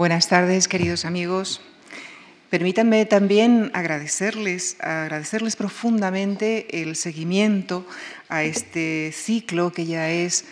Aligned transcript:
Buenas 0.00 0.28
tardes, 0.28 0.66
queridos 0.66 1.04
amigos. 1.04 1.60
Permítanme 2.48 3.04
también 3.04 3.70
agradecerles, 3.74 4.78
agradecerles 4.80 5.56
profundamente 5.56 6.80
el 6.80 6.96
seguimiento 6.96 7.86
a 8.30 8.42
este 8.42 9.12
ciclo 9.12 9.74
que 9.74 9.84
ya 9.84 10.08
es 10.08 10.46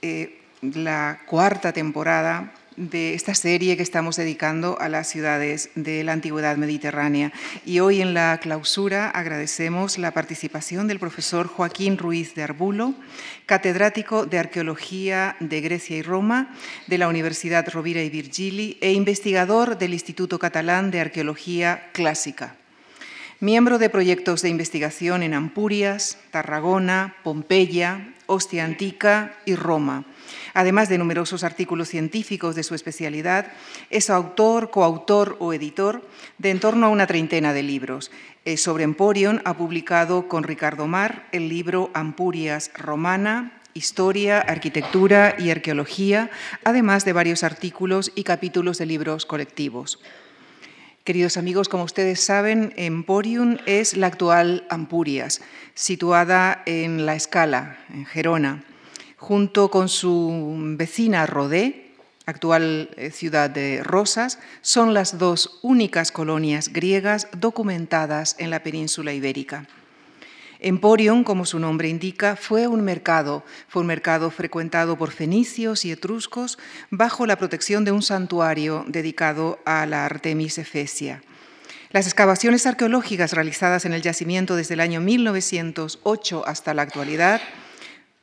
eh, 0.00 0.40
la 0.62 1.20
cuarta 1.26 1.74
temporada 1.74 2.54
de 2.76 3.14
esta 3.14 3.34
serie 3.34 3.76
que 3.76 3.82
estamos 3.82 4.16
dedicando 4.16 4.78
a 4.80 4.88
las 4.88 5.08
ciudades 5.08 5.70
de 5.74 6.04
la 6.04 6.12
antigüedad 6.12 6.56
mediterránea. 6.56 7.32
Y 7.64 7.80
hoy 7.80 8.00
en 8.00 8.14
la 8.14 8.38
clausura 8.38 9.10
agradecemos 9.10 9.98
la 9.98 10.12
participación 10.12 10.86
del 10.86 10.98
profesor 10.98 11.46
Joaquín 11.48 11.98
Ruiz 11.98 12.34
de 12.34 12.42
Arbulo, 12.42 12.94
catedrático 13.46 14.26
de 14.26 14.38
Arqueología 14.38 15.36
de 15.40 15.60
Grecia 15.60 15.96
y 15.96 16.02
Roma 16.02 16.54
de 16.86 16.98
la 16.98 17.08
Universidad 17.08 17.68
Rovira 17.68 18.02
y 18.02 18.10
Virgili 18.10 18.78
e 18.80 18.92
investigador 18.92 19.78
del 19.78 19.94
Instituto 19.94 20.38
Catalán 20.38 20.90
de 20.90 21.00
Arqueología 21.00 21.90
Clásica. 21.92 22.56
Miembro 23.40 23.78
de 23.78 23.90
proyectos 23.90 24.42
de 24.42 24.48
investigación 24.48 25.22
en 25.22 25.34
Ampurias, 25.34 26.18
Tarragona, 26.30 27.16
Pompeya, 27.22 28.14
Ostia 28.26 28.64
Antica 28.64 29.36
y 29.44 29.56
Roma 29.56 30.04
Además 30.54 30.88
de 30.88 30.98
numerosos 30.98 31.44
artículos 31.44 31.88
científicos 31.88 32.54
de 32.54 32.62
su 32.62 32.74
especialidad, 32.74 33.52
es 33.90 34.10
autor, 34.10 34.70
coautor 34.70 35.36
o 35.40 35.52
editor 35.52 36.02
de 36.38 36.50
en 36.50 36.60
torno 36.60 36.86
a 36.86 36.90
una 36.90 37.06
treintena 37.06 37.52
de 37.52 37.62
libros. 37.62 38.10
Eh, 38.44 38.56
sobre 38.56 38.84
Emporion 38.84 39.42
ha 39.44 39.54
publicado 39.54 40.28
con 40.28 40.44
Ricardo 40.44 40.86
Mar 40.86 41.26
el 41.32 41.48
libro 41.48 41.90
Ampurias 41.94 42.70
Romana, 42.74 43.60
Historia, 43.74 44.40
Arquitectura 44.40 45.36
y 45.38 45.50
Arqueología, 45.50 46.30
además 46.64 47.04
de 47.04 47.12
varios 47.12 47.42
artículos 47.42 48.12
y 48.14 48.24
capítulos 48.24 48.78
de 48.78 48.86
libros 48.86 49.26
colectivos. 49.26 50.00
Queridos 51.04 51.36
amigos, 51.36 51.68
como 51.68 51.84
ustedes 51.84 52.20
saben, 52.20 52.72
Emporium 52.76 53.58
es 53.66 53.96
la 53.96 54.08
actual 54.08 54.66
Ampurias, 54.70 55.40
situada 55.74 56.62
en 56.66 57.04
La 57.04 57.14
Escala, 57.14 57.78
en 57.92 58.06
Gerona 58.06 58.64
junto 59.26 59.72
con 59.72 59.88
su 59.88 60.54
vecina 60.78 61.26
Rodé, 61.26 61.90
actual 62.26 62.90
eh, 62.96 63.10
ciudad 63.10 63.50
de 63.50 63.82
Rosas, 63.82 64.38
son 64.60 64.94
las 64.94 65.18
dos 65.18 65.58
únicas 65.62 66.12
colonias 66.12 66.72
griegas 66.72 67.26
documentadas 67.36 68.36
en 68.38 68.50
la 68.50 68.62
península 68.62 69.12
ibérica. 69.14 69.66
Emporion, 70.60 71.24
como 71.24 71.44
su 71.44 71.58
nombre 71.58 71.88
indica, 71.88 72.36
fue 72.36 72.68
un 72.68 72.82
mercado, 72.82 73.42
fue 73.66 73.82
un 73.82 73.88
mercado 73.88 74.30
frecuentado 74.30 74.96
por 74.96 75.10
fenicios 75.10 75.84
y 75.84 75.90
etruscos 75.90 76.56
bajo 76.90 77.26
la 77.26 77.36
protección 77.36 77.84
de 77.84 77.90
un 77.90 78.02
santuario 78.02 78.84
dedicado 78.86 79.58
a 79.64 79.86
la 79.86 80.04
Artemis 80.04 80.58
Efesia. 80.58 81.20
Las 81.90 82.06
excavaciones 82.06 82.64
arqueológicas 82.64 83.32
realizadas 83.32 83.86
en 83.86 83.92
el 83.92 84.02
yacimiento 84.02 84.54
desde 84.54 84.74
el 84.74 84.80
año 84.80 85.00
1908 85.00 86.44
hasta 86.46 86.74
la 86.74 86.82
actualidad 86.82 87.40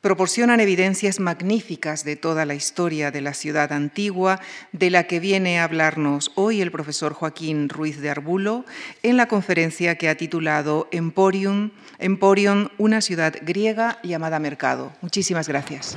proporcionan 0.04 0.60
evidencias 0.60 1.18
magníficas 1.18 2.04
de 2.04 2.14
toda 2.14 2.44
la 2.44 2.54
historia 2.54 3.10
de 3.10 3.22
la 3.22 3.32
ciudad 3.32 3.72
antigua, 3.72 4.38
de 4.70 4.90
la 4.90 5.04
que 5.04 5.18
viene 5.18 5.58
a 5.58 5.64
hablarnos 5.64 6.30
hoy 6.34 6.60
el 6.60 6.70
profesor 6.70 7.14
Joaquín 7.14 7.70
Ruiz 7.70 8.02
de 8.02 8.10
Arbulo 8.10 8.66
en 9.02 9.16
la 9.16 9.28
conferencia 9.28 9.96
que 9.96 10.10
ha 10.10 10.14
titulado 10.14 10.88
Emporium, 10.90 11.70
Emporium 11.98 12.68
una 12.76 13.00
ciudad 13.00 13.34
griega 13.40 13.98
llamada 14.02 14.38
Mercado. 14.38 14.92
Muchísimas 15.00 15.48
gracias. 15.48 15.96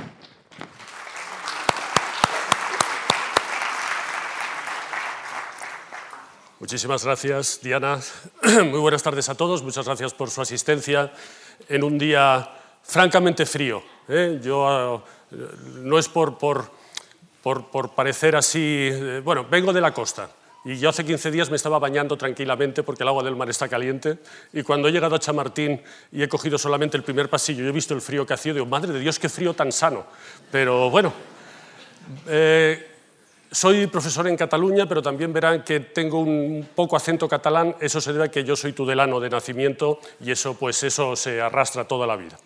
Muchísimas 6.60 7.04
gracias, 7.04 7.60
Diana. 7.62 8.00
Muy 8.42 8.80
buenas 8.80 9.02
tardes 9.02 9.28
a 9.28 9.34
todos. 9.34 9.62
Muchas 9.62 9.84
gracias 9.84 10.14
por 10.14 10.30
su 10.30 10.40
asistencia 10.40 11.12
en 11.68 11.84
un 11.84 11.98
día 11.98 12.54
francamente 12.88 13.46
frío. 13.46 13.82
¿eh? 14.08 14.40
Yo, 14.42 14.66
ah, 14.66 15.04
no 15.82 15.98
es 15.98 16.08
por, 16.08 16.38
parecer 17.94 18.34
así, 18.34 18.88
eh, 18.90 19.20
bueno, 19.22 19.46
vengo 19.48 19.72
de 19.72 19.80
la 19.80 19.92
costa. 19.92 20.30
Y 20.64 20.76
yo 20.78 20.88
hace 20.88 21.04
15 21.04 21.30
días 21.30 21.50
me 21.50 21.56
estaba 21.56 21.78
bañando 21.78 22.16
tranquilamente 22.16 22.82
porque 22.82 23.02
el 23.02 23.08
agua 23.08 23.22
del 23.22 23.36
mar 23.36 23.48
está 23.48 23.68
caliente. 23.68 24.18
Y 24.52 24.62
cuando 24.62 24.88
he 24.88 24.92
llegado 24.92 25.14
a 25.14 25.18
Chamartín 25.18 25.80
y 26.10 26.22
he 26.22 26.28
cogido 26.28 26.58
solamente 26.58 26.96
el 26.96 27.04
primer 27.04 27.30
pasillo 27.30 27.64
y 27.64 27.68
he 27.68 27.72
visto 27.72 27.94
el 27.94 28.00
frío 28.00 28.26
que 28.26 28.34
hacía, 28.34 28.52
digo, 28.52 28.66
madre 28.66 28.92
de 28.92 29.00
Dios, 29.00 29.18
qué 29.18 29.28
frío 29.28 29.54
tan 29.54 29.70
sano. 29.70 30.04
Pero 30.50 30.90
bueno, 30.90 31.12
eh, 32.26 32.90
soy 33.50 33.86
profesor 33.86 34.26
en 34.28 34.36
Cataluña, 34.36 34.86
pero 34.86 35.00
también 35.00 35.32
verán 35.32 35.62
que 35.62 35.80
tengo 35.80 36.20
un 36.20 36.68
poco 36.74 36.96
acento 36.96 37.28
catalán. 37.28 37.76
Eso 37.80 38.00
se 38.00 38.12
debe 38.12 38.24
a 38.24 38.30
que 38.30 38.44
yo 38.44 38.56
soy 38.56 38.72
tudelano 38.72 39.20
de 39.20 39.30
nacimiento 39.30 40.00
y 40.20 40.32
eso, 40.32 40.54
pues, 40.54 40.82
eso 40.82 41.16
se 41.16 41.40
arrastra 41.40 41.84
toda 41.86 42.06
la 42.06 42.16
vida. 42.16 42.36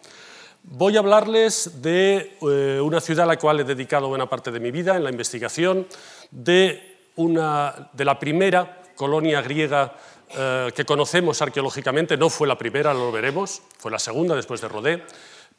Voy 0.64 0.96
a 0.96 1.00
hablarles 1.00 1.82
de 1.82 2.38
eh, 2.40 2.80
una 2.80 3.00
ciudad 3.00 3.24
a 3.24 3.26
la 3.26 3.36
cual 3.36 3.60
he 3.60 3.64
dedicado 3.64 4.08
buena 4.08 4.28
parte 4.28 4.52
de 4.52 4.60
mi 4.60 4.70
vida 4.70 4.96
en 4.96 5.02
la 5.02 5.10
investigación, 5.10 5.88
de, 6.30 6.98
la 7.16 8.18
primera 8.20 8.82
colonia 8.94 9.42
griega 9.42 9.96
eh, 10.30 10.70
que 10.74 10.84
conocemos 10.84 11.42
arqueológicamente, 11.42 12.16
no 12.16 12.30
fue 12.30 12.46
la 12.46 12.56
primera, 12.56 12.94
lo 12.94 13.10
veremos, 13.10 13.60
fue 13.76 13.90
la 13.90 13.98
segunda 13.98 14.36
después 14.36 14.60
de 14.60 14.68
Rodé, 14.68 15.02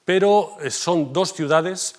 pero 0.05 0.55
eh, 0.61 0.71
son 0.71 1.11
dos 1.11 1.33
ciudades, 1.33 1.95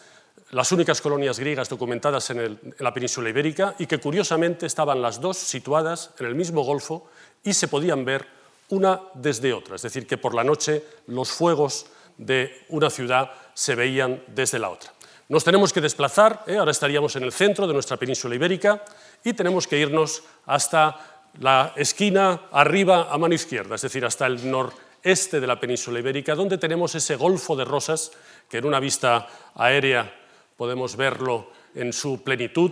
las 0.50 0.72
únicas 0.72 1.02
colonias 1.02 1.38
griegas 1.38 1.68
documentadas 1.68 2.30
en, 2.30 2.40
en 2.40 2.60
la 2.78 2.94
península 2.94 3.28
ibérica 3.28 3.74
y 3.78 3.86
que 3.86 3.98
curiosamente 3.98 4.64
estaban 4.64 5.02
las 5.02 5.20
dos 5.20 5.36
situadas 5.36 6.10
en 6.18 6.26
el 6.26 6.34
mismo 6.34 6.62
golfo 6.62 7.06
y 7.42 7.52
se 7.52 7.68
podían 7.68 8.06
ver 8.06 8.26
una 8.70 8.98
desde 9.12 9.52
otra, 9.52 9.76
es 9.76 9.82
decir, 9.82 10.06
que 10.06 10.16
por 10.16 10.34
la 10.34 10.42
noche 10.42 10.82
los 11.06 11.30
fuegos 11.30 11.86
de 12.18 12.64
una 12.68 12.90
ciudad 12.90 13.30
se 13.54 13.74
veían 13.74 14.22
desde 14.28 14.58
la 14.58 14.70
otra. 14.70 14.92
Nos 15.28 15.44
tenemos 15.44 15.72
que 15.72 15.80
desplazar, 15.80 16.44
¿eh? 16.46 16.56
ahora 16.56 16.70
estaríamos 16.70 17.16
en 17.16 17.22
el 17.22 17.32
centro 17.32 17.66
de 17.66 17.72
nuestra 17.72 17.96
península 17.96 18.34
ibérica 18.34 18.84
y 19.24 19.32
tenemos 19.32 19.66
que 19.66 19.78
irnos 19.78 20.22
hasta 20.44 21.14
la 21.40 21.72
esquina 21.76 22.42
arriba 22.52 23.08
a 23.10 23.18
mano 23.18 23.34
izquierda, 23.34 23.74
es 23.74 23.82
decir, 23.82 24.04
hasta 24.04 24.26
el 24.26 24.50
noreste 24.50 25.40
de 25.40 25.46
la 25.46 25.58
península 25.58 25.98
ibérica, 25.98 26.34
donde 26.34 26.58
tenemos 26.58 26.94
ese 26.94 27.16
golfo 27.16 27.56
de 27.56 27.64
rosas 27.64 28.12
que 28.48 28.58
en 28.58 28.66
una 28.66 28.80
vista 28.80 29.26
aérea 29.54 30.12
podemos 30.56 30.94
verlo 30.96 31.48
en 31.74 31.92
su 31.92 32.22
plenitud. 32.22 32.70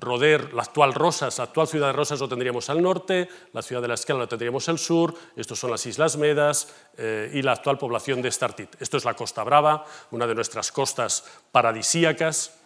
Roder, 0.00 0.54
la 0.54 0.62
actual 0.62 0.94
Rosas, 0.94 1.38
la 1.38 1.44
actual 1.44 1.68
ciudad 1.68 1.88
de 1.88 1.92
Rosas 1.92 2.20
lo 2.20 2.28
tendríamos 2.28 2.68
al 2.70 2.82
norte, 2.82 3.28
la 3.52 3.62
ciudad 3.62 3.82
de 3.82 3.88
la 3.88 3.94
Escala 3.94 4.20
lo 4.20 4.28
tendríamos 4.28 4.68
al 4.68 4.78
sur, 4.78 5.14
estos 5.36 5.58
son 5.58 5.70
las 5.70 5.84
Islas 5.86 6.16
Medas 6.16 6.74
eh, 6.96 7.30
y 7.34 7.42
la 7.42 7.52
actual 7.52 7.78
población 7.78 8.22
de 8.22 8.30
Startit. 8.30 8.80
Esto 8.80 8.96
es 8.96 9.04
la 9.04 9.14
Costa 9.14 9.44
Brava, 9.44 9.84
una 10.10 10.26
de 10.26 10.34
nuestras 10.34 10.72
costas 10.72 11.24
paradisíacas. 11.52 12.56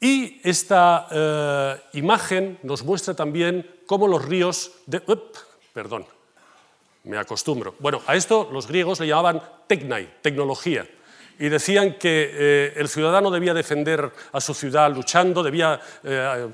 Y 0.00 0.40
esta 0.42 1.06
eh, 1.10 1.80
imagen 1.92 2.58
nos 2.62 2.82
muestra 2.82 3.14
también 3.14 3.82
cómo 3.86 4.08
los 4.08 4.24
ríos 4.24 4.72
de... 4.86 5.00
perdón, 5.72 6.06
me 7.04 7.18
acostumbro. 7.18 7.76
Bueno, 7.78 8.02
a 8.06 8.16
esto 8.16 8.48
los 8.52 8.66
griegos 8.66 8.98
le 9.00 9.06
llamaban 9.06 9.42
technai, 9.68 10.20
tecnología 10.22 10.86
y 11.42 11.48
decían 11.48 11.94
que 11.94 12.30
eh, 12.32 12.72
el 12.76 12.88
ciudadano 12.88 13.28
debía 13.28 13.52
defender 13.52 14.12
a 14.30 14.40
su 14.40 14.54
ciudad 14.54 14.94
luchando, 14.94 15.42
debía 15.42 15.80
eh, 16.04 16.48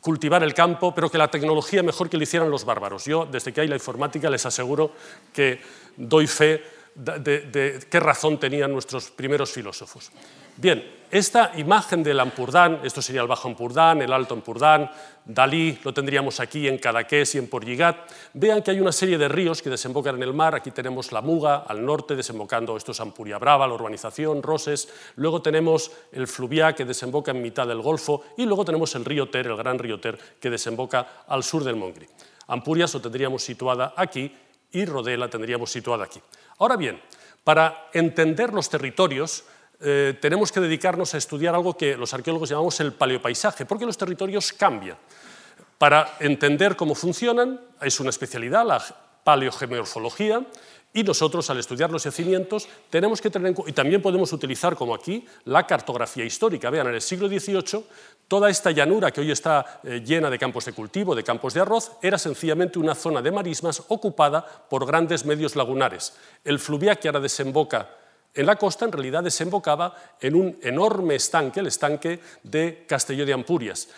cultivar 0.00 0.42
el 0.42 0.52
campo, 0.52 0.92
pero 0.92 1.08
que 1.08 1.16
la 1.16 1.30
tecnología 1.30 1.80
mejor 1.84 2.10
que 2.10 2.16
lo 2.16 2.24
hicieran 2.24 2.50
los 2.50 2.64
bárbaros. 2.64 3.04
Yo, 3.04 3.24
desde 3.24 3.52
que 3.52 3.60
hay 3.60 3.68
la 3.68 3.76
informática, 3.76 4.28
les 4.28 4.44
aseguro 4.44 4.90
que 5.32 5.60
doy 5.96 6.26
fe 6.26 6.60
de, 6.96 7.80
qué 7.90 8.00
razón 8.00 8.38
tenían 8.38 8.72
nuestros 8.72 9.10
primeros 9.10 9.50
filósofos. 9.52 10.10
Bien, 10.56 10.82
esta 11.10 11.52
imagen 11.56 12.02
del 12.02 12.18
Ampurdán, 12.18 12.80
esto 12.82 13.02
sería 13.02 13.20
el 13.20 13.28
Bajo 13.28 13.46
Ampurdán, 13.46 14.00
el 14.00 14.12
Alto 14.12 14.34
Ampurdán, 14.34 14.90
Dalí 15.26 15.76
lo 15.82 15.92
tendríamos 15.92 16.38
aquí 16.38 16.68
en 16.68 16.78
Cadaqués 16.78 17.34
y 17.34 17.38
en 17.38 17.48
Porligat. 17.48 18.08
Vean 18.34 18.62
que 18.62 18.70
hay 18.70 18.78
una 18.78 18.92
serie 18.92 19.18
de 19.18 19.26
ríos 19.26 19.60
que 19.60 19.68
desembocan 19.68 20.14
en 20.14 20.22
el 20.22 20.32
mar. 20.32 20.54
Aquí 20.54 20.70
tenemos 20.70 21.10
la 21.10 21.20
Muga 21.20 21.64
al 21.66 21.84
norte, 21.84 22.14
desembocando, 22.14 22.76
esto 22.76 22.92
es 22.92 23.00
Ampuria 23.00 23.36
Brava, 23.36 23.66
la 23.66 23.74
urbanización, 23.74 24.40
Roses. 24.40 24.88
Luego 25.16 25.42
tenemos 25.42 25.90
el 26.12 26.28
Fluviá, 26.28 26.74
que 26.76 26.84
desemboca 26.84 27.32
en 27.32 27.42
mitad 27.42 27.66
del 27.66 27.82
Golfo. 27.82 28.22
Y 28.36 28.46
luego 28.46 28.64
tenemos 28.64 28.94
el 28.94 29.04
río 29.04 29.28
Ter, 29.28 29.48
el 29.48 29.56
gran 29.56 29.80
río 29.80 29.98
Ter, 29.98 30.16
que 30.40 30.48
desemboca 30.48 31.24
al 31.26 31.42
sur 31.42 31.64
del 31.64 31.74
Mongri. 31.74 32.06
Ampurias 32.46 32.94
lo 32.94 33.00
tendríamos 33.00 33.42
situada 33.42 33.94
aquí 33.96 34.32
y 34.70 34.84
Rodela 34.84 35.28
tendríamos 35.28 35.70
situada 35.70 36.04
aquí. 36.04 36.20
Ahora 36.58 36.76
bien, 36.76 37.00
para 37.44 37.88
entender 37.92 38.52
los 38.52 38.68
territorios, 38.68 39.44
eh, 39.80 40.16
tenemos 40.20 40.50
que 40.50 40.60
dedicarnos 40.60 41.14
a 41.14 41.18
estudiar 41.18 41.54
algo 41.54 41.76
que 41.76 41.96
los 41.96 42.14
arqueólogos 42.14 42.48
llamamos 42.48 42.80
el 42.80 42.92
paleopaisaje, 42.92 43.66
porque 43.66 43.84
los 43.84 43.98
territorios 43.98 44.52
cambian. 44.52 44.96
Para 45.78 46.16
entender 46.20 46.76
cómo 46.76 46.94
funcionan, 46.94 47.60
es 47.80 48.00
una 48.00 48.10
especialidad, 48.10 48.66
la 48.66 48.82
paleogeomorfología, 49.22 50.46
Y 50.96 51.04
nosotros, 51.04 51.50
al 51.50 51.58
estudiar 51.58 51.90
los 51.90 52.04
yacimientos, 52.04 52.66
tenemos 52.88 53.20
que 53.20 53.28
tener 53.28 53.48
en 53.48 53.56
y 53.66 53.72
también 53.72 54.00
podemos 54.00 54.32
utilizar, 54.32 54.74
como 54.76 54.94
aquí, 54.94 55.26
la 55.44 55.66
cartografía 55.66 56.24
histórica. 56.24 56.70
Vean, 56.70 56.86
en 56.86 56.94
el 56.94 57.02
siglo 57.02 57.28
XVIII, 57.28 57.84
toda 58.26 58.48
esta 58.48 58.70
llanura 58.70 59.10
que 59.10 59.20
hoy 59.20 59.30
está 59.30 59.82
eh, 59.84 60.00
llena 60.02 60.30
de 60.30 60.38
campos 60.38 60.64
de 60.64 60.72
cultivo, 60.72 61.14
de 61.14 61.22
campos 61.22 61.52
de 61.52 61.60
arroz, 61.60 61.92
era 62.00 62.16
sencillamente 62.16 62.78
una 62.78 62.94
zona 62.94 63.20
de 63.20 63.30
marismas 63.30 63.82
ocupada 63.88 64.42
por 64.70 64.86
grandes 64.86 65.26
medios 65.26 65.54
lagunares. 65.54 66.14
El 66.42 66.58
fluviá 66.58 66.96
que 66.96 67.08
ahora 67.08 67.20
desemboca 67.20 67.90
en 68.36 68.46
la 68.46 68.56
costa, 68.56 68.84
en 68.84 68.92
realidad 68.92 69.24
desembocaba 69.24 69.94
en 70.20 70.34
un 70.34 70.58
enorme 70.62 71.14
estanque, 71.14 71.60
el 71.60 71.66
estanque 71.66 72.20
de 72.42 72.84
Castelló 72.86 73.24
de 73.24 73.32
Ampurias. 73.32 73.88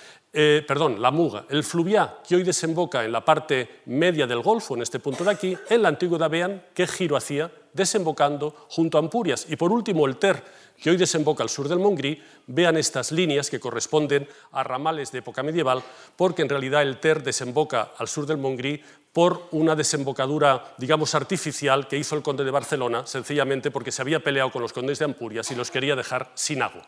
Eh, 0.40 0.64
perdón, 0.64 1.02
la 1.02 1.10
Muga, 1.10 1.46
el 1.48 1.64
fluviá 1.64 2.18
que 2.24 2.36
hoy 2.36 2.44
desemboca 2.44 3.04
en 3.04 3.10
la 3.10 3.24
parte 3.24 3.80
media 3.86 4.24
del 4.24 4.40
Golfo, 4.40 4.76
en 4.76 4.82
este 4.82 5.00
punto 5.00 5.24
de 5.24 5.32
aquí, 5.32 5.56
en 5.68 5.82
la 5.82 5.88
antigüedad 5.88 6.30
vean 6.30 6.62
qué 6.74 6.86
giro 6.86 7.16
hacía 7.16 7.50
desembocando 7.72 8.54
junto 8.68 8.98
a 8.98 9.00
Ampurias. 9.00 9.46
Y 9.48 9.56
por 9.56 9.72
último, 9.72 10.06
el 10.06 10.16
Ter, 10.16 10.44
que 10.80 10.90
hoy 10.90 10.96
desemboca 10.96 11.42
al 11.42 11.48
sur 11.48 11.68
del 11.68 11.80
Mongrí, 11.80 12.22
vean 12.46 12.76
estas 12.76 13.10
líneas 13.10 13.50
que 13.50 13.58
corresponden 13.58 14.28
a 14.52 14.62
ramales 14.62 15.10
de 15.10 15.18
época 15.18 15.42
medieval, 15.42 15.82
porque 16.14 16.42
en 16.42 16.50
realidad 16.50 16.82
el 16.82 17.00
Ter 17.00 17.24
desemboca 17.24 17.90
al 17.98 18.06
sur 18.06 18.24
del 18.24 18.38
Mongrí 18.38 18.80
por 19.12 19.48
una 19.50 19.74
desembocadura, 19.74 20.72
digamos, 20.78 21.16
artificial 21.16 21.88
que 21.88 21.98
hizo 21.98 22.14
el 22.14 22.22
conde 22.22 22.44
de 22.44 22.52
Barcelona, 22.52 23.08
sencillamente 23.08 23.72
porque 23.72 23.90
se 23.90 24.02
había 24.02 24.22
peleado 24.22 24.52
con 24.52 24.62
los 24.62 24.72
condes 24.72 25.00
de 25.00 25.06
Ampurias 25.06 25.50
y 25.50 25.56
los 25.56 25.72
quería 25.72 25.96
dejar 25.96 26.30
sin 26.34 26.62
agua. 26.62 26.86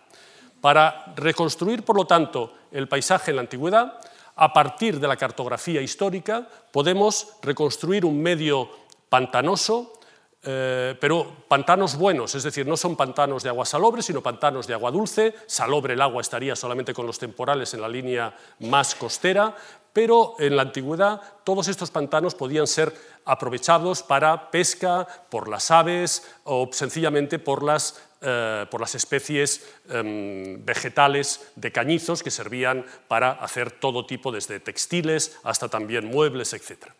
Para 0.60 1.12
reconstruir, 1.16 1.84
por 1.84 1.96
lo 1.96 2.04
tanto, 2.04 2.54
el 2.70 2.88
paisaje 2.88 3.30
en 3.30 3.36
la 3.36 3.42
antigüedad, 3.42 3.98
a 4.36 4.52
partir 4.52 5.00
de 5.00 5.08
la 5.08 5.16
cartografía 5.16 5.80
histórica, 5.80 6.46
podemos 6.72 7.34
reconstruir 7.42 8.04
un 8.04 8.22
medio 8.22 8.68
pantanoso, 9.08 9.94
eh, 10.42 10.96
pero 10.98 11.44
pantanos 11.48 11.96
buenos, 11.96 12.34
es 12.34 12.42
decir, 12.42 12.66
no 12.66 12.76
son 12.76 12.96
pantanos 12.96 13.42
de 13.42 13.50
agua 13.50 13.66
salobre, 13.66 14.02
sino 14.02 14.22
pantanos 14.22 14.66
de 14.66 14.72
agua 14.72 14.90
dulce. 14.90 15.34
Salobre 15.46 15.92
el 15.94 16.00
agua 16.00 16.22
estaría 16.22 16.56
solamente 16.56 16.94
con 16.94 17.06
los 17.06 17.18
temporales 17.18 17.74
en 17.74 17.82
la 17.82 17.88
línea 17.88 18.34
más 18.60 18.94
costera, 18.94 19.54
pero 19.92 20.36
en 20.38 20.56
la 20.56 20.62
antigüedad 20.62 21.20
todos 21.44 21.68
estos 21.68 21.90
pantanos 21.90 22.34
podían 22.34 22.66
ser 22.66 22.94
aprovechados 23.26 24.02
para 24.02 24.50
pesca 24.50 25.06
por 25.28 25.48
las 25.48 25.70
aves 25.70 26.26
o 26.44 26.70
sencillamente 26.72 27.38
por 27.38 27.62
las 27.62 28.09
eh, 28.22 28.66
por 28.70 28.80
las 28.80 28.94
especies 28.94 29.66
em, 29.88 30.62
vegetales 30.62 31.52
de 31.56 31.72
cañizos 31.72 32.22
que 32.22 32.30
servían 32.30 32.84
para 33.08 33.32
hacer 33.32 33.70
todo 33.70 34.04
tipo, 34.04 34.30
desde 34.30 34.60
textiles 34.60 35.38
hasta 35.42 35.68
también 35.68 36.04
muebles, 36.06 36.52
etc. 36.52 36.92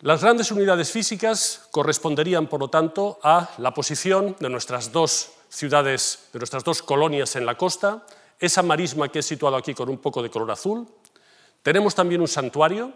Las 0.00 0.22
grandes 0.22 0.50
unidades 0.50 0.92
físicas 0.92 1.66
corresponderían, 1.70 2.46
por 2.46 2.60
lo 2.60 2.68
tanto, 2.68 3.18
a 3.22 3.50
la 3.58 3.72
posición 3.72 4.36
de 4.38 4.50
nuestras 4.50 4.92
dos 4.92 5.32
ciudades, 5.48 6.28
de 6.32 6.40
nuestras 6.40 6.62
dos 6.62 6.82
colonias 6.82 7.36
en 7.36 7.46
la 7.46 7.56
costa, 7.56 8.04
esa 8.38 8.62
marisma 8.62 9.08
que 9.08 9.20
he 9.20 9.22
situado 9.22 9.56
aquí 9.56 9.74
con 9.74 9.88
un 9.88 9.98
poco 9.98 10.22
de 10.22 10.30
color 10.30 10.50
azul. 10.50 10.86
Tenemos 11.62 11.94
también 11.94 12.20
un 12.20 12.28
santuario, 12.28 12.92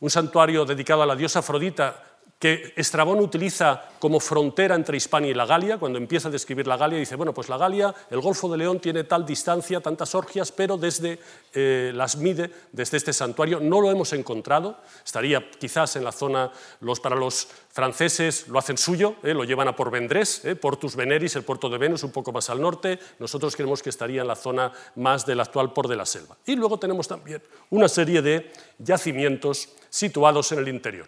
un 0.00 0.10
santuario 0.10 0.64
dedicado 0.64 1.02
a 1.02 1.06
la 1.06 1.16
diosa 1.16 1.38
Afrodita 1.38 2.15
que 2.38 2.74
Estrabón 2.76 3.20
utiliza 3.20 3.88
como 3.98 4.20
frontera 4.20 4.74
entre 4.74 4.98
Hispania 4.98 5.30
y 5.30 5.34
la 5.34 5.46
Galia, 5.46 5.78
cuando 5.78 5.98
empieza 5.98 6.28
a 6.28 6.30
describir 6.30 6.66
la 6.66 6.76
Galia, 6.76 6.98
dice, 6.98 7.16
bueno, 7.16 7.32
pues 7.32 7.48
la 7.48 7.56
Galia, 7.56 7.94
el 8.10 8.20
Golfo 8.20 8.48
de 8.50 8.58
León 8.58 8.78
tiene 8.78 9.04
tal 9.04 9.24
distancia, 9.24 9.80
tantas 9.80 10.14
orgias, 10.14 10.52
pero 10.52 10.76
desde 10.76 11.18
eh, 11.54 11.92
las 11.94 12.16
mide, 12.16 12.50
desde 12.72 12.98
este 12.98 13.14
santuario, 13.14 13.58
no 13.58 13.80
lo 13.80 13.90
hemos 13.90 14.12
encontrado, 14.12 14.78
estaría 15.02 15.48
quizás 15.58 15.96
en 15.96 16.04
la 16.04 16.12
zona, 16.12 16.52
los, 16.80 17.00
para 17.00 17.16
los 17.16 17.48
franceses 17.70 18.48
lo 18.48 18.58
hacen 18.58 18.76
suyo, 18.76 19.16
eh, 19.22 19.32
lo 19.32 19.44
llevan 19.44 19.68
a 19.68 19.76
por 19.76 19.90
Vendrés, 19.90 20.44
eh, 20.44 20.56
Portus 20.56 20.94
Veneris, 20.94 21.36
el 21.36 21.44
puerto 21.44 21.70
de 21.70 21.78
Venus, 21.78 22.02
un 22.02 22.12
poco 22.12 22.32
más 22.32 22.50
al 22.50 22.60
norte, 22.60 22.98
nosotros 23.18 23.56
creemos 23.56 23.82
que 23.82 23.88
estaría 23.88 24.20
en 24.20 24.28
la 24.28 24.36
zona 24.36 24.70
más 24.96 25.24
del 25.24 25.40
actual 25.40 25.72
Port 25.72 25.88
de 25.88 25.96
la 25.96 26.04
Selva. 26.04 26.36
Y 26.44 26.54
luego 26.54 26.78
tenemos 26.78 27.08
también 27.08 27.42
una 27.70 27.88
serie 27.88 28.20
de 28.20 28.52
yacimientos 28.78 29.70
situados 29.88 30.52
en 30.52 30.58
el 30.58 30.68
interior 30.68 31.06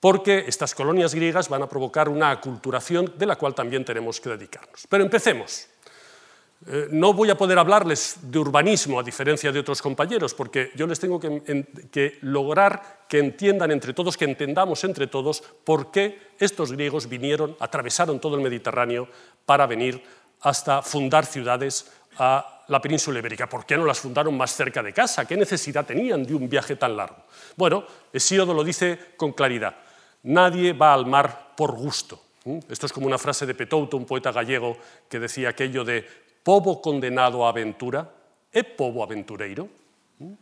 porque 0.00 0.44
estas 0.46 0.74
colonias 0.74 1.14
griegas 1.14 1.48
van 1.48 1.62
a 1.62 1.68
provocar 1.68 2.08
una 2.08 2.30
aculturación 2.30 3.14
de 3.16 3.26
la 3.26 3.36
cual 3.36 3.54
también 3.54 3.84
tenemos 3.84 4.20
que 4.20 4.30
dedicarnos. 4.30 4.86
Pero 4.88 5.04
empecemos. 5.04 5.68
Eh, 6.66 6.88
no 6.90 7.12
voy 7.12 7.28
a 7.30 7.36
poder 7.36 7.58
hablarles 7.58 8.16
de 8.22 8.38
urbanismo 8.38 8.98
a 8.98 9.02
diferencia 9.02 9.52
de 9.52 9.60
otros 9.60 9.82
compañeros, 9.82 10.32
porque 10.32 10.72
yo 10.74 10.86
les 10.86 10.98
tengo 10.98 11.20
que, 11.20 12.18
lograr 12.22 13.04
que 13.08 13.18
entiendan 13.18 13.70
entre 13.70 13.92
todos, 13.92 14.16
que 14.16 14.24
entendamos 14.24 14.82
entre 14.84 15.06
todos 15.06 15.42
por 15.64 15.90
qué 15.90 16.32
estos 16.38 16.72
griegos 16.72 17.08
vinieron, 17.08 17.56
atravesaron 17.60 18.20
todo 18.20 18.36
el 18.36 18.42
Mediterráneo 18.42 19.08
para 19.44 19.66
venir 19.66 20.02
hasta 20.40 20.82
fundar 20.82 21.26
ciudades 21.26 21.92
a 22.18 22.64
la 22.68 22.80
península 22.80 23.18
ibérica. 23.18 23.48
¿Por 23.48 23.64
qué 23.66 23.76
no 23.76 23.84
las 23.84 24.00
fundaron 24.00 24.36
más 24.36 24.54
cerca 24.54 24.82
de 24.82 24.92
casa? 24.92 25.24
¿Qué 25.26 25.36
necesidad 25.36 25.86
tenían 25.86 26.24
de 26.24 26.34
un 26.34 26.48
viaje 26.48 26.74
tan 26.74 26.96
largo? 26.96 27.24
Bueno, 27.54 27.84
Hesíodo 28.12 28.54
lo 28.54 28.64
dice 28.64 28.98
con 29.16 29.32
claridad. 29.32 29.85
Nadie 30.26 30.72
va 30.72 30.92
al 30.92 31.06
mar 31.06 31.54
por 31.56 31.72
gusto. 31.72 32.20
Esto 32.68 32.86
es 32.86 32.92
como 32.92 33.06
una 33.06 33.18
frase 33.18 33.46
de 33.46 33.54
Petouto, 33.54 33.96
un 33.96 34.06
poeta 34.06 34.32
gallego, 34.32 34.76
que 35.08 35.18
decía 35.18 35.50
aquello 35.50 35.84
de 35.84 36.04
povo 36.42 36.82
condenado 36.82 37.46
a 37.46 37.50
aventura, 37.50 38.06
¿e 38.50 38.62
povo 38.62 39.02
aventureiro? 39.02 39.70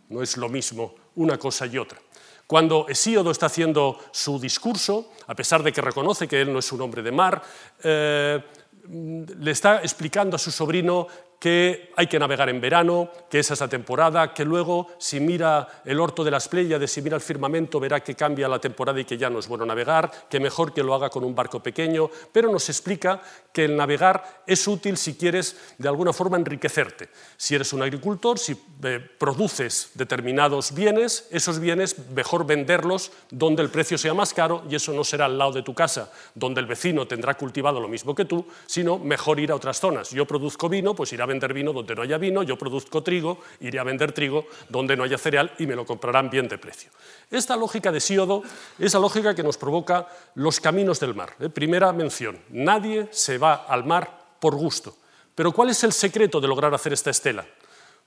No 0.09 0.23
es 0.23 0.37
lo 0.37 0.49
mismo 0.49 1.13
una 1.17 1.37
cosa 1.37 1.67
y 1.67 1.77
otra. 1.77 2.01
Cuando 2.47 2.87
Hesíodo 2.89 3.31
está 3.31 3.47
haciendo 3.47 3.99
su 4.13 4.39
discurso, 4.39 5.13
a 5.27 5.35
pesar 5.35 5.63
de 5.63 5.73
que 5.73 5.81
reconoce 5.81 6.29
que 6.29 6.41
él 6.41 6.53
no 6.53 6.59
es 6.61 6.73
un 6.73 6.81
hombre 6.81 7.03
de 7.03 7.13
mar, 7.13 7.43
eh, 7.83 8.41
le 8.89 9.51
está 9.51 9.81
explicando 9.81 10.37
a 10.37 10.39
su 10.39 10.51
sobrino 10.51 11.09
que 11.45 11.93
hay 11.97 12.07
que 12.07 12.19
navegar 12.19 12.49
en 12.49 12.59
verano, 12.59 13.11
que 13.29 13.39
esa 13.39 13.53
es 13.53 13.61
la 13.61 13.69
temporada, 13.69 14.33
que 14.33 14.47
luego 14.47 14.87
si 14.97 15.21
mira 15.21 15.83
el 15.85 16.01
orto 16.01 16.25
de 16.25 16.31
las 16.31 16.49
Pléyades, 16.49 16.91
si 16.91 17.03
mira 17.03 17.17
el 17.17 17.21
firmamento, 17.21 17.79
verá 17.79 18.01
que 18.01 18.15
cambia 18.15 18.49
la 18.49 18.59
temporada 18.59 18.99
y 18.99 19.05
que 19.05 19.19
ya 19.19 19.29
no 19.29 19.41
es 19.41 19.47
bueno 19.47 19.67
navegar, 19.67 20.11
que 20.31 20.41
mejor 20.41 20.73
que 20.73 20.83
lo 20.83 20.95
haga 20.95 21.11
con 21.11 21.23
un 21.23 21.35
barco 21.35 21.63
pequeño, 21.63 22.09
pero 22.33 22.51
nos 22.51 22.71
explica 22.71 23.21
que 23.53 23.67
el 23.67 23.77
navegar 23.77 24.43
es 24.47 24.67
útil 24.67 24.97
si 24.97 25.17
quieres 25.17 25.75
de 25.77 25.87
alguna 25.87 26.15
forma 26.15 26.39
enriquecerte. 26.39 27.11
Si 27.37 27.55
eres 27.55 27.75
un 27.75 27.83
agricultor, 27.83 28.39
si 28.39 28.57
eh, 28.83 29.07
produces 29.19 29.91
determinados 29.93 30.73
bienes, 30.73 31.29
esos 31.31 31.59
bienes 31.59 32.09
mejor 32.09 32.47
venderlos 32.47 33.13
donde 33.31 33.63
el 33.63 33.69
precio 33.69 33.99
sea 33.99 34.15
más 34.15 34.33
caro 34.33 34.65
y 34.71 34.77
eso 34.77 34.95
no 34.95 35.05
será 35.05 35.27
al 35.27 35.37
lado 35.37 35.53
de 35.53 35.63
tu 35.63 35.75
casa, 35.75 36.11
donde 36.35 36.63
el 36.63 36.67
vecino 36.67 37.07
tendrá 37.07 37.35
cultivado 37.35 37.81
lo 37.81 37.89
mismo 37.89 38.15
que 38.15 38.25
tú, 38.25 38.47
sino 38.65 38.99
mejor 38.99 39.39
ir 39.41 39.53
a 39.53 39.57
otras 39.57 39.79
zonas. 39.79 40.09
Yo 40.09 40.25
produzco 40.27 40.71
vino, 40.71 40.95
pues 40.95 41.13
ir 41.13 41.21
a 41.21 41.34
vender 41.35 41.53
vino 41.53 41.73
donde 41.73 41.95
no 41.95 42.03
haya 42.03 42.17
vino, 42.17 42.43
yo 42.43 42.57
produzco 42.57 43.03
trigo, 43.03 43.39
iré 43.61 43.79
a 43.79 43.85
vender 43.85 44.13
trigo 44.13 44.47
donde 44.69 44.97
no 44.97 45.03
haya 45.03 45.19
cereal 45.19 45.53
y 45.59 45.67
me 45.67 45.75
lo 45.75 45.85
comprarán 45.85 46.31
bien 46.31 46.49
de 46.49 46.59
precio. 46.59 46.91
Esta 47.31 47.57
lógica 47.57 47.91
de 47.91 48.01
Síodo 48.01 48.43
es 48.79 48.95
la 48.95 49.01
lógica 49.01 49.35
que 49.35 49.43
nos 49.43 49.59
provoca 49.59 50.07
los 50.35 50.61
caminos 50.61 51.01
del 51.01 51.15
mar. 51.15 51.35
¿eh? 51.41 51.49
Primera 51.49 51.93
mención, 51.93 52.39
nadie 52.51 53.09
se 53.11 53.39
va 53.39 53.67
al 53.69 53.85
mar 53.85 54.37
por 54.41 54.55
gusto. 54.55 54.97
Pero 55.35 55.51
¿cuál 55.53 55.71
es 55.71 55.83
el 55.83 55.93
secreto 55.93 56.41
de 56.41 56.47
lograr 56.47 56.73
hacer 56.73 56.93
esta 56.93 57.11
estela? 57.11 57.45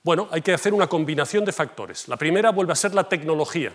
Bueno, 0.02 0.28
hay 0.30 0.40
que 0.40 0.54
hacer 0.54 0.72
una 0.72 0.86
combinación 0.86 1.44
de 1.44 1.52
factores. 1.52 2.08
La 2.08 2.16
primera 2.16 2.50
vuelve 2.50 2.72
a 2.72 2.76
ser 2.76 2.94
la 2.94 3.08
tecnología. 3.08 3.74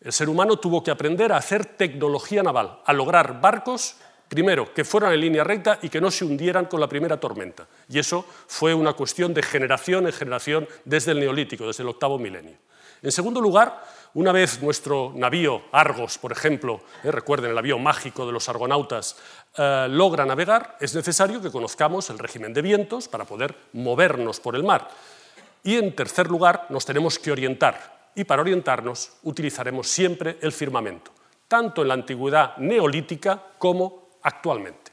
El 0.00 0.12
ser 0.12 0.28
humano 0.28 0.58
tuvo 0.58 0.82
que 0.82 0.92
aprender 0.92 1.32
a 1.32 1.38
hacer 1.38 1.64
tecnología 1.64 2.42
naval, 2.42 2.80
a 2.84 2.92
lograr 2.92 3.40
barcos 3.40 3.96
Primero, 4.32 4.72
que 4.72 4.82
fueran 4.82 5.12
en 5.12 5.20
línea 5.20 5.44
recta 5.44 5.78
y 5.82 5.90
que 5.90 6.00
no 6.00 6.10
se 6.10 6.24
hundieran 6.24 6.64
con 6.64 6.80
la 6.80 6.88
primera 6.88 7.20
tormenta. 7.20 7.68
Y 7.86 7.98
eso 7.98 8.24
fue 8.46 8.72
una 8.72 8.94
cuestión 8.94 9.34
de 9.34 9.42
generación 9.42 10.06
en 10.06 10.12
generación 10.14 10.66
desde 10.86 11.12
el 11.12 11.20
Neolítico, 11.20 11.66
desde 11.66 11.82
el 11.82 11.90
octavo 11.90 12.18
milenio. 12.18 12.56
En 13.02 13.12
segundo 13.12 13.42
lugar, 13.42 13.84
una 14.14 14.32
vez 14.32 14.62
nuestro 14.62 15.12
navío 15.14 15.64
Argos, 15.70 16.16
por 16.16 16.32
ejemplo, 16.32 16.80
eh, 17.04 17.10
recuerden 17.12 17.50
el 17.50 17.56
navío 17.56 17.78
mágico 17.78 18.24
de 18.24 18.32
los 18.32 18.48
argonautas, 18.48 19.18
eh, 19.58 19.86
logra 19.90 20.24
navegar, 20.24 20.78
es 20.80 20.94
necesario 20.94 21.42
que 21.42 21.50
conozcamos 21.50 22.08
el 22.08 22.18
régimen 22.18 22.54
de 22.54 22.62
vientos 22.62 23.08
para 23.08 23.26
poder 23.26 23.54
movernos 23.74 24.40
por 24.40 24.56
el 24.56 24.64
mar. 24.64 24.88
Y 25.62 25.76
en 25.76 25.94
tercer 25.94 26.28
lugar, 26.28 26.68
nos 26.70 26.86
tenemos 26.86 27.18
que 27.18 27.32
orientar. 27.32 28.10
Y 28.14 28.24
para 28.24 28.40
orientarnos 28.40 29.12
utilizaremos 29.24 29.88
siempre 29.88 30.38
el 30.40 30.52
firmamento, 30.52 31.10
tanto 31.48 31.82
en 31.82 31.88
la 31.88 31.94
antigüedad 31.94 32.56
neolítica 32.56 33.38
como 33.58 34.01
actualmente. 34.22 34.92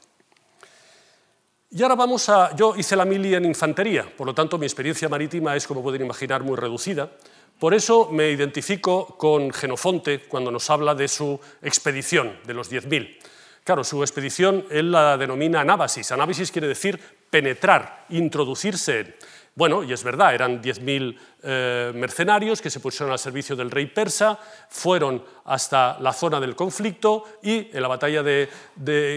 Y 1.70 1.82
ahora 1.82 1.94
vamos 1.94 2.28
a... 2.28 2.54
Yo 2.56 2.74
hice 2.76 2.96
la 2.96 3.04
mili 3.04 3.34
en 3.34 3.44
infantería, 3.44 4.04
por 4.16 4.26
lo 4.26 4.34
tanto 4.34 4.58
mi 4.58 4.66
experiencia 4.66 5.08
marítima 5.08 5.54
es, 5.54 5.66
como 5.66 5.82
pueden 5.82 6.02
imaginar, 6.02 6.42
muy 6.42 6.56
reducida. 6.56 7.10
Por 7.60 7.74
eso 7.74 8.08
me 8.10 8.30
identifico 8.30 9.18
con 9.18 9.52
Genofonte 9.52 10.22
cuando 10.26 10.50
nos 10.50 10.68
habla 10.70 10.94
de 10.94 11.06
su 11.06 11.38
expedición, 11.62 12.38
de 12.44 12.54
los 12.54 12.72
10.000. 12.72 13.18
Claro, 13.62 13.84
su 13.84 14.02
expedición 14.02 14.66
él 14.70 14.90
la 14.90 15.16
denomina 15.16 15.60
anábasis. 15.60 16.10
Anábasis 16.10 16.50
quiere 16.50 16.66
decir 16.66 16.98
penetrar, 17.30 18.06
introducirse 18.08 19.14
Bueno, 19.54 19.82
y 19.82 19.92
es 19.92 20.04
verdad, 20.04 20.32
eran 20.32 20.62
10.000 20.62 21.18
eh, 21.42 21.92
mercenarios 21.94 22.62
que 22.62 22.70
se 22.70 22.80
pusieron 22.80 23.12
al 23.12 23.18
servicio 23.18 23.56
del 23.56 23.70
rey 23.70 23.86
persa, 23.86 24.38
fueron 24.68 25.22
hasta 25.44 25.98
la 26.00 26.12
zona 26.12 26.38
del 26.38 26.54
conflicto 26.54 27.24
y 27.42 27.68
en 27.72 27.82
la 27.82 27.88
batalla 27.88 28.22
de, 28.22 28.48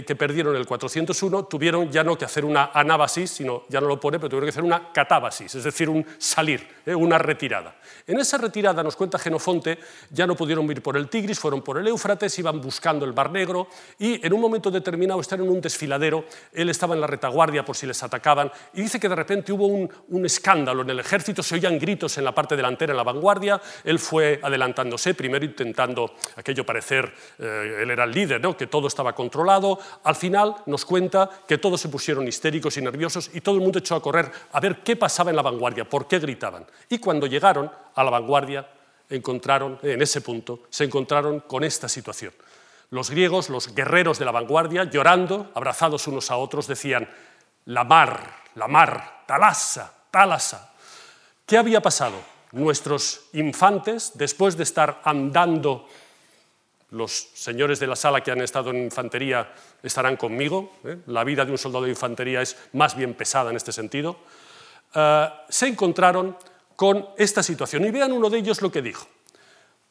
que 0.05 0.15
perdieron 0.15 0.55
el 0.55 0.65
401 0.65 1.45
tuvieron 1.45 1.91
ya 1.91 2.03
no 2.03 2.17
que 2.17 2.25
hacer 2.25 2.45
una 2.45 2.71
anábasis, 2.73 3.29
sino 3.29 3.63
ya 3.69 3.79
no 3.79 3.87
lo 3.87 3.99
pone, 3.99 4.17
pero 4.17 4.29
tuvieron 4.29 4.47
que 4.47 4.51
hacer 4.51 4.63
una 4.63 4.91
catábasis, 4.91 5.53
es 5.53 5.63
decir, 5.63 5.87
un 5.87 6.05
salir, 6.17 6.67
eh, 6.85 6.95
una 6.95 7.17
retirada. 7.17 7.75
En 8.07 8.19
esa 8.19 8.37
retirada, 8.37 8.83
nos 8.83 8.95
cuenta 8.95 9.17
Genofonte, 9.17 9.79
ya 10.09 10.27
no 10.27 10.35
pudieron 10.35 10.69
ir 10.71 10.81
por 10.81 10.97
el 10.97 11.09
Tigris, 11.09 11.39
fueron 11.39 11.61
por 11.61 11.77
el 11.77 11.87
Éufrates, 11.87 12.37
iban 12.39 12.61
buscando 12.61 13.05
el 13.05 13.13
Bar 13.13 13.31
Negro 13.31 13.67
y 13.99 14.25
en 14.25 14.33
un 14.33 14.41
momento 14.41 14.69
determinado 14.69 15.19
están 15.21 15.41
en 15.41 15.49
un 15.49 15.61
desfiladero, 15.61 16.25
él 16.51 16.69
estaba 16.69 16.95
en 16.95 17.01
la 17.01 17.07
retaguardia 17.07 17.63
por 17.63 17.75
si 17.75 17.87
les 17.87 18.01
atacaban 18.03 18.51
y 18.73 18.81
dice 18.81 18.99
que 18.99 19.09
de 19.09 19.15
repente 19.15 19.51
hubo 19.51 19.67
un, 19.67 19.89
un 20.09 20.25
escándalo 20.25 20.81
en 20.81 20.89
el 20.89 20.99
ejército, 20.99 21.43
se 21.43 21.55
oían 21.55 21.79
gritos 21.79 22.17
en 22.17 22.25
la 22.25 22.33
parte 22.33 22.55
delantera, 22.55 22.91
en 22.91 22.97
la 22.97 23.03
vanguardia, 23.03 23.61
él 23.83 23.99
fue 23.99 24.39
adelantándose, 24.41 25.13
primero 25.13 25.45
intentando 25.45 26.15
aquello 26.35 26.65
parecer, 26.65 27.13
eh, 27.39 27.79
él 27.81 27.91
era 27.91 28.03
el 28.03 28.11
líder, 28.11 28.41
¿no? 28.41 28.57
que 28.57 28.67
todo 28.67 28.87
estaba 28.87 29.13
controlado, 29.13 29.79
al 30.03 30.15
final 30.15 30.55
nos 30.65 30.85
cuenta 30.85 31.29
que 31.47 31.57
todos 31.57 31.81
se 31.81 31.89
pusieron 31.89 32.27
histéricos 32.27 32.77
y 32.77 32.81
nerviosos 32.81 33.29
y 33.33 33.41
todo 33.41 33.55
el 33.55 33.61
mundo 33.61 33.79
echó 33.79 33.95
a 33.95 34.01
correr 34.01 34.31
a 34.51 34.59
ver 34.59 34.83
qué 34.83 34.95
pasaba 34.95 35.29
en 35.29 35.35
la 35.35 35.41
vanguardia, 35.41 35.85
por 35.85 36.07
qué 36.07 36.19
gritaban. 36.19 36.65
Y 36.89 37.00
cuando 37.00 37.27
llegaron 37.27 37.72
a 37.96 38.03
la 38.03 38.10
vanguardia, 38.10 38.68
encontraron, 39.10 39.80
en 39.84 40.01
ese 40.01 40.22
punto, 40.22 40.62
se 40.70 40.86
encontraron 40.86 41.42
con 41.42 41.63
esta 41.63 41.88
situación. 41.88 42.34
Los 42.89 43.10
griegos, 43.10 43.50
los 43.50 43.74
guerreros 43.74 44.20
de 44.20 44.25
la 44.25 44.32
vanguardia, 44.32 44.84
llorando, 44.84 45.51
abrazados 45.56 46.08
unos 46.08 46.30
a 46.30 46.38
otros, 46.38 46.68
decían, 46.68 47.10
la 47.65 47.84
mar, 47.84 48.44
la 48.56 48.68
mar, 48.68 49.24
talasa, 49.25 49.94
talasa. 50.12 50.74
¿Qué 51.46 51.58
había 51.58 51.82
pasado? 51.82 52.15
Nuestros 52.51 53.30
infantes, 53.34 54.12
después 54.13 54.58
de 54.58 54.63
estar 54.63 55.01
andando, 55.03 55.88
los 56.92 57.30
señores 57.34 57.80
de 57.80 57.88
la 57.88 57.96
sala 57.96 58.22
que 58.22 58.32
han 58.32 58.42
estado 58.42 58.70
en 58.70 58.84
infantería 58.84 59.51
estarán 59.82 60.15
conmigo, 60.15 60.74
¿eh? 60.84 61.00
la 61.08 61.24
vida 61.24 61.44
de 61.44 61.51
un 61.51 61.58
soldado 61.58 61.86
de 61.86 61.89
infantería 61.89 62.42
es 62.42 62.56
más 62.74 62.96
bien 62.96 63.15
pesada 63.15 63.50
en 63.50 63.56
este 63.56 63.72
sentido, 63.72 64.18
eh, 64.94 65.30
se 65.50 65.68
encontraron 65.68 66.38
con 66.75 67.10
esta 67.18 67.44
situación. 67.44 67.86
Y 67.86 67.92
vean 67.92 68.12
uno 68.12 68.30
de 68.30 68.39
ellos 68.39 68.62
lo 68.62 68.72
que 68.72 68.82
dijo. 68.82 69.08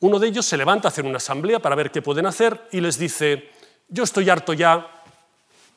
Uno 0.01 0.19
de 0.19 0.29
ellos 0.29 0.47
se 0.47 0.57
levanta 0.57 0.89
a 0.89 0.91
hacer 0.91 1.05
una 1.05 1.19
asamblea 1.19 1.61
para 1.61 1.77
ver 1.77 1.91
qué 1.91 2.03
pueden 2.03 2.27
hacer 2.27 2.69
y 2.73 2.81
les 2.81 2.99
dice, 2.99 3.51
yo 3.89 4.03
estoy 4.03 4.29
harto 4.31 4.53
ya 4.53 5.03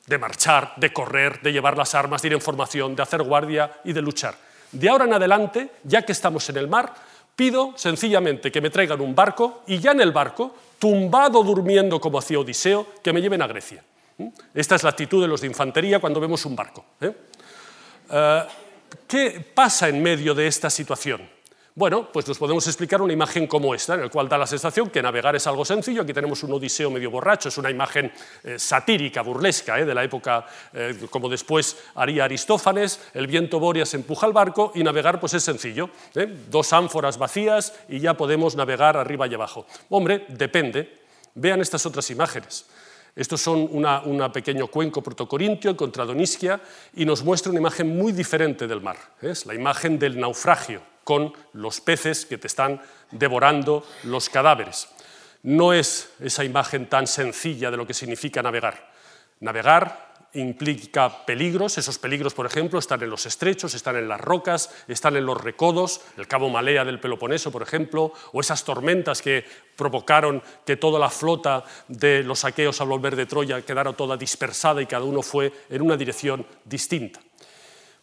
de 0.07 0.17
marchar, 0.17 0.73
de 0.77 0.91
correr, 0.91 1.41
de 1.41 1.51
llevar 1.51 1.77
las 1.77 1.93
armas, 1.95 2.21
de 2.21 2.29
ir 2.29 2.33
en 2.33 2.41
formación, 2.41 2.95
de 2.95 3.03
hacer 3.03 3.21
guardia 3.23 3.79
y 3.83 3.93
de 3.93 4.01
luchar. 4.01 4.35
De 4.71 4.89
ahora 4.89 5.05
en 5.05 5.13
adelante, 5.13 5.71
ya 5.83 6.01
que 6.01 6.11
estamos 6.11 6.49
en 6.49 6.57
el 6.57 6.67
mar, 6.67 6.93
pido 7.35 7.73
sencillamente 7.75 8.51
que 8.51 8.61
me 8.61 8.69
traigan 8.69 9.01
un 9.01 9.13
barco 9.13 9.63
y 9.67 9.79
ya 9.79 9.91
en 9.91 10.01
el 10.01 10.11
barco, 10.11 10.55
tumbado 10.79 11.43
durmiendo 11.43 11.99
como 11.99 12.19
hacía 12.19 12.39
Odiseo, 12.39 12.87
que 13.03 13.13
me 13.13 13.21
lleven 13.21 13.41
a 13.41 13.47
Grecia. 13.47 13.83
¿Mm? 14.17 14.27
Esta 14.53 14.75
es 14.75 14.83
la 14.83 14.89
actitud 14.89 15.21
de 15.21 15.27
los 15.27 15.41
de 15.41 15.47
infantería 15.47 15.99
cuando 15.99 16.19
vemos 16.19 16.45
un 16.45 16.55
barco. 16.55 16.85
¿eh? 17.01 17.13
Eh, 18.09 18.43
¿Qué 19.07 19.45
pasa 19.53 19.89
en 19.89 20.01
medio 20.01 20.33
de 20.33 20.47
esta 20.47 20.69
situación? 20.69 21.35
Bueno, 21.77 22.09
pues 22.09 22.25
nos 22.25 22.37
podemos 22.37 22.65
explicar 22.67 23.01
una 23.01 23.11
imagen 23.11 23.47
como 23.47 23.75
esta, 23.75 23.95
en 23.95 24.01
la 24.03 24.09
cual 24.09 24.29
da 24.29 24.37
la 24.37 24.47
sensación 24.47 24.89
que 24.89 25.01
navegar 25.01 25.35
es 25.35 25.45
algo 25.45 25.65
sencillo. 25.65 26.03
Aquí 26.03 26.13
tenemos 26.13 26.41
un 26.43 26.53
odiseo 26.53 26.89
medio 26.89 27.11
borracho, 27.11 27.49
es 27.49 27.57
una 27.57 27.69
imagen 27.69 28.13
eh, 28.45 28.57
satírica, 28.57 29.21
burlesca, 29.21 29.77
eh, 29.77 29.83
de 29.83 29.93
la 29.93 30.01
época 30.01 30.45
eh, 30.71 30.95
como 31.09 31.27
después 31.27 31.75
haría 31.95 32.23
Aristófanes. 32.23 33.01
El 33.13 33.27
viento 33.27 33.59
boreas 33.59 33.93
empuja 33.93 34.25
el 34.25 34.31
barco 34.31 34.71
y 34.73 34.83
navegar 34.83 35.19
pues 35.19 35.33
es 35.33 35.43
sencillo. 35.43 35.89
Dos 36.49 36.71
ánforas 36.71 37.17
vacías 37.17 37.73
y 37.89 37.99
ya 37.99 38.13
podemos 38.13 38.55
navegar 38.55 38.95
arriba 38.95 39.27
y 39.27 39.33
abajo. 39.33 39.67
Hombre, 39.89 40.25
depende. 40.29 41.01
Vean 41.33 41.59
estas 41.59 41.85
otras 41.85 42.09
imágenes. 42.09 42.65
Estos 43.15 43.39
son 43.39 43.69
un 43.71 44.31
pequeño 44.33 44.67
cuenco 44.67 45.01
protocorintio 45.01 45.77
contra 45.77 46.03
Donisquia 46.03 46.59
y 46.93 47.05
nos 47.05 47.23
muestra 47.23 47.49
una 47.49 47.61
imagen 47.61 47.97
muy 47.97 48.11
diferente 48.11 48.67
del 48.67 48.81
mar. 48.81 48.97
Es 49.21 49.45
la 49.45 49.53
imagen 49.53 49.97
del 49.97 50.19
naufragio 50.19 50.81
con 51.05 51.31
los 51.53 51.79
peces 51.79 52.25
que 52.25 52.37
te 52.37 52.47
están 52.47 52.81
devorando 53.11 53.85
los 54.03 54.29
cadáveres. 54.29 54.89
No 55.43 55.71
es 55.71 56.09
esa 56.19 56.43
imagen 56.43 56.89
tan 56.89 57.07
sencilla 57.07 57.71
de 57.71 57.77
lo 57.77 57.87
que 57.87 57.93
significa 57.93 58.41
navegar. 58.41 58.91
Navegar 59.39 60.14
implica 60.35 61.25
peligros, 61.25 61.77
esos 61.77 61.97
peligros, 61.97 62.33
por 62.33 62.45
ejemplo, 62.45 62.79
están 62.79 63.01
en 63.03 63.09
los 63.09 63.25
estrechos, 63.25 63.73
están 63.73 63.95
en 63.95 64.07
las 64.07 64.19
rocas, 64.19 64.69
están 64.87 65.15
en 65.15 65.25
los 65.25 65.41
recodos, 65.41 66.01
el 66.17 66.27
cabo 66.27 66.49
Malea 66.49 66.85
del 66.85 66.99
Peloponeso, 66.99 67.51
por 67.51 67.61
ejemplo, 67.61 68.13
o 68.31 68.41
esas 68.41 68.63
tormentas 68.63 69.21
que 69.21 69.45
provocaron 69.75 70.41
que 70.65 70.77
toda 70.77 70.99
la 70.99 71.09
flota 71.09 71.63
de 71.87 72.23
los 72.23 72.45
aqueos 72.45 72.79
al 72.81 72.87
volver 72.87 73.15
de 73.15 73.25
Troya 73.25 73.61
quedara 73.61 73.93
toda 73.93 74.17
dispersada 74.17 74.81
y 74.81 74.85
cada 74.85 75.05
uno 75.05 75.21
fue 75.21 75.51
en 75.69 75.81
una 75.81 75.97
dirección 75.97 76.45
distinta. 76.63 77.19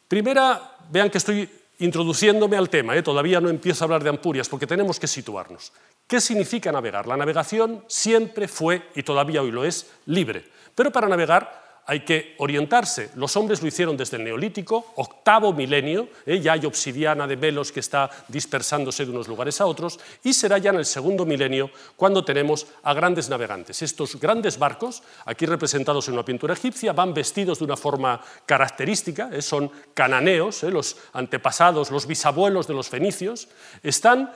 Primera, 0.09 0.77
vean 0.91 1.11
que 1.11 1.19
estoy 1.19 1.49
introduciéndome 1.79 2.57
al 2.57 2.71
tema, 2.71 2.97
¿eh? 2.97 3.03
todavía 3.03 3.41
no 3.41 3.49
empiezo 3.49 3.83
a 3.83 3.87
hablar 3.87 4.03
de 4.05 4.11
Ampurias 4.11 4.49
porque 4.49 4.67
tenemos 4.67 5.01
que 5.01 5.07
situarnos. 5.07 5.73
¿Qué 6.07 6.21
significa 6.21 6.71
navegar? 6.71 7.07
La 7.07 7.17
navegación 7.17 7.85
siempre 7.89 8.47
fue, 8.47 8.91
y 8.95 9.03
todavía 9.03 9.43
hoy 9.43 9.51
lo 9.51 9.65
es, 9.65 9.91
libre. 10.07 10.45
Pero 10.75 10.93
para 10.93 11.09
navegar 11.09 11.72
hay 11.87 12.01
que 12.01 12.35
orientarse. 12.39 13.11
Los 13.17 13.37
hombres 13.37 13.61
lo 13.61 13.69
hicieron 13.69 13.97
desde 13.97 14.17
el 14.17 14.25
Neolítico, 14.25 14.93
octavo 14.97 15.53
milenio, 15.53 16.09
¿eh? 16.25 16.41
ya 16.41 16.53
hay 16.53 16.65
obsidiana 16.65 17.27
de 17.27 17.37
velos 17.37 17.73
que 17.73 17.81
está 17.81 18.09
dispersándose 18.29 19.05
de 19.05 19.11
unos 19.11 19.27
lugares 19.27 19.61
a 19.61 19.67
otros, 19.67 19.99
y 20.23 20.33
será 20.33 20.59
ya 20.59 20.71
en 20.71 20.77
el 20.77 20.85
segundo 20.85 21.27
milenio 21.27 21.71
cuando 21.97 22.25
tenemos 22.25 22.67
a 22.85 22.95
grandes 22.95 23.29
navegantes. 23.29 23.83
Estos 23.83 24.19
grandes 24.21 24.59
barcos, 24.59 25.03
aquí 25.25 25.45
representados 25.45 26.07
en 26.09 26.15
una 26.15 26.25
pintura 26.25 26.55
egipcia, 26.55 26.93
van 26.93 27.15
vestidos 27.15 27.59
de 27.59 27.65
una 27.65 27.77
forma 27.77 28.21
característica, 28.47 29.31
¿eh? 29.33 29.43
son 29.43 29.71
cananeos, 29.93 30.63
¿eh? 30.63 30.71
los 30.71 30.97
antepasados, 31.13 31.91
los 31.91 32.07
bisabuelos 32.07 32.69
de 32.69 32.75
los 32.75 32.89
fenicios, 32.89 33.49
están 33.83 34.33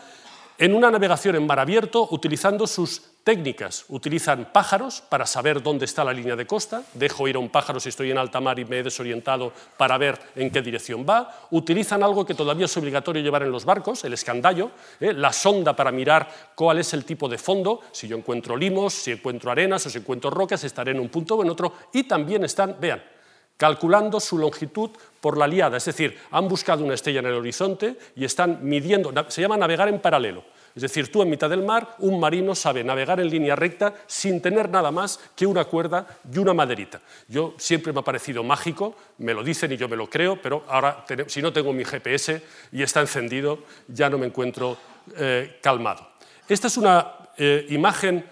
en 0.59 0.75
una 0.75 0.91
navegación 0.91 1.37
en 1.37 1.47
mar 1.47 1.59
abierto 1.59 2.09
utilizando 2.11 2.67
sus 2.67 3.03
técnicas. 3.25 3.85
Utilizan 3.89 4.51
pájaros 4.53 5.03
para 5.09 5.27
saber 5.27 5.63
dónde 5.63 5.85
está 5.85 6.05
la 6.05 6.13
línea 6.13 6.37
de 6.37 6.47
costa. 6.47 6.83
Dejo 6.95 7.27
ir 7.27 7.37
a 7.37 7.41
un 7.41 7.49
pájaro 7.49 7.81
si 7.81 7.89
estoy 7.89 8.11
en 8.11 8.19
alta 8.19 8.41
mar 8.41 8.59
y 8.59 8.65
me 8.65 8.79
he 8.79 8.83
desorientado 8.83 9.53
para 9.77 9.99
ver 9.99 10.19
en 10.37 10.51
qué 10.51 10.63
dirección 10.63 11.05
va. 11.09 11.49
Utilizan 11.51 12.03
algo 12.03 12.25
que 12.25 12.35
todavía 12.35 12.67
es 12.67 12.77
obligatorio 12.77 13.23
llevar 13.23 13.43
en 13.43 13.51
los 13.51 13.65
barcos, 13.65 14.05
el 14.05 14.13
escandallo, 14.13 14.71
¿eh? 15.01 15.13
la 15.13 15.33
sonda 15.33 15.75
para 15.75 15.91
mirar 15.91 16.53
cuál 16.55 16.79
es 16.79 16.95
el 16.95 17.05
tipo 17.05 17.29
de 17.29 17.37
fondo. 17.37 17.81
Si 17.91 18.07
yo 18.07 18.17
encuentro 18.17 18.57
limos, 18.57 18.95
si 18.95 19.11
encuentro 19.11 19.51
arenas 19.51 19.85
o 19.87 19.91
si 19.91 19.99
encuentro 19.99 20.31
rocas, 20.31 20.63
estaré 20.63 20.93
en 20.93 21.01
un 21.01 21.09
punto 21.09 21.35
o 21.35 21.43
en 21.43 21.51
otro. 21.51 21.73
Y 21.93 22.05
también 22.05 22.45
están, 22.45 22.77
vean, 22.81 23.03
calculando 23.57 24.21
su 24.21 24.39
longitud 24.39 24.91
por 25.21 25.39
la 25.39 25.47
liada, 25.47 25.79
es 25.79 25.85
decir, 25.85 26.19
han 26.31 26.49
buscado 26.49 26.85
una 26.85 26.95
estrella 26.95 27.21
en 27.21 27.27
el 27.27 27.35
horizonte 27.35 27.97
y 28.15 28.25
están 28.25 28.61
midiendo, 28.63 29.13
se 29.29 29.41
llama 29.41 29.57
navegar 29.57 29.89
en 29.89 30.01
paralelo. 30.01 30.45
Es 30.75 30.83
decir, 30.83 31.11
tú 31.11 31.23
en 31.23 31.31
mitad 31.31 31.49
del 31.49 31.63
mar, 31.63 31.97
un 32.01 32.21
marino 32.21 32.55
sabe 32.55 32.85
navegar 32.85 33.19
en 33.19 33.31
línea 33.31 33.57
recta 33.57 33.95
sin 34.07 34.43
tener 34.43 34.69
nada 34.69 34.91
más 34.91 35.19
que 35.35 35.47
una 35.47 35.65
cuerda 35.65 36.07
y 36.31 36.37
una 36.37 36.53
maderita. 36.53 37.01
Yo 37.29 37.55
siempre 37.57 37.95
me 37.95 38.01
ha 38.01 38.05
parecido 38.05 38.45
mágico, 38.45 38.95
me 39.17 39.33
lo 39.33 39.43
dicen 39.43 39.73
y 39.73 39.79
yo 39.79 39.89
me 39.89 39.97
lo 39.97 40.11
creo, 40.11 40.41
pero 40.41 40.65
ahora 40.69 41.07
si 41.29 41.41
no 41.41 41.51
tengo 41.51 41.73
mi 41.73 41.83
GPS 41.83 42.43
y 42.73 42.83
está 42.83 43.01
encendido, 43.01 43.61
ya 43.89 44.11
no 44.11 44.19
me 44.19 44.27
encuentro 44.27 44.77
eh, 45.17 45.59
calmado. 45.63 46.11
Esta 46.47 46.67
es 46.67 46.77
una 46.77 47.31
eh, 47.39 47.67
imagen 47.71 48.27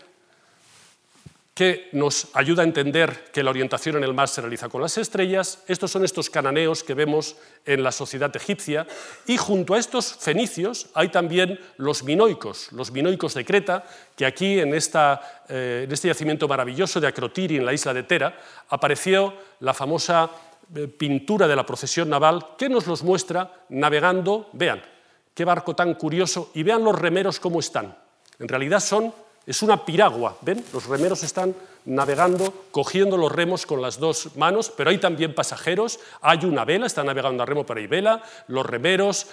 que 1.54 1.88
nos 1.92 2.28
ayuda 2.34 2.62
a 2.62 2.66
entender 2.66 3.30
que 3.32 3.44
la 3.44 3.50
orientación 3.50 3.96
en 3.96 4.02
el 4.02 4.12
mar 4.12 4.26
se 4.26 4.40
realiza 4.40 4.68
con 4.68 4.82
las 4.82 4.98
estrellas. 4.98 5.62
Estos 5.68 5.92
son 5.92 6.04
estos 6.04 6.28
cananeos 6.28 6.82
que 6.82 6.94
vemos 6.94 7.36
en 7.64 7.84
la 7.84 7.92
sociedad 7.92 8.34
egipcia 8.34 8.88
y 9.26 9.36
junto 9.36 9.74
a 9.74 9.78
estos 9.78 10.16
fenicios 10.16 10.88
hay 10.94 11.10
también 11.10 11.60
los 11.76 12.02
minoicos, 12.02 12.72
los 12.72 12.90
minoicos 12.90 13.34
de 13.34 13.44
Creta, 13.44 13.84
que 14.16 14.26
aquí 14.26 14.58
en, 14.58 14.74
esta, 14.74 15.44
eh, 15.48 15.82
en 15.84 15.92
este 15.92 16.08
yacimiento 16.08 16.48
maravilloso 16.48 17.00
de 17.00 17.06
Acrotiri, 17.06 17.58
en 17.58 17.66
la 17.66 17.72
isla 17.72 17.94
de 17.94 18.02
Tera, 18.02 18.36
apareció 18.68 19.34
la 19.60 19.74
famosa 19.74 20.30
eh, 20.74 20.88
pintura 20.88 21.46
de 21.46 21.54
la 21.54 21.64
procesión 21.64 22.08
naval 22.10 22.56
que 22.58 22.68
nos 22.68 22.88
los 22.88 23.04
muestra 23.04 23.64
navegando, 23.68 24.50
vean, 24.54 24.82
qué 25.32 25.44
barco 25.44 25.76
tan 25.76 25.94
curioso, 25.94 26.50
y 26.54 26.64
vean 26.64 26.82
los 26.82 26.98
remeros 26.98 27.38
cómo 27.38 27.60
están. 27.60 27.96
En 28.40 28.48
realidad 28.48 28.80
son 28.80 29.14
es 29.46 29.62
una 29.62 29.84
piragua, 29.84 30.36
¿ven? 30.40 30.64
Los 30.72 30.86
remeros 30.86 31.22
están 31.22 31.54
navegando, 31.86 32.66
cogiendo 32.70 33.16
los 33.16 33.30
remos 33.30 33.66
con 33.66 33.82
las 33.82 33.98
dos 33.98 34.36
manos, 34.36 34.72
pero 34.74 34.90
hay 34.90 34.98
también 34.98 35.34
pasajeros, 35.34 36.00
hay 36.22 36.44
una 36.44 36.64
vela, 36.64 36.86
está 36.86 37.04
navegando 37.04 37.42
a 37.42 37.46
remo, 37.46 37.66
pero 37.66 37.78
hay 37.78 37.86
vela, 37.86 38.22
los 38.48 38.64
remeros, 38.64 39.26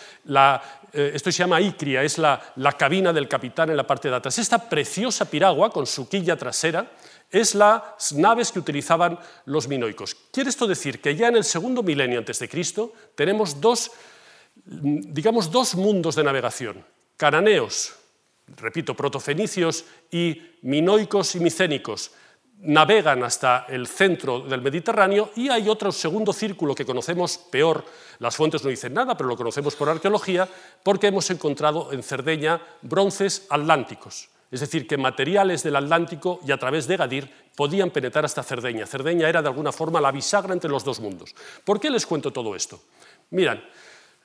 eh, 0.93 1.11
esto 1.13 1.31
se 1.31 1.37
llama 1.37 1.61
icria, 1.61 2.03
es 2.03 2.17
la, 2.17 2.41
cabina 2.77 3.13
del 3.13 3.29
capitán 3.29 3.69
en 3.69 3.77
la 3.77 3.87
parte 3.87 4.09
de 4.09 4.17
atrás. 4.17 4.37
Esta 4.37 4.57
preciosa 4.69 5.25
piragua 5.25 5.69
con 5.69 5.87
su 5.87 6.09
quilla 6.09 6.35
trasera 6.35 6.91
es 7.29 7.55
las 7.55 8.11
naves 8.11 8.51
que 8.51 8.59
utilizaban 8.59 9.17
los 9.45 9.69
minoicos. 9.69 10.15
Quiere 10.31 10.49
esto 10.49 10.67
decir 10.67 10.99
que 10.99 11.15
ya 11.15 11.29
en 11.29 11.37
el 11.37 11.45
segundo 11.45 11.83
milenio 11.83 12.19
antes 12.19 12.39
de 12.39 12.49
Cristo 12.49 12.91
tenemos 13.15 13.61
dos 13.61 13.91
digamos, 14.55 15.51
dos 15.51 15.75
mundos 15.75 16.15
de 16.15 16.23
navegación. 16.23 16.85
Cananeos, 17.17 17.93
repito, 18.57 18.95
protofenicios 18.95 19.85
y 20.11 20.41
minoicos 20.61 21.35
y 21.35 21.39
micénicos 21.39 22.11
navegan 22.63 23.23
hasta 23.23 23.65
el 23.69 23.87
centro 23.87 24.41
del 24.41 24.61
Mediterráneo 24.61 25.31
y 25.35 25.49
hay 25.49 25.67
otro 25.67 25.91
segundo 25.91 26.31
círculo 26.31 26.75
que 26.75 26.85
conocemos 26.85 27.37
peor, 27.37 27.83
las 28.19 28.35
fuentes 28.35 28.63
no 28.63 28.69
dicen 28.69 28.93
nada, 28.93 29.17
pero 29.17 29.29
lo 29.29 29.37
conocemos 29.37 29.75
por 29.75 29.89
arqueología, 29.89 30.47
porque 30.83 31.07
hemos 31.07 31.29
encontrado 31.31 31.91
en 31.91 32.03
Cerdeña 32.03 32.61
bronces 32.83 33.47
atlánticos, 33.49 34.29
es 34.51 34.59
decir, 34.59 34.85
que 34.85 34.97
materiales 34.97 35.63
del 35.63 35.77
Atlántico 35.77 36.39
y 36.45 36.51
a 36.51 36.57
través 36.57 36.85
de 36.85 36.97
Gadir 36.97 37.31
podían 37.55 37.89
penetrar 37.89 38.25
hasta 38.25 38.43
Cerdeña. 38.43 38.85
Cerdeña 38.85 39.27
era 39.27 39.41
de 39.41 39.47
alguna 39.47 39.71
forma 39.71 40.01
la 40.01 40.11
bisagra 40.11 40.53
entre 40.53 40.69
los 40.69 40.83
dos 40.83 40.99
mundos. 40.99 41.33
¿Por 41.63 41.79
qué 41.79 41.89
les 41.89 42.05
cuento 42.05 42.31
todo 42.31 42.55
esto? 42.55 42.81
Miran, 43.31 43.63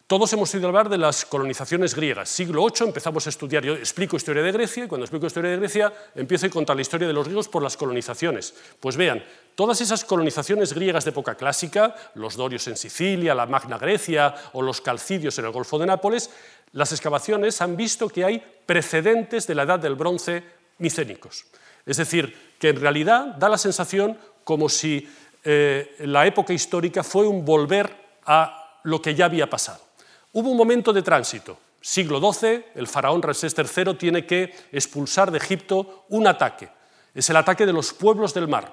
todos 0.06 0.32
hemos 0.32 0.54
oído 0.54 0.68
hablar 0.68 0.88
de 0.88 0.98
las 0.98 1.24
colonizaciones 1.24 1.92
griegas. 1.92 2.28
Siglo 2.28 2.64
VIII 2.64 2.86
empezamos 2.86 3.26
a 3.26 3.30
estudiar, 3.30 3.64
yo 3.64 3.74
explico 3.74 4.16
historia 4.16 4.40
de 4.40 4.52
Grecia, 4.52 4.84
y 4.84 4.86
cuando 4.86 5.04
explico 5.04 5.26
historia 5.26 5.50
de 5.50 5.56
Grecia 5.56 5.92
empiezo 6.14 6.46
a 6.46 6.50
contar 6.50 6.76
la 6.76 6.82
historia 6.82 7.08
de 7.08 7.12
los 7.12 7.24
griegos 7.24 7.48
por 7.48 7.60
las 7.60 7.76
colonizaciones. 7.76 8.54
Pues 8.78 8.96
vean, 8.96 9.24
todas 9.56 9.80
esas 9.80 10.04
colonizaciones 10.04 10.72
griegas 10.72 11.04
de 11.04 11.10
época 11.10 11.34
clásica, 11.34 11.96
los 12.14 12.36
dorios 12.36 12.68
en 12.68 12.76
Sicilia, 12.76 13.34
la 13.34 13.46
Magna 13.46 13.78
Grecia 13.78 14.32
o 14.52 14.62
los 14.62 14.80
calcidios 14.80 15.36
en 15.40 15.46
el 15.46 15.50
Golfo 15.50 15.76
de 15.76 15.86
Nápoles, 15.86 16.30
las 16.70 16.92
excavaciones 16.92 17.60
han 17.60 17.76
visto 17.76 18.08
que 18.08 18.24
hay 18.24 18.40
precedentes 18.64 19.48
de 19.48 19.56
la 19.56 19.64
edad 19.64 19.80
del 19.80 19.96
bronce 19.96 20.44
micénicos. 20.78 21.46
Es 21.84 21.96
decir, 21.96 22.54
que 22.60 22.68
en 22.68 22.80
realidad 22.80 23.34
da 23.38 23.48
la 23.48 23.58
sensación 23.58 24.16
como 24.44 24.68
si 24.68 25.08
eh, 25.42 25.96
la 26.00 26.28
época 26.28 26.52
histórica 26.52 27.02
fue 27.02 27.26
un 27.26 27.44
volver 27.44 28.20
a 28.24 28.80
lo 28.84 29.02
que 29.02 29.12
ya 29.16 29.24
había 29.24 29.50
pasado. 29.50 29.85
Hubo 30.32 30.50
un 30.50 30.56
momento 30.56 30.92
de 30.92 31.02
tránsito. 31.02 31.58
Siglo 31.80 32.20
XII, 32.20 32.64
el 32.74 32.88
faraón 32.88 33.22
Ramsés 33.22 33.54
III 33.56 33.94
tiene 33.94 34.26
que 34.26 34.52
expulsar 34.72 35.30
de 35.30 35.38
Egipto 35.38 36.04
un 36.08 36.26
ataque. 36.26 36.68
Es 37.14 37.30
el 37.30 37.36
ataque 37.36 37.64
de 37.64 37.72
los 37.72 37.92
pueblos 37.92 38.34
del 38.34 38.48
mar. 38.48 38.72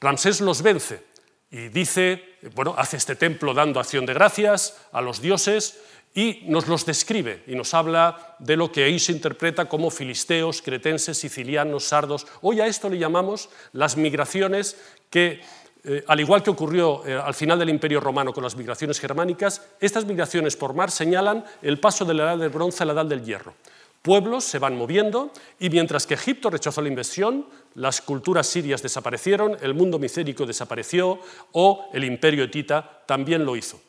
Ramsés 0.00 0.40
los 0.40 0.62
vence 0.62 1.04
y 1.50 1.68
dice, 1.68 2.36
bueno, 2.54 2.74
hace 2.78 2.96
este 2.96 3.16
templo 3.16 3.52
dando 3.52 3.80
acción 3.80 4.06
de 4.06 4.14
gracias 4.14 4.76
a 4.92 5.00
los 5.00 5.20
dioses 5.20 5.78
y 6.14 6.44
nos 6.46 6.68
los 6.68 6.84
describe 6.84 7.42
y 7.46 7.54
nos 7.54 7.74
habla 7.74 8.36
de 8.38 8.56
lo 8.56 8.70
que 8.70 8.84
ahí 8.84 8.98
se 8.98 9.12
interpreta 9.12 9.66
como 9.66 9.90
filisteos, 9.90 10.62
cretenses, 10.62 11.18
sicilianos, 11.18 11.84
sardos. 11.84 12.26
Hoy 12.42 12.60
a 12.60 12.66
esto 12.66 12.88
le 12.88 12.98
llamamos 12.98 13.48
las 13.72 13.96
migraciones 13.96 14.76
que 15.10 15.40
eh, 15.84 16.04
al 16.06 16.20
igual 16.20 16.42
que 16.42 16.50
ocurrió 16.50 17.04
eh, 17.04 17.14
al 17.14 17.34
final 17.34 17.58
del 17.58 17.68
Imperio 17.68 17.98
Romano 17.98 18.32
con 18.32 18.44
las 18.44 18.56
migraciones 18.56 19.00
germánicas, 19.00 19.62
estas 19.80 20.04
migraciones 20.04 20.56
por 20.56 20.74
mar 20.74 20.92
señalan 20.92 21.44
el 21.60 21.80
paso 21.80 22.04
de 22.04 22.14
la 22.14 22.24
edad 22.24 22.38
del 22.38 22.50
bronce 22.50 22.84
a 22.84 22.86
la 22.86 22.92
edad 22.92 23.06
del 23.06 23.24
hierro. 23.24 23.54
Pueblos 24.00 24.44
se 24.44 24.58
van 24.58 24.76
moviendo 24.76 25.32
y 25.58 25.70
mientras 25.70 26.06
que 26.06 26.14
Egipto 26.14 26.50
rechazó 26.50 26.82
la 26.82 26.88
invasión, 26.88 27.46
las 27.74 28.00
culturas 28.00 28.46
sirias 28.46 28.82
desaparecieron, 28.82 29.56
el 29.60 29.74
mundo 29.74 29.98
micénico 29.98 30.46
desapareció 30.46 31.18
o 31.52 31.88
el 31.92 32.04
imperio 32.04 32.44
etita 32.44 33.02
también 33.06 33.44
lo 33.44 33.56
hizo. 33.56 33.80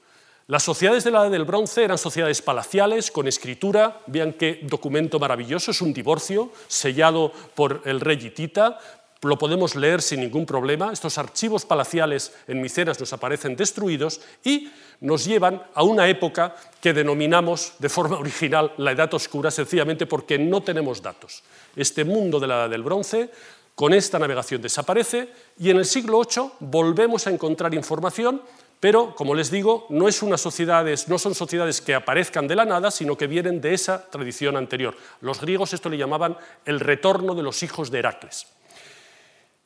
Las 0.47 0.63
sociedades 0.63 1.03
de 1.03 1.11
la 1.11 1.21
edad 1.21 1.31
del 1.31 1.45
bronce 1.45 1.83
eran 1.83 1.97
sociedades 1.97 2.41
palaciales, 2.41 3.11
con 3.11 3.27
escritura, 3.27 4.01
vean 4.07 4.33
qué 4.33 4.59
documento 4.63 5.17
maravilloso, 5.17 5.71
es 5.71 5.81
un 5.81 5.93
divorcio 5.93 6.51
sellado 6.67 7.31
por 7.55 7.81
el 7.85 8.01
rey 8.01 8.17
hitita, 8.17 8.77
lo 9.23 9.37
podemos 9.37 9.75
leer 9.75 10.01
sin 10.01 10.21
ningún 10.21 10.45
problema. 10.45 10.91
Estos 10.91 11.17
archivos 11.17 11.65
palaciales 11.65 12.33
en 12.47 12.61
Micenas 12.61 12.99
nos 12.99 13.13
aparecen 13.13 13.55
destruidos 13.55 14.21
y 14.43 14.71
nos 15.01 15.25
llevan 15.25 15.63
a 15.73 15.83
una 15.83 16.07
época 16.07 16.55
que 16.81 16.93
denominamos 16.93 17.73
de 17.79 17.89
forma 17.89 18.17
original 18.17 18.73
la 18.77 18.91
Edad 18.91 19.13
Oscura, 19.13 19.51
sencillamente 19.51 20.05
porque 20.05 20.37
no 20.37 20.61
tenemos 20.61 21.01
datos. 21.01 21.43
Este 21.75 22.03
mundo 22.03 22.39
de 22.39 22.47
la 22.47 22.55
Edad 22.55 22.69
del 22.69 22.83
Bronce, 22.83 23.29
con 23.75 23.93
esta 23.93 24.19
navegación 24.19 24.61
desaparece 24.61 25.29
y 25.59 25.69
en 25.69 25.77
el 25.77 25.85
siglo 25.85 26.21
VIII 26.21 26.51
volvemos 26.59 27.25
a 27.25 27.31
encontrar 27.31 27.73
información 27.73 28.41
pero, 28.83 29.15
como 29.15 29.33
les 29.33 29.49
digo, 29.49 29.85
no, 29.87 30.09
es 30.09 30.21
no 30.21 30.37
son 30.37 31.35
sociedades 31.35 31.79
que 31.79 31.95
aparezcan 31.95 32.49
de 32.49 32.55
la 32.57 32.65
nada, 32.65 32.91
sino 32.91 33.15
que 33.15 33.27
vienen 33.27 33.61
de 33.61 33.73
esa 33.73 34.09
tradición 34.09 34.57
anterior. 34.57 34.93
Los 35.21 35.39
griegos 35.39 35.71
esto 35.71 35.87
le 35.87 35.97
llamaban 35.97 36.35
el 36.65 36.81
retorno 36.81 37.33
de 37.33 37.43
los 37.43 37.63
hijos 37.63 37.91
de 37.91 37.99
Heracles. 37.99 38.45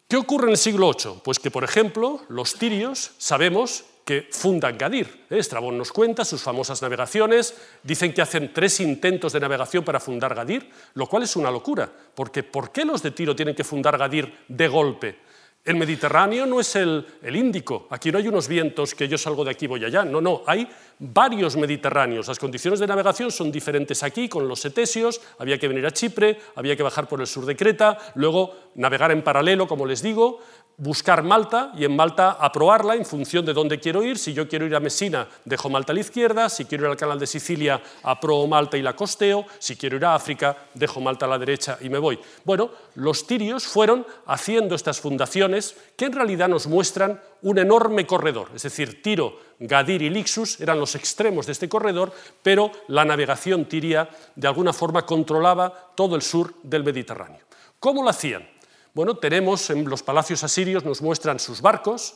¿Qué 0.09 0.15
ocurre 0.15 0.45
en 0.45 0.51
el 0.51 0.57
siglo 0.57 0.89
VIII? 0.93 1.19
Pues 1.21 1.37
que, 1.37 1.51
por 1.51 1.65
ejemplo, 1.65 2.21
los 2.29 2.53
tirios 2.53 3.11
sabemos 3.17 3.83
que 4.05 4.29
fundan 4.31 4.77
Gadir. 4.77 5.25
¿eh? 5.29 5.37
Estrabón 5.37 5.77
nos 5.77 5.91
cuenta 5.91 6.23
sus 6.23 6.41
famosas 6.41 6.81
navegaciones, 6.81 7.53
dicen 7.83 8.13
que 8.13 8.21
hacen 8.21 8.53
tres 8.53 8.79
intentos 8.79 9.33
de 9.33 9.41
navegación 9.41 9.83
para 9.83 9.99
fundar 9.99 10.33
Gadir, 10.33 10.71
lo 10.93 11.07
cual 11.07 11.23
es 11.23 11.35
una 11.35 11.51
locura, 11.51 11.91
porque 12.15 12.41
¿por 12.41 12.71
qué 12.71 12.85
los 12.85 13.03
de 13.03 13.11
Tiro 13.11 13.35
tienen 13.35 13.53
que 13.53 13.65
fundar 13.65 13.97
Gadir 13.97 14.33
de 14.47 14.67
golpe? 14.69 15.19
El 15.67 15.75
Mediterráneo 15.75 16.45
no 16.45 16.61
es 16.61 16.77
el, 16.77 17.05
Índico, 17.29 17.87
aquí 17.89 18.09
no 18.09 18.19
hay 18.19 18.29
unos 18.29 18.47
vientos 18.47 18.95
que 18.95 19.09
yo 19.09 19.17
salgo 19.17 19.43
de 19.43 19.51
aquí 19.51 19.65
y 19.65 19.67
voy 19.67 19.83
allá, 19.83 20.05
no, 20.05 20.21
no, 20.21 20.43
hay 20.47 20.65
varios 20.97 21.57
Mediterráneos. 21.57 22.29
Las 22.29 22.39
condiciones 22.39 22.79
de 22.79 22.87
navegación 22.87 23.31
son 23.31 23.51
diferentes 23.51 24.01
aquí, 24.01 24.29
con 24.29 24.47
los 24.47 24.61
setesios, 24.61 25.19
había 25.39 25.59
que 25.59 25.67
venir 25.67 25.85
a 25.85 25.91
Chipre, 25.91 26.39
había 26.55 26.77
que 26.77 26.83
bajar 26.83 27.09
por 27.09 27.19
el 27.19 27.27
sur 27.27 27.45
de 27.45 27.57
Creta, 27.57 27.97
luego 28.15 28.55
navegar 28.75 29.11
en 29.11 29.21
paralelo, 29.21 29.67
como 29.67 29.85
les 29.85 30.01
digo, 30.01 30.39
buscar 30.77 31.23
Malta 31.23 31.71
y 31.75 31.85
en 31.85 31.95
Malta 31.95 32.37
aprobarla 32.39 32.95
en 32.95 33.05
función 33.05 33.43
de 33.43 33.53
dónde 33.53 33.79
quiero 33.79 34.03
ir. 34.03 34.17
Si 34.17 34.33
yo 34.33 34.47
quiero 34.47 34.65
ir 34.65 34.75
a 34.75 34.79
Mesina, 34.79 35.27
dejo 35.43 35.69
Malta 35.69 35.91
a 35.91 35.95
la 35.95 36.01
izquierda. 36.01 36.49
Si 36.49 36.65
quiero 36.65 36.85
ir 36.85 36.91
al 36.91 36.97
canal 36.97 37.19
de 37.19 37.25
Sicilia, 37.25 37.81
apruebo 38.03 38.47
Malta 38.47 38.77
y 38.77 38.83
la 38.83 38.95
costeo. 38.95 39.45
Si 39.57 39.75
quiero 39.75 39.97
ir 39.97 40.05
a 40.05 40.13
África, 40.13 40.55
dejo 40.75 41.01
Malta 41.01 41.25
a 41.25 41.29
la 41.29 41.39
derecha 41.39 41.79
y 41.81 41.89
me 41.89 41.97
voy. 41.97 42.19
Bueno, 42.45 42.69
los 42.95 43.25
tirios 43.25 43.65
fueron 43.65 44.05
haciendo 44.27 44.75
estas 44.75 45.01
fundaciones 45.01 45.75
que 45.97 46.05
en 46.05 46.13
realidad 46.13 46.47
nos 46.47 46.67
muestran 46.67 47.19
un 47.41 47.57
enorme 47.57 48.05
corredor. 48.05 48.49
Es 48.53 48.63
decir, 48.63 49.01
Tiro, 49.01 49.39
Gadir 49.59 50.03
y 50.03 50.11
Lixus 50.11 50.61
eran 50.61 50.79
los 50.79 50.93
extremos 50.93 51.47
de 51.47 51.53
este 51.53 51.67
corredor, 51.67 52.13
pero 52.43 52.71
la 52.87 53.03
navegación 53.03 53.65
tiria 53.65 54.07
de 54.35 54.47
alguna 54.47 54.73
forma 54.73 55.05
controlaba 55.05 55.91
todo 55.95 56.15
el 56.15 56.21
sur 56.21 56.53
del 56.61 56.83
Mediterráneo. 56.83 57.41
¿Cómo 57.79 58.03
lo 58.03 58.09
hacían? 58.09 58.56
Bueno, 58.97 59.13
tenemos 59.13 59.69
en 59.69 59.87
los 59.87 60.01
palacios 60.01 60.43
asirios, 60.43 60.83
nos 60.83 61.03
muestran 61.03 61.39
sus 61.39 61.61
barcos, 61.61 62.15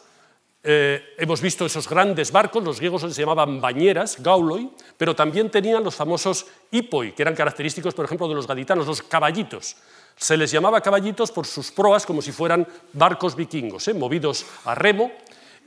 eh, 0.64 1.14
hemos 1.20 1.40
visto 1.40 1.64
esos 1.64 1.88
grandes 1.88 2.32
barcos, 2.32 2.64
los 2.64 2.80
griegos 2.80 3.04
se 3.04 3.22
llamaban 3.22 3.62
bañeras, 3.62 4.18
gauloi, 4.18 4.68
pero 4.98 5.16
también 5.16 5.52
tenían 5.52 5.84
los 5.84 5.94
famosos 5.94 6.48
hipoi, 6.72 7.14
que 7.14 7.22
eran 7.22 7.36
característicos, 7.36 7.94
por 7.94 8.06
ejemplo, 8.06 8.28
de 8.28 8.34
los 8.34 8.48
gaditanos, 8.48 8.88
los 8.88 9.04
caballitos. 9.04 9.76
Se 10.16 10.36
les 10.36 10.50
llamaba 10.50 10.82
caballitos 10.82 11.32
por 11.32 11.46
sus 11.46 11.70
proas 11.70 12.04
como 12.04 12.20
si 12.20 12.32
fueran 12.32 12.68
barcos 12.94 13.36
vikingos, 13.36 13.88
¿eh? 13.88 13.94
movidos 13.94 14.48
a 14.66 14.74
remo, 14.74 15.12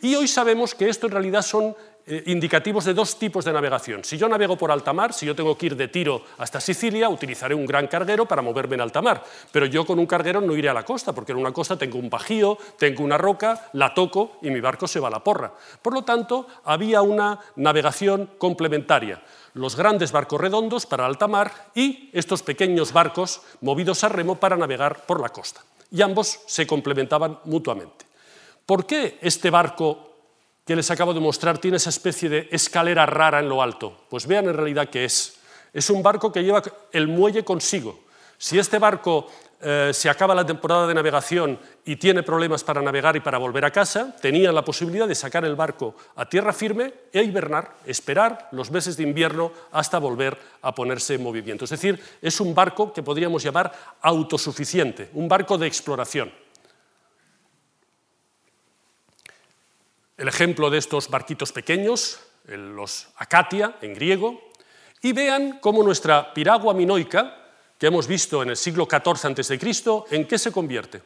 y 0.02 0.16
hoy 0.16 0.26
sabemos 0.26 0.74
que 0.74 0.88
esto 0.88 1.06
en 1.06 1.12
realidad 1.12 1.42
son 1.42 1.76
indicativos 2.26 2.84
de 2.84 2.94
dos 2.94 3.18
tipos 3.18 3.44
de 3.44 3.52
navegación. 3.52 4.04
Si 4.04 4.18
yo 4.18 4.28
navego 4.28 4.56
por 4.56 4.70
alta 4.70 4.92
mar, 4.92 5.12
si 5.12 5.24
yo 5.24 5.34
tengo 5.34 5.56
que 5.56 5.66
ir 5.66 5.76
de 5.76 5.88
Tiro 5.88 6.22
hasta 6.38 6.60
Sicilia, 6.60 7.08
utilizaré 7.08 7.54
un 7.54 7.64
gran 7.64 7.86
carguero 7.86 8.26
para 8.26 8.42
moverme 8.42 8.74
en 8.74 8.82
alta 8.82 9.00
mar, 9.00 9.24
pero 9.50 9.66
yo 9.66 9.86
con 9.86 9.98
un 9.98 10.06
carguero 10.06 10.40
no 10.40 10.54
iré 10.54 10.68
a 10.68 10.74
la 10.74 10.84
costa, 10.84 11.12
porque 11.12 11.32
en 11.32 11.38
una 11.38 11.52
costa 11.52 11.78
tengo 11.78 11.98
un 11.98 12.10
bajío, 12.10 12.58
tengo 12.78 13.02
una 13.02 13.16
roca, 13.16 13.68
la 13.72 13.94
toco 13.94 14.38
y 14.42 14.50
mi 14.50 14.60
barco 14.60 14.86
se 14.86 15.00
va 15.00 15.08
a 15.08 15.12
la 15.12 15.24
porra. 15.24 15.52
Por 15.80 15.94
lo 15.94 16.02
tanto, 16.02 16.46
había 16.64 17.00
una 17.02 17.38
navegación 17.56 18.30
complementaria 18.38 19.22
los 19.54 19.76
grandes 19.76 20.10
barcos 20.10 20.40
redondos 20.40 20.84
para 20.84 21.06
alta 21.06 21.28
mar 21.28 21.70
y 21.74 22.10
estos 22.12 22.42
pequeños 22.42 22.92
barcos 22.92 23.40
movidos 23.60 24.02
a 24.02 24.08
remo 24.08 24.34
para 24.34 24.56
navegar 24.56 25.06
por 25.06 25.20
la 25.20 25.28
costa. 25.28 25.62
Y 25.90 26.02
ambos 26.02 26.40
se 26.46 26.66
complementaban 26.66 27.38
mutuamente. 27.44 28.04
¿Por 28.66 28.84
qué 28.84 29.16
este 29.22 29.50
barco 29.50 30.13
que 30.64 30.76
les 30.76 30.90
acabo 30.90 31.12
de 31.12 31.20
mostrar 31.20 31.58
tiene 31.58 31.76
esa 31.76 31.90
especie 31.90 32.28
de 32.28 32.48
escalera 32.50 33.06
rara 33.06 33.40
en 33.40 33.48
lo 33.48 33.62
alto. 33.62 34.06
Pues 34.08 34.26
vean 34.26 34.46
en 34.48 34.54
realidad 34.54 34.88
qué 34.88 35.04
es. 35.04 35.38
Es 35.72 35.90
un 35.90 36.02
barco 36.02 36.32
que 36.32 36.42
lleva 36.42 36.62
el 36.92 37.08
muelle 37.08 37.44
consigo. 37.44 38.04
Si 38.38 38.58
este 38.58 38.78
barco 38.78 39.26
eh, 39.60 39.90
se 39.92 40.10
acaba 40.10 40.34
la 40.34 40.44
temporada 40.44 40.86
de 40.86 40.94
navegación 40.94 41.58
y 41.84 41.96
tiene 41.96 42.22
problemas 42.22 42.64
para 42.64 42.82
navegar 42.82 43.16
y 43.16 43.20
para 43.20 43.38
volver 43.38 43.64
a 43.64 43.70
casa, 43.70 44.14
tenía 44.20 44.52
la 44.52 44.64
posibilidad 44.64 45.08
de 45.08 45.14
sacar 45.14 45.44
el 45.44 45.56
barco 45.56 45.94
a 46.16 46.28
tierra 46.28 46.52
firme 46.52 46.92
e 47.12 47.22
hibernar, 47.22 47.76
esperar 47.86 48.48
los 48.52 48.70
meses 48.70 48.96
de 48.96 49.04
invierno 49.04 49.52
hasta 49.72 49.98
volver 49.98 50.36
a 50.62 50.74
ponerse 50.74 51.14
en 51.14 51.22
movimiento. 51.22 51.64
Es 51.64 51.70
decir, 51.70 51.98
es 52.20 52.40
un 52.40 52.54
barco 52.54 52.92
que 52.92 53.02
podríamos 53.02 53.42
llamar 53.42 53.72
autosuficiente, 54.02 55.10
un 55.14 55.28
barco 55.28 55.56
de 55.56 55.66
exploración. 55.66 56.43
El 60.16 60.28
ejemplo 60.28 60.70
de 60.70 60.78
estos 60.78 61.08
barquitos 61.08 61.52
pequeños, 61.52 62.20
los 62.46 63.08
acatia 63.16 63.76
en 63.80 63.94
griego, 63.94 64.40
y 65.02 65.12
vean 65.12 65.58
cómo 65.60 65.82
nuestra 65.82 66.32
piragua 66.32 66.74
minoica, 66.74 67.36
que 67.78 67.86
hemos 67.86 68.06
visto 68.06 68.42
en 68.42 68.50
el 68.50 68.56
siglo 68.56 68.88
XIV 68.88 69.32
a.C., 69.32 70.16
¿en 70.16 70.26
qué 70.26 70.38
se 70.38 70.52
convierte? 70.52 71.02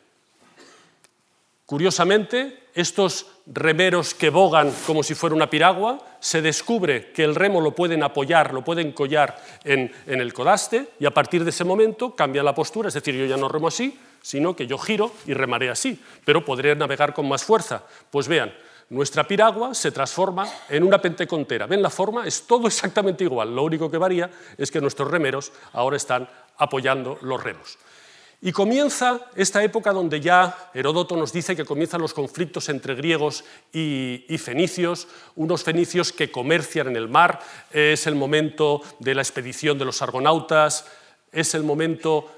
Curiosamente, 1.68 2.68
estos 2.72 3.26
remeros 3.44 4.14
que 4.14 4.30
bogan 4.30 4.72
como 4.86 5.02
si 5.02 5.14
fuera 5.14 5.36
una 5.36 5.50
piragua, 5.50 5.98
se 6.18 6.40
descubre 6.40 7.12
que 7.12 7.24
el 7.24 7.34
remo 7.34 7.60
lo 7.60 7.74
pueden 7.74 8.02
apoyar, 8.02 8.54
lo 8.54 8.64
pueden 8.64 8.92
collar 8.92 9.36
en, 9.64 9.92
el 10.06 10.32
codaste 10.32 10.92
y 10.98 11.04
a 11.04 11.10
partir 11.10 11.44
de 11.44 11.50
ese 11.50 11.64
momento 11.64 12.16
cambia 12.16 12.42
la 12.42 12.54
postura, 12.54 12.88
es 12.88 12.94
decir, 12.94 13.14
yo 13.14 13.26
ya 13.26 13.36
no 13.36 13.48
remo 13.48 13.68
así, 13.68 13.98
sino 14.22 14.56
que 14.56 14.66
yo 14.66 14.78
giro 14.78 15.12
y 15.26 15.34
remaré 15.34 15.68
así, 15.68 16.00
pero 16.24 16.42
podré 16.42 16.74
navegar 16.74 17.12
con 17.12 17.28
más 17.28 17.44
fuerza. 17.44 17.82
Pues 18.10 18.28
vean, 18.28 18.50
nuestra 18.90 19.26
piragua 19.26 19.74
se 19.74 19.92
transforma 19.92 20.48
en 20.68 20.82
una 20.82 21.00
pentecontera. 21.00 21.66
¿Ven 21.66 21.82
la 21.82 21.90
forma? 21.90 22.26
Es 22.26 22.46
todo 22.46 22.66
exactamente 22.66 23.24
igual, 23.24 23.54
lo 23.54 23.64
único 23.64 23.90
que 23.90 23.98
varía 23.98 24.30
es 24.56 24.70
que 24.70 24.80
nuestros 24.80 25.10
remeros 25.10 25.52
ahora 25.72 25.96
están 25.96 26.28
apoyando 26.56 27.18
los 27.22 27.42
remos. 27.42 27.78
Y 28.40 28.52
comienza 28.52 29.20
esta 29.34 29.64
época 29.64 29.92
donde 29.92 30.20
ya 30.20 30.70
Heródoto 30.72 31.16
nos 31.16 31.32
dice 31.32 31.56
que 31.56 31.64
comienzan 31.64 32.00
los 32.00 32.14
conflictos 32.14 32.68
entre 32.68 32.94
griegos 32.94 33.44
y, 33.72 34.24
fenicios, 34.38 35.08
unos 35.34 35.64
fenicios 35.64 36.12
que 36.12 36.30
comercian 36.30 36.86
en 36.86 36.96
el 36.96 37.08
mar, 37.08 37.40
es 37.72 38.06
el 38.06 38.14
momento 38.14 38.80
de 39.00 39.16
la 39.16 39.22
expedición 39.22 39.76
de 39.76 39.86
los 39.86 40.02
argonautas, 40.02 40.86
es 41.32 41.54
el 41.54 41.64
momento 41.64 42.30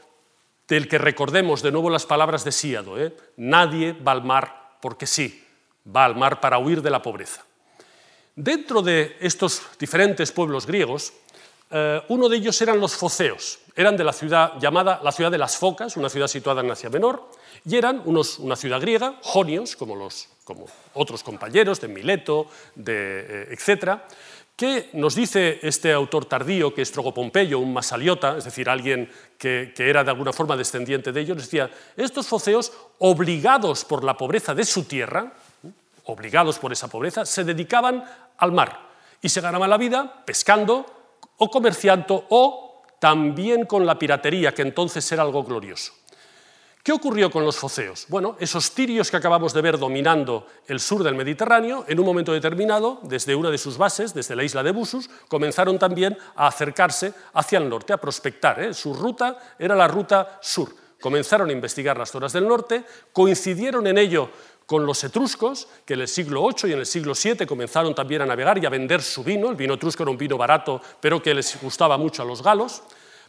del 0.67 0.89
que 0.89 0.97
recordemos 0.97 1.61
de 1.61 1.71
nuevo 1.71 1.91
las 1.91 2.07
palabras 2.07 2.45
de 2.45 2.53
Síado, 2.53 2.99
¿eh? 2.99 3.15
nadie 3.37 3.93
va 3.93 4.13
al 4.13 4.25
mar 4.25 4.79
porque 4.81 5.07
sí, 5.07 5.45
va 5.85 6.05
al 6.05 6.17
mar 6.17 6.41
para 6.41 6.59
huir 6.59 6.83
de 6.83 6.91
la 6.91 7.03
pobreza. 7.03 7.45
Dentro 8.37 8.83
de 8.83 9.17
estos 9.21 9.63
diferentes 9.79 10.33
pueblos 10.33 10.67
griegos, 10.67 11.13
eh, 11.71 12.03
uno 12.09 12.29
de 12.29 12.37
ellos 12.37 12.61
eran 12.63 12.81
los 12.81 12.95
foceos, 12.95 13.61
eran 13.77 13.97
de 13.97 14.05
la 14.05 14.13
ciudad 14.13 14.59
llamada 14.59 15.01
la 15.05 15.13
ciudad 15.13 15.31
de 15.31 15.39
las 15.39 15.57
Focas, 15.57 15.97
una 15.97 16.09
ciudad 16.09 16.27
situada 16.27 16.63
en 16.63 16.71
Asia 16.71 16.91
Menor, 16.91 17.31
y 17.65 17.77
eran 17.77 18.03
una 18.05 18.57
ciudad 18.57 18.81
griega, 18.81 19.19
jonios, 19.23 19.77
como, 19.77 19.95
los, 19.95 20.29
como 20.45 20.67
otros 20.95 21.23
compañeros 21.23 21.81
de 21.81 21.89
Mileto, 21.89 22.47
de, 22.75 23.21
eh, 23.21 23.49
etcétera, 23.51 24.07
que 24.57 24.91
nos 24.95 25.15
dice 25.15 25.59
este 25.63 25.93
autor 25.93 26.27
tardío, 26.27 26.75
que 26.75 26.83
es 26.83 26.93
Trogopompeyo, 26.93 27.59
un 27.59 27.73
masaliota, 27.73 28.37
es 28.37 28.45
decir, 28.45 28.69
alguien 28.69 29.11
que, 29.39 29.73
que, 29.75 29.89
era 29.89 30.05
de 30.05 30.11
alguna 30.11 30.33
forma 30.33 30.57
descendiente 30.57 31.13
de 31.13 31.21
ellos, 31.21 31.37
decía, 31.37 31.71
estos 31.97 32.27
foceos, 32.27 32.73
obligados 32.99 33.85
por 33.85 34.05
la 34.05 34.17
pobreza 34.17 34.55
de 34.55 34.65
su 34.65 34.85
tierra, 34.85 35.33
obligados 36.05 36.59
por 36.59 36.73
esa 36.73 36.89
pobreza, 36.89 37.25
se 37.25 37.45
dedicaban 37.45 38.05
al 38.39 38.53
mar 38.53 38.89
y 39.21 39.29
se 39.29 39.41
ganaban 39.41 39.71
la 39.71 39.77
vida 39.77 40.25
pescando 40.25 40.87
o 41.37 41.51
comerciando 41.51 42.27
o 42.31 42.83
también 42.99 43.65
con 43.67 43.87
la 43.87 43.99
piratería, 43.99 44.55
que 44.55 44.63
entonces 44.63 45.11
era 45.11 45.23
algo 45.23 45.43
glorioso. 45.43 45.93
¿Qué 46.83 46.93
ocurrió 46.93 47.31
con 47.31 47.45
los 47.45 47.59
foceos? 47.59 48.07
Bueno, 48.09 48.37
esos 48.41 48.73
tirios 48.73 49.11
que 49.11 49.19
acabamos 49.19 49.53
de 49.53 49.61
ver 49.61 49.79
dominando 49.79 50.47
el 50.67 50.81
sur 50.81 51.03
del 51.03 51.15
Mediterráneo, 51.15 51.85
en 51.87 52.01
un 52.01 52.07
momento 52.07 52.33
determinado, 52.33 53.01
desde 53.03 53.35
una 53.35 53.51
de 53.51 53.59
sus 53.59 53.77
bases, 53.77 54.15
desde 54.15 54.35
la 54.35 54.45
isla 54.45 54.63
de 54.63 54.73
Busus, 54.73 55.11
comenzaron 55.29 55.79
también 55.79 56.17
a 56.37 56.47
acercarse 56.47 57.13
hacia 57.35 57.59
el 57.59 57.69
norte, 57.69 57.93
a 57.93 57.99
prospectar. 57.99 58.63
¿eh? 58.63 58.73
Su 58.73 58.95
ruta 58.95 59.39
era 59.59 59.77
la 59.77 59.89
ruta 59.89 60.39
sur. 60.41 60.71
Comenzaron 60.99 61.51
a 61.51 61.53
investigar 61.53 61.99
las 61.99 62.11
zonas 62.11 62.33
del 62.33 62.49
norte, 62.49 62.85
coincidieron 63.13 63.87
en 63.87 63.99
ello 63.99 64.31
con 64.71 64.87
los 64.87 65.03
etruscos, 65.03 65.67
que 65.85 65.95
en 65.95 66.03
el 66.03 66.07
siglo 66.07 66.47
VIII 66.47 66.71
y 66.71 66.75
en 66.75 66.79
el 66.79 66.87
siglo 66.87 67.13
VII 67.21 67.45
comenzaron 67.45 67.93
también 67.93 68.23
a 68.23 68.27
navegar 68.27 68.57
y 68.63 68.67
a 68.67 68.71
vender 68.71 69.03
su 69.03 69.25
vino. 69.25 69.51
El 69.51 69.57
vino 69.57 69.75
etrusco 69.75 70.05
era 70.05 70.13
un 70.13 70.17
vino 70.17 70.39
barato, 70.39 70.81
pero 71.01 71.21
que 71.21 71.35
les 71.35 71.61
gustaba 71.61 71.99
mucho 71.99 72.23
a 72.23 72.25
los 72.25 72.41
galos. 72.41 72.85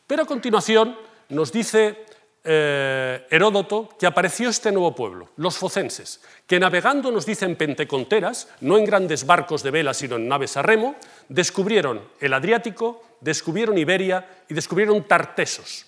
Pero 0.05 0.21
a 0.21 0.27
continuación 0.27 0.95
nos 1.29 1.51
dice 1.51 2.05
eh, 2.43 3.25
Heródoto 3.27 3.89
que 3.97 4.05
apareció 4.05 4.49
este 4.49 4.71
nuevo 4.71 4.93
pueblo, 4.93 5.29
los 5.37 5.57
focenses, 5.57 6.21
que 6.45 6.59
navegando, 6.59 7.09
nos 7.09 7.25
dicen 7.25 7.55
penteconteras, 7.55 8.47
no 8.59 8.77
en 8.77 8.85
grandes 8.85 9.25
barcos 9.25 9.63
de 9.63 9.71
vela, 9.71 9.95
sino 9.95 10.17
en 10.17 10.27
naves 10.27 10.57
a 10.57 10.61
remo, 10.61 10.95
descubrieron 11.27 12.03
el 12.19 12.35
Adriático, 12.35 13.01
descubrieron 13.19 13.79
Iberia 13.79 14.43
y 14.47 14.53
descubrieron 14.53 15.07
Tartesos. 15.07 15.87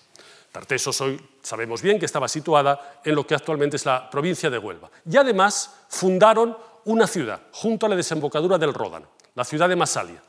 Tartesos 0.54 1.00
hoy 1.00 1.20
sabemos 1.42 1.82
bien 1.82 1.98
que 1.98 2.06
estaba 2.06 2.28
situada 2.28 3.00
en 3.04 3.16
lo 3.16 3.26
que 3.26 3.34
actualmente 3.34 3.74
es 3.74 3.84
la 3.86 4.08
provincia 4.08 4.48
de 4.48 4.58
Huelva. 4.58 4.88
Y 5.04 5.16
además 5.16 5.80
fundaron 5.88 6.56
una 6.84 7.08
ciudad 7.08 7.40
junto 7.50 7.86
a 7.86 7.88
la 7.88 7.96
desembocadura 7.96 8.56
del 8.56 8.72
Ródano, 8.72 9.08
la 9.34 9.42
ciudad 9.42 9.68
de 9.68 9.74
Masalia. 9.74 10.22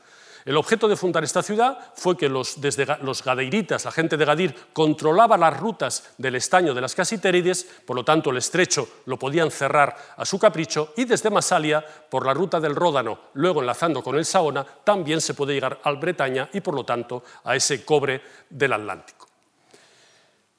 El 0.44 0.56
objeto 0.56 0.88
de 0.88 0.96
fundar 0.96 1.22
esta 1.22 1.44
ciudad 1.44 1.78
fue 1.94 2.16
que 2.16 2.28
los, 2.28 2.60
desde 2.60 2.86
los 3.02 3.22
gadeiritas, 3.22 3.84
la 3.84 3.92
gente 3.92 4.16
de 4.16 4.24
Gadir, 4.24 4.56
controlaba 4.72 5.36
las 5.36 5.60
rutas 5.60 6.14
del 6.18 6.34
estaño 6.34 6.74
de 6.74 6.80
las 6.80 6.96
Casitérides, 6.96 7.64
por 7.86 7.94
lo 7.94 8.04
tanto 8.04 8.30
el 8.30 8.38
estrecho 8.38 8.88
lo 9.04 9.20
podían 9.20 9.52
cerrar 9.52 9.96
a 10.16 10.24
su 10.24 10.40
capricho, 10.40 10.92
y 10.96 11.04
desde 11.04 11.30
Masalia, 11.30 11.84
por 12.10 12.26
la 12.26 12.34
ruta 12.34 12.58
del 12.58 12.74
Ródano, 12.74 13.20
luego 13.34 13.60
enlazando 13.60 14.02
con 14.02 14.16
el 14.16 14.24
Saona, 14.24 14.66
también 14.82 15.20
se 15.20 15.34
puede 15.34 15.54
llegar 15.54 15.78
al 15.84 15.98
Bretaña 15.98 16.48
y 16.52 16.60
por 16.60 16.74
lo 16.74 16.84
tanto 16.84 17.22
a 17.44 17.54
ese 17.54 17.84
cobre 17.84 18.22
del 18.50 18.72
Atlántico. 18.72 19.25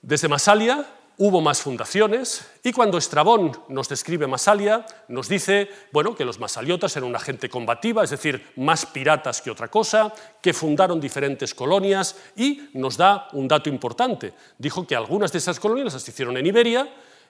Desde 0.01 0.27
Masalia 0.27 0.85
hubo 1.17 1.41
más 1.41 1.61
fundaciones 1.61 2.47
y 2.63 2.71
cuando 2.71 2.97
Estrabón 2.97 3.51
nos 3.69 3.89
describe 3.89 4.27
Masalia, 4.27 4.85
nos 5.07 5.27
dice 5.27 5.69
bueno, 5.91 6.15
que 6.15 6.25
los 6.25 6.39
masaliotas 6.39 6.95
eran 6.95 7.09
una 7.09 7.19
gente 7.19 7.49
combativa, 7.49 8.03
es 8.03 8.11
decir, 8.11 8.51
más 8.57 8.85
piratas 8.85 9.41
que 9.41 9.49
otra 9.49 9.69
cosa, 9.69 10.13
que 10.41 10.53
fundaron 10.53 11.01
diferentes 11.01 11.55
colonias 11.55 12.15
y 12.35 12.69
nos 12.73 12.97
da 12.97 13.27
un 13.33 13.47
dato 13.47 13.69
importante. 13.69 14.33
Dijo 14.57 14.85
que 14.85 14.95
algunas 14.95 15.31
de 15.31 15.39
esas 15.39 15.59
colonias 15.59 15.93
las 15.93 16.07
hicieron 16.07 16.37
en 16.37 16.45
Iberia 16.45 16.87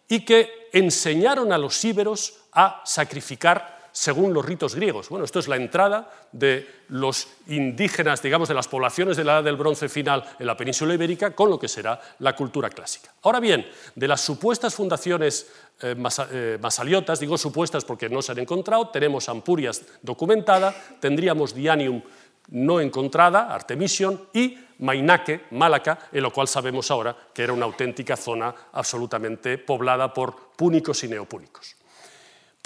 y 0.09 0.25
que 0.25 0.69
enseñaron 0.73 1.51
a 1.53 1.57
los 1.57 1.83
íberos 1.85 2.41
a 2.51 2.81
sacrificar 2.85 3.76
según 3.97 4.31
los 4.31 4.45
ritos 4.45 4.75
griegos. 4.75 5.09
Bueno, 5.09 5.25
esto 5.25 5.39
es 5.39 5.47
la 5.47 5.55
entrada 5.55 6.11
de 6.31 6.83
los 6.89 7.29
indígenas, 7.47 8.21
digamos, 8.21 8.47
de 8.47 8.53
las 8.53 8.67
poblaciones 8.67 9.17
de 9.17 9.23
la 9.23 9.33
edad 9.33 9.43
del 9.43 9.55
bronce 9.55 9.89
final 9.89 10.23
en 10.37 10.45
la 10.45 10.55
península 10.55 10.93
ibérica 10.93 11.33
con 11.33 11.49
lo 11.49 11.57
que 11.57 11.67
será 11.67 11.99
la 12.19 12.35
cultura 12.35 12.69
clásica. 12.69 13.11
Ahora 13.23 13.39
bien, 13.39 13.67
de 13.95 14.07
las 14.07 14.21
supuestas 14.21 14.75
fundaciones 14.75 15.49
eh, 15.81 15.95
eh, 16.31 16.59
masaliotas, 16.61 17.19
digo 17.19 17.39
supuestas 17.39 17.85
porque 17.85 18.07
no 18.07 18.21
se 18.21 18.33
han 18.33 18.37
encontrado, 18.37 18.89
tenemos 18.89 19.29
Ampurias 19.29 19.81
documentada, 20.03 20.75
tendríamos 20.99 21.55
Dianium 21.55 22.03
no 22.49 22.79
encontrada, 22.79 23.51
Artemision, 23.51 24.27
y 24.31 24.59
Mainake, 24.77 25.45
Málaca, 25.51 25.97
en 26.11 26.21
lo 26.21 26.31
cual 26.31 26.47
sabemos 26.47 26.91
ahora 26.91 27.17
que 27.33 27.43
era 27.43 27.51
una 27.51 27.65
auténtica 27.65 28.15
zona 28.15 28.53
absolutamente 28.73 29.57
poblada 29.57 30.13
por 30.13 30.51
púnicos 30.55 31.03
y 31.03 31.07
neopúnicos. 31.07 31.77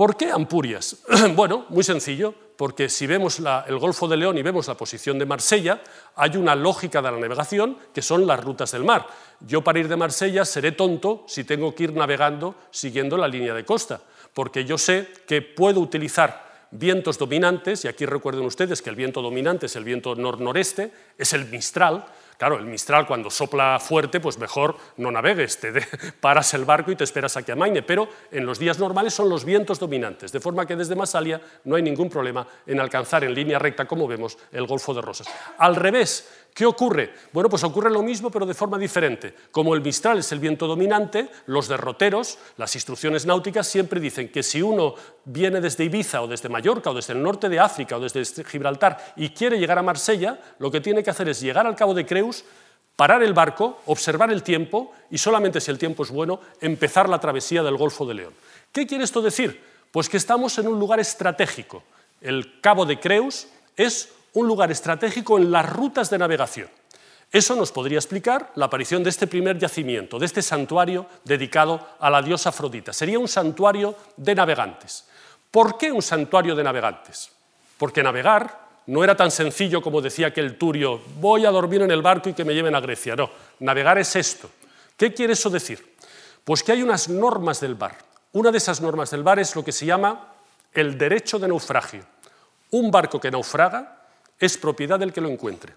¿Por 0.02 0.18
qué 0.18 0.32
Ampurias? 0.32 0.98
bueno, 1.36 1.68
muy 1.70 1.84
sencillo, 1.84 2.34
porque 2.58 2.90
si 2.90 3.06
vemos 3.06 3.40
el 3.68 3.78
Golfo 3.78 4.08
de 4.08 4.18
León 4.18 4.36
y 4.36 4.42
vemos 4.42 4.68
la 4.68 4.74
posición 4.74 5.20
de 5.20 5.28
Marsella, 5.28 5.80
hay 6.16 6.38
una 6.38 6.56
lógica 6.56 7.04
de 7.04 7.12
la 7.12 7.20
navegación 7.20 7.78
que 7.94 8.02
son 8.02 8.26
las 8.26 8.44
rutas 8.44 8.72
del 8.72 8.84
mar. 8.84 9.06
Yo 9.42 9.64
para 9.64 9.78
ir 9.78 9.88
de 9.88 9.96
Marsella 9.96 10.44
seré 10.44 10.72
tonto 10.72 11.24
si 11.28 11.44
tengo 11.44 11.76
que 11.76 11.84
ir 11.84 11.94
navegando 11.94 12.56
siguiendo 12.72 13.16
la 13.16 13.28
línea 13.28 13.54
de 13.54 13.64
costa, 13.64 14.02
porque 14.34 14.66
yo 14.66 14.76
sé 14.80 15.08
que 15.28 15.44
puedo 15.44 15.80
utilizar 15.80 16.50
vientos 16.72 17.20
dominantes, 17.20 17.86
y 17.86 17.88
aquí 17.88 18.08
recuerden 18.08 18.46
ustedes 18.46 18.82
que 18.82 18.90
el 18.90 18.96
viento 18.96 19.22
dominante 19.22 19.68
es 19.68 19.76
el 19.76 19.84
viento 19.84 20.16
nor-noreste, 20.16 20.92
es 21.16 21.32
el 21.34 21.46
Mistral, 21.46 22.06
Claro, 22.42 22.58
el 22.58 22.66
Mistral 22.66 23.06
cuando 23.06 23.30
sopla 23.30 23.78
fuerte, 23.80 24.20
pues 24.20 24.40
mejor 24.40 24.76
no 24.98 25.12
navegues, 25.12 25.60
te 25.60 25.72
paras 26.20 26.52
el 26.56 26.66
barco 26.66 26.92
y 26.92 26.96
te 26.96 27.04
esperas 27.04 27.38
a 27.38 27.44
que 27.44 27.52
amaine, 27.52 27.84
pero 27.84 28.10
en 28.32 28.48
los 28.48 28.58
días 28.58 28.80
normales 28.80 29.14
son 29.14 29.30
los 29.30 29.46
vientos 29.46 29.78
dominantes, 29.78 30.32
de 30.32 30.40
forma 30.40 30.66
que 30.66 30.76
desde 30.76 30.96
Masalia 30.96 31.40
no 31.66 31.76
hay 31.76 31.84
ningún 31.84 32.10
problema 32.10 32.48
en 32.66 32.80
alcanzar 32.80 33.24
en 33.26 33.36
línea 33.36 33.60
recta, 33.60 33.86
como 33.86 34.08
vemos, 34.08 34.40
el 34.52 34.66
Golfo 34.66 34.92
de 34.96 35.02
Rosas. 35.02 35.28
Al 35.60 35.76
revés, 35.76 36.41
¿Qué 36.54 36.66
ocurre? 36.66 37.14
Bueno, 37.32 37.50
pues 37.50 37.64
ocurre 37.64 37.90
lo 37.90 38.04
mismo, 38.04 38.30
pero 38.30 38.46
de 38.46 38.54
forma 38.54 38.78
diferente. 38.78 39.34
Como 39.52 39.74
el 39.74 39.82
Mistral 39.82 40.20
es 40.20 40.32
el 40.34 40.40
viento 40.40 40.68
dominante, 40.68 41.30
los 41.46 41.70
derroteros, 41.70 42.38
las 42.58 42.76
instrucciones 42.76 43.26
náuticas 43.26 43.68
siempre 43.68 44.02
dicen 44.02 44.30
que 44.30 44.44
si 44.44 44.62
uno 44.62 44.96
viene 45.24 45.62
desde 45.62 45.86
Ibiza 45.86 46.22
o 46.22 46.28
desde 46.28 46.50
Mallorca 46.50 46.92
o 46.92 46.94
desde 46.94 47.14
el 47.14 47.24
norte 47.24 47.48
de 47.48 47.60
África 47.60 47.96
o 47.96 48.00
desde 48.02 48.44
Gibraltar 48.44 49.14
y 49.16 49.30
quiere 49.30 49.60
llegar 49.60 49.78
a 49.78 49.84
Marsella, 49.84 50.40
lo 50.60 50.70
que 50.70 50.82
tiene 50.82 51.04
que 51.04 51.10
hacer 51.10 51.30
es 51.30 51.40
llegar 51.40 51.66
al 51.66 51.76
Cabo 51.76 51.94
de 51.94 52.06
Creus, 52.06 52.44
parar 52.98 53.24
el 53.24 53.34
barco, 53.34 53.82
observar 53.86 54.30
el 54.30 54.44
tiempo 54.44 54.92
y 55.10 55.18
solamente 55.18 55.62
si 55.62 55.72
el 55.72 55.78
tiempo 55.78 56.04
es 56.04 56.12
bueno, 56.12 56.42
empezar 56.60 57.08
la 57.08 57.20
travesía 57.20 57.64
del 57.64 57.78
Golfo 57.78 58.06
de 58.06 58.16
León. 58.16 58.34
¿Qué 58.74 58.86
quiere 58.86 59.06
esto 59.06 59.22
decir? 59.22 59.64
Pues 59.92 60.10
que 60.10 60.18
estamos 60.18 60.58
en 60.58 60.68
un 60.68 60.80
lugar 60.80 61.00
estratégico. 61.00 61.84
El 62.20 62.60
Cabo 62.60 62.86
de 62.86 63.00
Creus 63.00 63.48
es 63.78 64.10
un 64.34 64.48
lugar 64.48 64.72
estratégico 64.72 65.38
en 65.38 65.52
las 65.52 65.70
rutas 65.70 66.10
de 66.10 66.18
navegación. 66.18 66.70
Eso 67.32 67.56
nos 67.56 67.72
podría 67.72 67.98
explicar 67.98 68.52
la 68.56 68.66
aparición 68.66 69.04
de 69.04 69.10
este 69.10 69.26
primer 69.26 69.58
yacimiento, 69.58 70.20
de 70.20 70.26
este 70.26 70.42
santuario 70.42 71.06
dedicado 71.24 71.80
a 72.00 72.10
la 72.10 72.22
diosa 72.22 72.50
Afrodita. 72.50 72.92
Sería 72.92 73.20
un 73.20 73.28
santuario 73.28 73.96
de 74.18 74.36
navegantes. 74.36 75.06
¿Por 75.50 75.78
qué 75.78 75.92
un 75.92 76.02
santuario 76.02 76.56
de 76.56 76.64
navegantes? 76.64 77.32
Porque 77.78 78.04
navegar 78.04 78.60
no 78.88 79.04
era 79.04 79.16
tan 79.16 79.32
sencillo 79.32 79.82
como 79.82 80.02
decía 80.02 80.28
aquel 80.28 80.58
turio, 80.58 81.00
voy 81.20 81.46
a 81.46 81.52
dormir 81.52 81.82
en 81.82 81.92
el 81.92 82.02
barco 82.02 82.28
y 82.28 82.34
que 82.34 82.44
me 82.44 82.54
lleven 82.54 82.76
a 82.76 82.82
Grecia. 82.82 83.16
No, 83.16 83.30
navegar 83.60 83.98
es 83.98 84.14
esto. 84.18 84.50
¿Qué 84.98 85.14
quiere 85.14 85.34
eso 85.34 85.50
decir? 85.50 85.96
Pues 86.44 86.64
que 86.64 86.74
hay 86.74 86.82
unas 86.84 87.08
normas 87.08 87.60
del 87.62 87.78
mar, 87.78 87.98
Una 88.34 88.52
de 88.52 88.58
esas 88.58 88.82
normas 88.82 89.12
del 89.12 89.24
bar 89.24 89.40
es 89.40 89.56
lo 89.56 89.64
que 89.64 89.72
se 89.72 89.86
llama 89.86 90.34
el 90.74 90.98
derecho 90.98 91.38
de 91.38 91.48
naufragio. 91.48 92.06
Un 92.72 92.90
barco 92.92 93.20
que 93.20 93.30
naufraga 93.30 94.01
es 94.42 94.58
propiedad 94.58 95.00
del 95.00 95.14
que 95.14 95.22
lo 95.22 95.30
encuentre. 95.30 95.74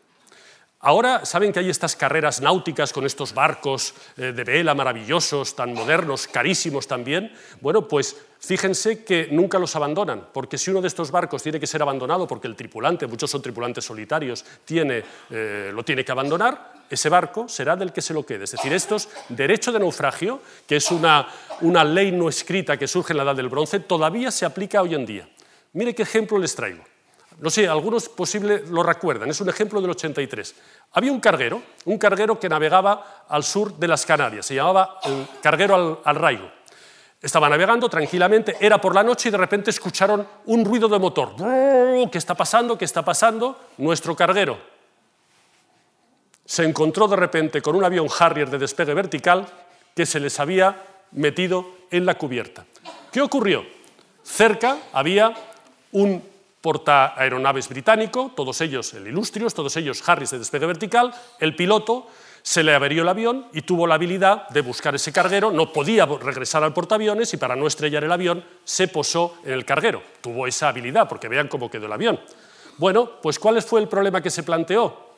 Ahora 0.87 1.25
saben 1.25 1.51
que 1.51 1.61
hay 1.61 1.71
estas 1.71 1.97
carreras 1.97 2.43
náuticas 2.43 2.93
con 2.93 3.07
estos 3.07 3.33
barcos 3.33 3.95
eh, 4.19 4.33
de 4.33 4.45
vela 4.45 4.75
maravillosos, 4.75 5.57
tan 5.57 5.73
modernos, 5.73 6.29
carísimos 6.29 6.87
también. 6.87 7.33
Bueno, 7.63 7.89
pues 7.89 8.15
fíjense 8.39 9.03
que 9.03 9.29
nunca 9.31 9.59
los 9.59 9.75
abandonan, 9.77 10.29
porque 10.31 10.59
si 10.59 10.71
uno 10.71 10.83
de 10.83 10.89
estos 10.89 11.11
barcos 11.11 11.43
tiene 11.43 11.59
que 11.59 11.67
ser 11.67 11.81
abandonado 11.81 12.27
porque 12.27 12.49
el 12.49 12.55
tripulante, 12.55 13.07
muchos 13.07 13.31
son 13.31 13.41
tripulantes 13.41 13.83
solitarios, 13.83 14.45
tiene, 14.67 15.03
eh, 15.31 15.71
lo 15.73 15.83
tiene 15.87 16.05
que 16.05 16.13
abandonar, 16.13 16.75
ese 16.91 17.09
barco 17.09 17.49
será 17.49 17.77
del 17.77 17.91
que 17.91 18.03
se 18.03 18.13
lo 18.13 18.27
quede. 18.27 18.45
Es 18.45 18.51
decir, 18.51 18.71
estos 18.75 19.09
derecho 19.31 19.73
de 19.73 19.79
naufragio, 19.79 20.43
que 20.67 20.77
es 20.77 20.91
una, 20.91 21.27
una 21.63 21.83
ley 21.83 22.13
no 22.13 22.29
escrita 22.29 22.77
que 22.77 22.89
surge 22.89 23.15
en 23.15 23.17
la 23.17 23.23
Edad 23.23 23.37
del 23.37 23.49
Bronce, 23.49 23.81
todavía 23.81 24.31
se 24.31 24.45
aplica 24.45 24.83
hoy 24.83 24.95
en 24.95 25.07
día. 25.07 25.27
Mire 25.73 25.95
qué 25.95 26.03
ejemplo 26.03 26.37
les 26.37 26.55
traigo. 26.55 26.85
No 27.41 27.51
sé, 27.51 27.69
algunos 27.69 28.09
posible 28.09 28.65
lo 28.69 28.83
recuerdan, 28.83 29.29
es 29.29 29.41
un 29.41 29.49
ejemplo 29.49 29.81
del 29.81 29.91
83. 29.91 30.55
Había 30.93 31.13
un 31.13 31.21
carguero, 31.21 31.63
un 31.85 31.99
carguero 31.99 32.39
que 32.39 32.49
navegaba 32.49 33.25
al 33.29 33.43
sur 33.43 33.77
de 33.77 33.89
las 33.89 34.07
Canarias, 34.07 34.47
se 34.47 34.55
llamaba 34.55 35.01
el 35.05 35.27
carguero 35.43 36.01
al, 36.05 36.17
Raigo. 36.17 36.51
Estaba 37.21 37.49
navegando 37.49 37.89
tranquilamente, 37.89 38.57
era 38.61 38.81
por 38.81 38.95
la 38.95 39.03
noche 39.03 39.29
y 39.29 39.33
de 39.33 39.39
repente 39.39 39.71
escucharon 39.71 40.27
un 40.47 40.65
ruido 40.65 40.89
de 40.89 40.99
motor. 40.99 41.35
¿Qué 42.11 42.19
está 42.19 42.35
pasando? 42.35 42.77
¿Qué 42.79 42.85
está 42.85 43.03
pasando? 43.03 43.59
Nuestro 43.79 44.15
carguero 44.15 44.59
se 46.45 46.65
encontró 46.65 47.09
de 47.09 47.17
repente 47.17 47.63
con 47.63 47.75
un 47.75 47.85
avión 47.85 48.07
Harrier 48.19 48.51
de 48.51 48.59
despegue 48.59 48.95
vertical 48.95 49.47
que 49.95 50.07
se 50.07 50.21
les 50.21 50.39
había 50.39 50.83
metido 51.13 51.67
en 51.91 52.05
la 52.05 52.17
cubierta. 52.17 52.67
¿Qué 53.11 53.23
ocurrió? 53.23 53.65
Cerca 54.23 54.79
había 54.93 55.35
un 55.93 56.23
porta-aeronaves 56.65 57.69
británico, 57.69 58.33
todos 58.35 58.59
ellos 58.63 58.95
el 58.95 59.07
Ilustrios, 59.07 59.53
todos 59.53 59.77
ellos 59.77 60.03
Harris 60.09 60.31
de 60.31 60.39
despegue 60.39 60.65
vertical, 60.65 61.13
el 61.39 61.55
piloto 61.55 62.07
se 62.41 62.63
le 62.63 62.75
averió 62.75 63.03
el 63.03 63.09
avión 63.11 63.49
y 63.53 63.61
tuvo 63.61 63.87
la 63.87 63.97
habilidad 63.97 64.49
de 64.49 64.63
buscar 64.63 64.95
ese 64.95 65.13
carguero, 65.13 65.51
no 65.51 65.75
podía 65.75 66.07
regresar 66.07 66.65
al 66.65 66.73
portaaviones 66.73 67.35
y 67.35 67.37
para 67.37 67.55
no 67.55 67.67
estrellar 67.67 68.03
el 68.03 68.11
avión 68.11 68.43
se 68.65 68.89
posó 68.89 69.37
en 69.45 69.53
el 69.53 69.67
carguero. 69.67 70.03
Tuvo 70.23 70.47
esa 70.47 70.69
habilidad, 70.69 71.07
porque 71.07 71.29
vean 71.29 71.49
cómo 71.49 71.71
quedó 71.71 71.85
el 71.85 71.93
avión. 71.93 72.19
Bueno, 72.79 73.21
pues 73.21 73.39
¿cuál 73.39 73.61
fue 73.61 73.83
el 73.83 73.89
problema 73.89 74.23
que 74.23 74.31
se 74.31 74.43
planteó? 74.43 75.17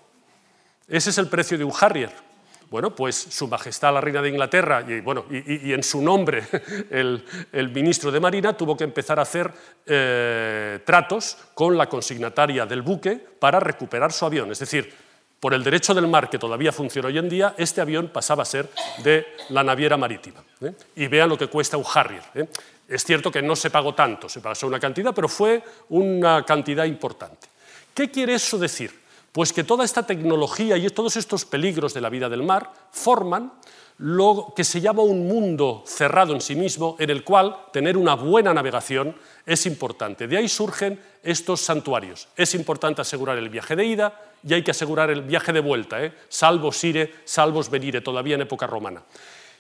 Ese 0.88 1.10
es 1.10 1.18
el 1.18 1.28
precio 1.28 1.56
de 1.56 1.62
un 1.62 1.72
Harrier. 1.80 2.25
Bueno, 2.70 2.94
pues 2.94 3.14
Su 3.16 3.46
Majestad 3.46 3.94
la 3.94 4.00
Reina 4.00 4.20
de 4.20 4.28
Inglaterra 4.28 4.84
y, 4.86 5.00
bueno, 5.00 5.24
y, 5.30 5.72
en 5.72 5.82
su 5.82 6.02
nombre 6.02 6.42
el, 6.90 7.70
ministro 7.72 8.10
de 8.10 8.20
Marina 8.20 8.56
tuvo 8.56 8.76
que 8.76 8.84
empezar 8.84 9.18
a 9.18 9.22
hacer 9.22 9.50
eh, 9.86 10.80
tratos 10.84 11.36
con 11.54 11.76
la 11.76 11.88
consignataria 11.88 12.66
del 12.66 12.82
buque 12.82 13.16
para 13.16 13.60
recuperar 13.60 14.12
su 14.12 14.24
avión. 14.26 14.50
Es 14.50 14.58
decir, 14.58 14.92
por 15.38 15.54
el 15.54 15.62
derecho 15.62 15.94
del 15.94 16.08
mar 16.08 16.28
que 16.28 16.38
todavía 16.38 16.72
funciona 16.72 17.08
hoy 17.08 17.18
en 17.18 17.28
día, 17.28 17.54
este 17.56 17.80
avión 17.80 18.08
pasaba 18.08 18.42
a 18.42 18.46
ser 18.46 18.68
de 19.04 19.26
la 19.50 19.62
naviera 19.62 19.96
marítima. 19.96 20.42
¿eh? 20.60 20.72
Y 20.96 21.06
vean 21.06 21.28
lo 21.28 21.38
que 21.38 21.46
cuesta 21.46 21.76
un 21.76 21.84
Harrier. 21.94 22.22
¿eh? 22.34 22.48
Es 22.88 23.04
cierto 23.04 23.30
que 23.30 23.42
no 23.42 23.54
se 23.54 23.70
pagó 23.70 23.94
tanto, 23.94 24.28
se 24.28 24.40
pagó 24.40 24.66
una 24.66 24.80
cantidad, 24.80 25.14
pero 25.14 25.28
fue 25.28 25.62
una 25.90 26.44
cantidad 26.44 26.84
importante. 26.84 27.48
¿Qué 27.94 28.10
quiere 28.10 28.34
eso 28.34 28.58
decir? 28.58 29.05
Pues 29.36 29.52
que 29.52 29.64
toda 29.64 29.84
esta 29.84 30.06
tecnología 30.06 30.78
y 30.78 30.88
todos 30.88 31.14
estos 31.18 31.44
peligros 31.44 31.92
de 31.92 32.00
la 32.00 32.08
vida 32.08 32.30
del 32.30 32.42
mar 32.42 32.72
forman 32.90 33.52
lo 33.98 34.54
que 34.56 34.64
se 34.64 34.80
llama 34.80 35.02
un 35.02 35.28
mundo 35.28 35.84
cerrado 35.86 36.32
en 36.32 36.40
sí 36.40 36.56
mismo, 36.56 36.96
en 36.98 37.10
el 37.10 37.22
cual 37.22 37.54
tener 37.70 37.98
una 37.98 38.14
buena 38.14 38.54
navegación 38.54 39.14
es 39.44 39.66
importante. 39.66 40.26
De 40.26 40.38
ahí 40.38 40.48
surgen 40.48 40.98
estos 41.22 41.60
santuarios. 41.60 42.28
Es 42.34 42.54
importante 42.54 43.02
asegurar 43.02 43.36
el 43.36 43.50
viaje 43.50 43.76
de 43.76 43.84
ida 43.84 44.18
y 44.42 44.54
hay 44.54 44.62
que 44.62 44.70
asegurar 44.70 45.10
el 45.10 45.20
viaje 45.20 45.52
de 45.52 45.60
vuelta, 45.60 46.02
¿eh? 46.02 46.14
salvos 46.30 46.82
ire, 46.82 47.12
salvos 47.26 47.68
venire, 47.68 48.00
todavía 48.00 48.36
en 48.36 48.40
época 48.40 48.66
romana. 48.66 49.02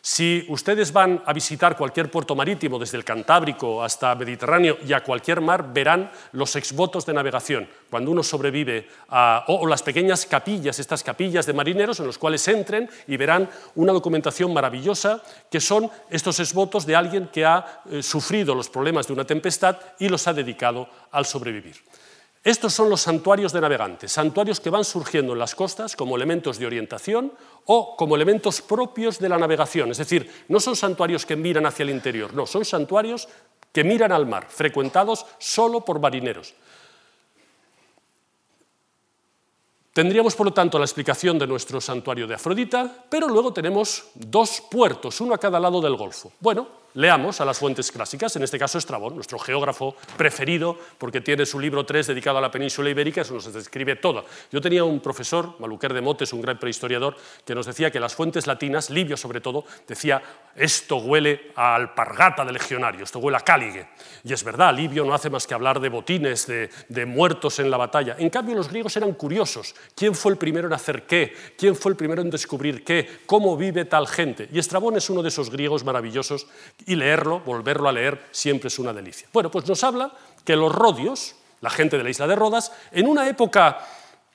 Si 0.08 0.46
ustedes 0.50 0.92
van 0.92 1.20
a 1.26 1.32
visitar 1.32 1.76
cualquier 1.76 2.08
puerto 2.08 2.36
marítimo, 2.36 2.78
desde 2.78 2.96
el 2.96 3.04
Cantábrico 3.04 3.82
hasta 3.82 4.14
Mediterráneo 4.14 4.78
y 4.86 4.92
a 4.92 5.02
cualquier 5.02 5.40
mar, 5.40 5.72
verán 5.72 6.12
los 6.30 6.54
exvotos 6.54 7.04
de 7.04 7.12
navegación, 7.12 7.68
cuando 7.90 8.12
uno 8.12 8.22
sobrevive, 8.22 8.86
a, 9.08 9.44
o, 9.48 9.66
las 9.66 9.82
pequeñas 9.82 10.24
capillas, 10.24 10.78
estas 10.78 11.02
capillas 11.02 11.44
de 11.44 11.54
marineros 11.54 11.98
en 11.98 12.06
los 12.06 12.18
cuales 12.18 12.46
entren 12.46 12.88
y 13.08 13.16
verán 13.16 13.50
una 13.74 13.92
documentación 13.92 14.54
maravillosa 14.54 15.20
que 15.50 15.60
son 15.60 15.90
estos 16.08 16.38
exvotos 16.38 16.86
de 16.86 16.94
alguien 16.94 17.26
que 17.26 17.44
ha 17.44 17.82
eh, 17.90 18.00
sufrido 18.00 18.54
los 18.54 18.70
problemas 18.70 19.08
de 19.08 19.12
una 19.12 19.24
tempestad 19.24 19.76
y 19.98 20.08
los 20.08 20.28
ha 20.28 20.32
dedicado 20.32 20.88
al 21.10 21.26
sobrevivir. 21.26 21.74
Estos 22.46 22.74
son 22.74 22.88
los 22.88 23.00
santuarios 23.00 23.52
de 23.52 23.60
navegantes, 23.60 24.12
santuarios 24.12 24.60
que 24.60 24.70
van 24.70 24.84
surgiendo 24.84 25.32
en 25.32 25.40
las 25.40 25.56
costas 25.56 25.96
como 25.96 26.14
elementos 26.14 26.60
de 26.60 26.66
orientación 26.66 27.32
o 27.64 27.96
como 27.96 28.14
elementos 28.14 28.62
propios 28.62 29.18
de 29.18 29.28
la 29.28 29.36
navegación. 29.36 29.90
Es 29.90 29.98
decir, 29.98 30.30
no 30.46 30.60
son 30.60 30.76
santuarios 30.76 31.26
que 31.26 31.34
miran 31.34 31.66
hacia 31.66 31.82
el 31.82 31.90
interior, 31.90 32.32
no, 32.34 32.46
son 32.46 32.64
santuarios 32.64 33.28
que 33.72 33.82
miran 33.82 34.12
al 34.12 34.26
mar, 34.26 34.46
frecuentados 34.48 35.26
solo 35.40 35.84
por 35.84 35.98
marineros. 35.98 36.54
Tendríamos, 39.92 40.36
por 40.36 40.46
lo 40.46 40.52
tanto, 40.52 40.78
la 40.78 40.84
explicación 40.84 41.40
de 41.40 41.48
nuestro 41.48 41.80
santuario 41.80 42.28
de 42.28 42.36
Afrodita, 42.36 43.06
pero 43.10 43.26
luego 43.26 43.52
tenemos 43.52 44.04
dos 44.14 44.62
puertos, 44.70 45.20
uno 45.20 45.34
a 45.34 45.38
cada 45.38 45.58
lado 45.58 45.80
del 45.80 45.96
Golfo. 45.96 46.30
Bueno, 46.38 46.85
leamos 46.96 47.40
a 47.40 47.44
las 47.44 47.58
fuentes 47.58 47.92
clásicas, 47.92 48.34
en 48.36 48.42
este 48.42 48.58
caso 48.58 48.78
Estrabón, 48.78 49.14
nuestro 49.14 49.38
geógrafo 49.38 49.94
preferido, 50.16 50.76
porque 50.98 51.20
tiene 51.20 51.46
su 51.46 51.60
libro 51.60 51.84
3 51.86 52.08
dedicado 52.08 52.38
a 52.38 52.40
la 52.40 52.50
península 52.50 52.90
ibérica, 52.90 53.20
eso 53.20 53.34
nos 53.34 53.52
describe 53.52 53.96
todo. 53.96 54.24
Yo 54.50 54.60
tenía 54.60 54.82
un 54.82 55.00
profesor, 55.00 55.54
Maluquer 55.58 55.92
de 55.94 56.00
Motes, 56.00 56.32
un 56.32 56.42
gran 56.42 56.58
prehistoriador, 56.58 57.16
que 57.44 57.54
nos 57.54 57.66
decía 57.66 57.90
que 57.90 58.00
las 58.00 58.14
fuentes 58.14 58.46
latinas, 58.46 58.90
Livio 58.90 59.16
sobre 59.16 59.40
todo, 59.40 59.64
decía, 59.86 60.22
esto 60.54 60.96
huele 60.96 61.52
a 61.54 61.74
alpargata 61.74 62.44
de 62.44 62.52
legionario, 62.52 63.04
esto 63.04 63.18
huele 63.18 63.36
a 63.36 63.40
cáligue. 63.40 63.88
Y 64.24 64.32
es 64.32 64.42
verdad, 64.42 64.74
Livio 64.74 65.04
no 65.04 65.14
hace 65.14 65.30
más 65.30 65.46
que 65.46 65.54
hablar 65.54 65.80
de 65.80 65.90
botines, 65.90 66.46
de, 66.46 66.70
de 66.88 67.06
muertos 67.06 67.58
en 67.58 67.70
la 67.70 67.76
batalla. 67.76 68.16
En 68.18 68.30
cambio, 68.30 68.54
los 68.54 68.68
griegos 68.68 68.96
eran 68.96 69.12
curiosos. 69.12 69.74
¿Quién 69.94 70.14
fue 70.14 70.32
el 70.32 70.38
primero 70.38 70.66
en 70.66 70.72
hacer 70.72 71.06
qué? 71.06 71.34
¿Quién 71.58 71.76
fue 71.76 71.92
el 71.92 71.96
primero 71.96 72.22
en 72.22 72.30
descubrir 72.30 72.82
qué? 72.84 73.20
¿Cómo 73.26 73.56
vive 73.56 73.84
tal 73.84 74.08
gente? 74.08 74.48
Y 74.50 74.58
Estrabón 74.58 74.96
es 74.96 75.10
uno 75.10 75.22
de 75.22 75.28
esos 75.28 75.50
griegos 75.50 75.84
maravillosos 75.84 76.46
y 76.86 76.94
leerlo, 76.94 77.40
volverlo 77.40 77.88
a 77.88 77.92
leer, 77.92 78.28
siempre 78.30 78.68
es 78.68 78.78
una 78.78 78.92
delicia. 78.92 79.28
Bueno, 79.32 79.50
pues 79.50 79.66
nos 79.68 79.82
habla 79.84 80.12
que 80.44 80.56
los 80.56 80.72
rodios, 80.72 81.34
la 81.60 81.70
gente 81.70 81.98
de 81.98 82.04
la 82.04 82.10
isla 82.10 82.26
de 82.26 82.36
Rodas, 82.36 82.72
en 82.92 83.06
una 83.08 83.28
época 83.28 83.78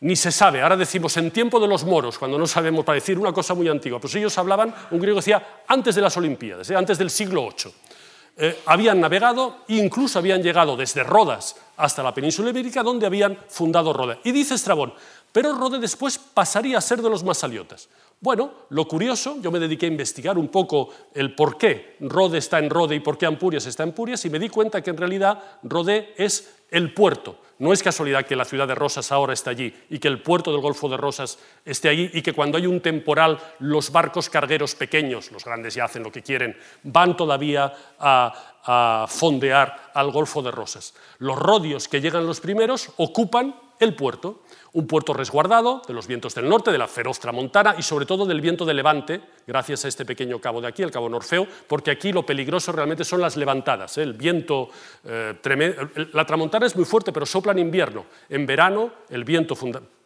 ni 0.02 0.16
se 0.16 0.32
sabe, 0.32 0.62
ahora 0.62 0.76
decimos 0.76 1.16
en 1.18 1.30
tiempo 1.30 1.60
de 1.60 1.68
los 1.68 1.86
moros, 1.86 2.18
cuando 2.18 2.38
no 2.38 2.48
sabemos 2.48 2.84
para 2.84 2.96
decir 2.96 3.20
una 3.20 3.32
cosa 3.32 3.54
muy 3.54 3.68
antigua, 3.68 4.00
pues 4.00 4.16
ellos 4.16 4.36
hablaban, 4.38 4.74
un 4.90 5.00
griego 5.00 5.20
decía, 5.20 5.62
antes 5.68 5.94
de 5.94 6.02
las 6.02 6.18
Olimpiadas, 6.18 6.70
¿eh? 6.72 6.76
antes 6.76 6.98
del 6.98 7.10
siglo 7.12 7.48
VIII. 7.50 7.72
Eh, 8.38 8.62
habían 8.66 9.00
navegado 9.00 9.58
e 9.68 9.76
incluso 9.76 10.18
habían 10.18 10.42
llegado 10.42 10.76
desde 10.76 11.04
Rodas 11.04 11.56
hasta 11.78 12.02
la 12.02 12.14
península 12.14 12.50
ibérica, 12.50 12.82
donde 12.82 13.06
habían 13.06 13.38
fundado 13.48 13.94
Rode. 13.94 14.20
Y 14.24 14.32
dice 14.32 14.56
Estrabón, 14.56 14.94
pero 15.32 15.54
Rode 15.54 15.78
después 15.78 16.18
pasaría 16.18 16.78
a 16.80 16.82
ser 16.82 17.02
de 17.02 17.10
los 17.10 17.24
masaliotas. 17.24 17.88
Bueno, 18.24 18.52
lo 18.70 18.88
curioso, 18.88 19.38
yo 19.42 19.50
me 19.50 19.58
dediqué 19.58 19.88
a 19.88 19.90
investigar 19.90 20.38
un 20.38 20.50
poco 20.50 20.90
el 21.16 21.34
por 21.34 21.58
qué 21.58 21.96
Rode 22.02 22.38
está 22.38 22.60
en 22.60 22.70
Rode 22.70 22.94
y 22.94 23.00
por 23.00 23.18
qué 23.18 23.26
Ampurias 23.26 23.66
está 23.66 23.82
en 23.82 23.90
Ampurias 23.90 24.24
y 24.26 24.30
me 24.30 24.38
di 24.38 24.48
cuenta 24.48 24.84
que 24.84 24.92
en 24.92 24.98
realidad 24.98 25.42
Rode 25.64 26.14
es 26.16 26.60
el 26.70 26.94
puerto. 26.94 27.40
No 27.58 27.74
es 27.74 27.82
casualidad 27.82 28.28
que 28.28 28.36
la 28.36 28.46
ciudad 28.46 28.68
de 28.68 28.76
Rosas 28.76 29.12
ahora 29.12 29.34
está 29.34 29.50
allí 29.50 29.74
y 29.90 29.98
que 29.98 30.08
el 30.08 30.22
puerto 30.22 30.52
del 30.52 30.62
Golfo 30.62 30.88
de 30.88 30.98
Rosas 30.98 31.40
esté 31.66 31.90
allí 31.90 32.12
y 32.14 32.22
que 32.22 32.34
cuando 32.34 32.60
hay 32.60 32.68
un 32.68 32.80
temporal 32.80 33.40
los 33.58 33.92
barcos 33.92 34.30
cargueros 34.30 34.76
pequeños, 34.76 35.32
los 35.32 35.44
grandes 35.44 35.74
ya 35.74 35.86
hacen 35.86 36.04
lo 36.04 36.12
que 36.12 36.22
quieren, 36.22 36.56
van 36.84 37.18
todavía 37.18 37.74
a, 37.98 38.62
a 38.64 39.08
fondear 39.08 39.92
al 39.96 40.12
Golfo 40.12 40.44
de 40.44 40.52
Rosas. 40.52 40.94
Los 41.18 41.40
rodios 41.40 41.88
que 41.88 42.02
llegan 42.02 42.28
los 42.28 42.40
primeros 42.40 42.92
ocupan 42.98 43.56
el 43.82 43.96
puerto 43.96 44.42
un 44.74 44.88
puerto 44.88 45.14
resguardado 45.14 45.82
de 45.86 45.94
los 45.94 46.08
vientos 46.08 46.34
del 46.34 46.48
norte, 46.48 46.72
de 46.72 46.78
la 46.78 46.88
feroz 46.88 47.20
tramontana 47.20 47.76
y 47.78 47.82
sobre 47.82 48.06
todo 48.06 48.26
del 48.26 48.40
viento 48.40 48.66
de 48.66 48.74
levante, 48.74 49.22
gracias 49.46 49.84
a 49.84 49.88
este 49.88 50.06
pequeño 50.06 50.40
cabo 50.40 50.62
de 50.62 50.68
aquí, 50.68 50.82
el 50.82 50.92
cabo 50.92 51.10
Norfeo, 51.10 51.46
porque 51.68 51.92
aquí 51.92 52.14
lo 52.14 52.26
peligroso 52.26 52.72
realmente 52.72 53.04
son 53.04 53.20
las 53.20 53.36
levantadas. 53.36 53.98
¿eh? 53.98 54.04
El 54.04 54.14
viento 54.14 54.70
eh, 55.04 55.36
tremendo, 55.42 55.90
la 56.14 56.26
tramontana 56.26 56.66
es 56.66 56.76
muy 56.76 56.86
fuerte, 56.86 57.12
pero 57.12 57.26
sopla 57.26 57.52
en 57.52 57.60
invierno. 57.60 58.06
En 58.30 58.46
verano, 58.46 58.92
el 59.10 59.24
viento 59.24 59.58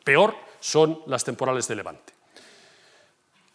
peor 0.04 0.36
son 0.60 1.02
las 1.06 1.24
temporales 1.24 1.68
de 1.68 1.76
levante. 1.76 2.14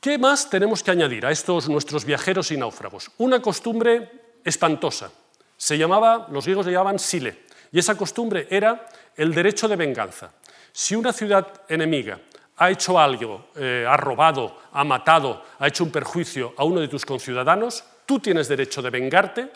¿Qué 0.00 0.16
más 0.16 0.48
tenemos 0.48 0.82
que 0.82 0.92
añadir 0.92 1.26
a 1.26 1.30
estos 1.30 1.68
nuestros 1.68 2.04
viajeros 2.04 2.52
y 2.52 2.56
náufragos? 2.56 3.10
Una 3.18 3.42
costumbre 3.42 4.10
espantosa. 4.44 5.10
Se 5.56 5.76
llamaba, 5.76 6.28
los 6.30 6.44
griegos 6.44 6.64
le 6.64 6.72
llamaban 6.72 6.98
sile, 6.98 7.44
y 7.72 7.78
esa 7.78 7.96
costumbre 7.96 8.46
era 8.50 8.86
el 9.16 9.34
derecho 9.34 9.68
de 9.68 9.76
venganza. 9.76 10.32
Si 10.72 10.94
una 10.94 11.12
ciudad 11.12 11.46
enemiga 11.68 12.20
ha 12.56 12.70
hecho 12.70 12.98
algo, 12.98 13.48
eh, 13.56 13.86
ha 13.88 13.96
robado, 13.96 14.58
ha 14.72 14.84
matado, 14.84 15.44
ha 15.58 15.66
hecho 15.66 15.84
un 15.84 15.90
perjuicio 15.90 16.54
a 16.56 16.64
uno 16.64 16.80
de 16.80 16.88
tus 16.88 17.04
conciudadanos, 17.04 17.84
tú 18.06 18.20
tienes 18.20 18.48
derecho 18.48 18.82
de 18.82 18.90
vengarte 18.90 19.50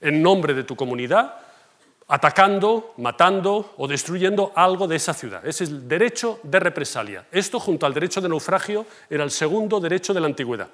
en 0.00 0.22
nombre 0.22 0.54
de 0.54 0.64
tu 0.64 0.76
comunidad, 0.76 1.34
atacando, 2.06 2.94
matando 2.98 3.74
o 3.78 3.88
destruyendo 3.88 4.52
algo 4.54 4.86
de 4.86 4.96
esa 4.96 5.14
ciudad. 5.14 5.44
Es 5.46 5.60
el 5.62 5.88
derecho 5.88 6.38
de 6.42 6.60
represalia. 6.60 7.26
Esto, 7.32 7.58
junto 7.58 7.86
al 7.86 7.94
derecho 7.94 8.20
de 8.20 8.28
naufragio, 8.28 8.86
era 9.08 9.24
el 9.24 9.30
segundo 9.30 9.80
derecho 9.80 10.12
de 10.12 10.20
la 10.20 10.26
antigüedad. 10.26 10.68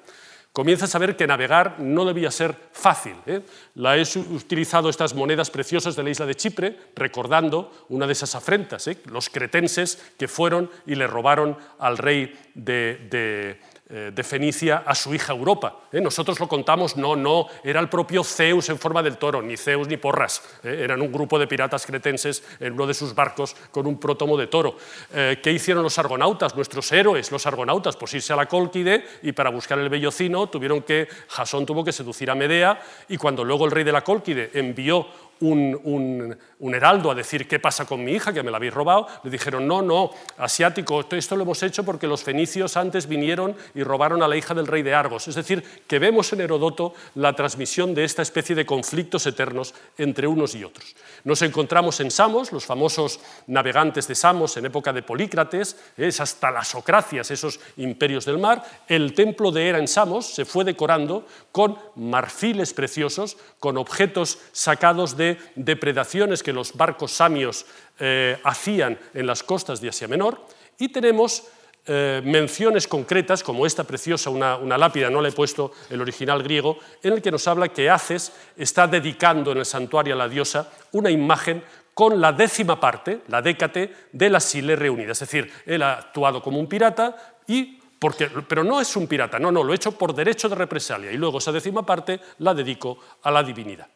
Comienzas 0.53 0.93
a 0.95 0.99
ver 0.99 1.15
que 1.15 1.27
navegar 1.27 1.79
no 1.79 2.03
debía 2.03 2.29
ser 2.29 2.53
fácil. 2.73 3.15
¿eh? 3.25 3.41
La 3.75 3.95
he 3.95 4.01
utilizado 4.01 4.89
estas 4.89 5.15
monedas 5.15 5.49
preciosas 5.49 5.95
de 5.95 6.03
la 6.03 6.09
isla 6.09 6.25
de 6.25 6.35
Chipre, 6.35 6.77
recordando 6.93 7.85
una 7.87 8.05
de 8.05 8.11
esas 8.11 8.35
afrentas, 8.35 8.85
¿eh? 8.87 8.97
los 9.05 9.29
cretenses 9.29 10.13
que 10.17 10.27
fueron 10.27 10.69
y 10.85 10.95
le 10.95 11.07
robaron 11.07 11.57
al 11.79 11.97
rey 11.97 12.37
de 12.53 13.07
eh, 13.11 13.59
de 13.91 14.23
Fenicia 14.23 14.83
a 14.85 14.95
su 14.95 15.13
hija 15.13 15.33
Europa. 15.33 15.81
¿eh? 15.91 15.99
Nosotros 15.99 16.39
lo 16.39 16.47
contamos, 16.47 16.95
no, 16.95 17.15
no, 17.15 17.47
era 17.63 17.79
el 17.81 17.89
propio 17.89 18.23
Zeus 18.23 18.69
en 18.69 18.79
forma 18.79 19.03
del 19.03 19.17
toro, 19.17 19.41
ni 19.41 19.57
Zeus 19.57 19.87
ni 19.87 19.97
Porras. 19.97 20.41
¿eh? 20.63 20.79
Eran 20.83 21.01
un 21.01 21.11
grupo 21.11 21.37
de 21.37 21.47
piratas 21.47 21.85
cretenses 21.85 22.41
en 22.59 22.73
uno 22.73 22.87
de 22.87 22.93
sus 22.93 23.13
barcos 23.13 23.55
con 23.69 23.87
un 23.87 23.99
prótomo 23.99 24.37
de 24.37 24.47
toro. 24.47 24.77
¿Qué 25.11 25.51
hicieron 25.51 25.83
los 25.83 25.99
argonautas, 25.99 26.55
nuestros 26.55 26.91
héroes, 26.91 27.31
los 27.31 27.45
argonautas? 27.45 27.97
Pues 27.97 28.13
irse 28.13 28.31
a 28.33 28.35
la 28.35 28.45
Cólquide 28.45 29.05
y 29.23 29.33
para 29.33 29.49
buscar 29.49 29.77
el 29.79 29.89
bellocino 29.89 30.47
tuvieron 30.47 30.81
que, 30.83 31.07
Jasón 31.27 31.65
tuvo 31.65 31.83
que 31.83 31.91
seducir 31.91 32.31
a 32.31 32.35
Medea 32.35 32.81
y 33.09 33.17
cuando 33.17 33.43
luego 33.43 33.65
el 33.65 33.71
rey 33.71 33.83
de 33.83 33.91
la 33.91 34.03
Cólquide 34.03 34.51
envió 34.53 35.07
un, 35.41 36.37
heraldo 36.73 37.11
a 37.11 37.15
decir 37.15 37.47
qué 37.47 37.59
pasa 37.59 37.85
con 37.85 38.03
mi 38.03 38.13
hija, 38.13 38.33
que 38.33 38.43
me 38.43 38.51
la 38.51 38.57
habéis 38.57 38.73
robado, 38.73 39.07
le 39.23 39.29
dijeron, 39.29 39.67
no, 39.67 39.81
no, 39.81 40.11
asiático, 40.37 41.05
esto 41.11 41.35
lo 41.35 41.43
hemos 41.43 41.61
hecho 41.63 41.83
porque 41.83 42.07
los 42.07 42.23
fenicios 42.23 42.77
antes 42.77 43.07
vinieron 43.07 43.55
y 43.75 43.83
robaron 43.83 44.23
a 44.23 44.27
la 44.27 44.37
hija 44.37 44.53
del 44.53 44.67
rey 44.67 44.83
de 44.83 44.93
Argos. 44.93 45.27
Es 45.27 45.35
decir, 45.35 45.63
que 45.87 45.99
vemos 45.99 46.31
en 46.33 46.41
Herodoto 46.41 46.93
la 47.15 47.33
transmisión 47.33 47.93
de 47.93 48.03
esta 48.03 48.21
especie 48.21 48.55
de 48.55 48.65
conflictos 48.65 49.25
eternos 49.25 49.73
entre 49.97 50.27
unos 50.27 50.55
y 50.55 50.63
otros. 50.63 50.95
Nos 51.23 51.41
encontramos 51.41 51.99
en 51.99 52.11
Samos, 52.11 52.51
los 52.51 52.65
famosos 52.65 53.19
navegantes 53.47 54.07
de 54.07 54.15
Samos 54.15 54.57
en 54.57 54.65
época 54.65 54.93
de 54.93 55.03
Polícrates, 55.03 55.77
esas 55.97 56.35
talasocracias, 56.35 57.31
esos 57.31 57.59
imperios 57.77 58.25
del 58.25 58.37
mar. 58.37 58.63
El 58.87 59.13
templo 59.13 59.51
de 59.51 59.67
Hera 59.67 59.79
en 59.79 59.87
Samos 59.87 60.27
se 60.27 60.45
fue 60.45 60.63
decorando 60.63 61.25
con 61.51 61.77
marfiles 61.95 62.73
preciosos, 62.73 63.37
con 63.59 63.77
objetos 63.77 64.39
sacados 64.51 65.17
de 65.17 65.30
depredaciones 65.55 66.43
que 66.43 66.53
los 66.53 66.73
barcos 66.73 67.11
samios 67.11 67.65
eh, 67.99 68.37
hacían 68.43 68.97
en 69.13 69.27
las 69.27 69.43
costas 69.43 69.81
de 69.81 69.89
Asia 69.89 70.07
Menor, 70.07 70.45
y 70.77 70.89
tenemos 70.89 71.43
eh, 71.87 72.21
menciones 72.23 72.87
concretas, 72.87 73.43
como 73.43 73.65
esta 73.65 73.83
preciosa, 73.83 74.29
una, 74.29 74.77
lápida, 74.77 75.09
no 75.09 75.19
le 75.19 75.29
he 75.29 75.31
puesto 75.31 75.71
el 75.89 75.99
original 75.99 76.43
griego, 76.43 76.77
en 77.01 77.13
el 77.13 77.21
que 77.21 77.31
nos 77.31 77.47
habla 77.47 77.69
que 77.69 77.89
Haces 77.89 78.31
está 78.55 78.85
dedicando 78.85 79.51
en 79.51 79.57
el 79.57 79.65
santuario 79.65 80.13
a 80.13 80.17
la 80.17 80.29
diosa 80.29 80.71
una 80.91 81.09
imagen 81.09 81.63
con 81.95 82.21
la 82.21 82.33
décima 82.33 82.79
parte, 82.79 83.21
la 83.29 83.41
décate, 83.41 83.93
de 84.11 84.29
las 84.29 84.43
Sile 84.43 84.75
reunidas. 84.75 85.21
Es 85.21 85.29
decir, 85.29 85.51
él 85.65 85.81
ha 85.81 85.93
actuado 85.93 86.41
como 86.41 86.59
un 86.59 86.67
pirata, 86.67 87.35
y 87.47 87.79
porque, 87.97 88.29
pero 88.47 88.63
no 88.63 88.79
es 88.79 88.95
un 88.95 89.07
pirata, 89.07 89.39
no, 89.39 89.51
no, 89.51 89.63
lo 89.63 89.73
he 89.73 89.75
hecho 89.75 89.91
por 89.91 90.13
derecho 90.13 90.49
de 90.49 90.55
represalia, 90.55 91.11
y 91.11 91.17
luego 91.17 91.39
esa 91.39 91.51
décima 91.51 91.83
parte 91.83 92.19
la 92.39 92.53
dedico 92.53 92.99
a 93.23 93.31
la 93.31 93.41
divinidad. 93.43 93.87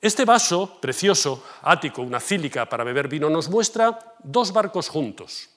Este 0.00 0.24
vaso 0.24 0.78
precioso, 0.80 1.44
ático, 1.62 2.02
una 2.02 2.20
cílica 2.20 2.68
para 2.68 2.84
beber 2.84 3.08
vino, 3.08 3.28
nos 3.28 3.48
muestra 3.48 3.98
dos 4.22 4.52
barcos 4.52 4.88
juntos. 4.88 5.48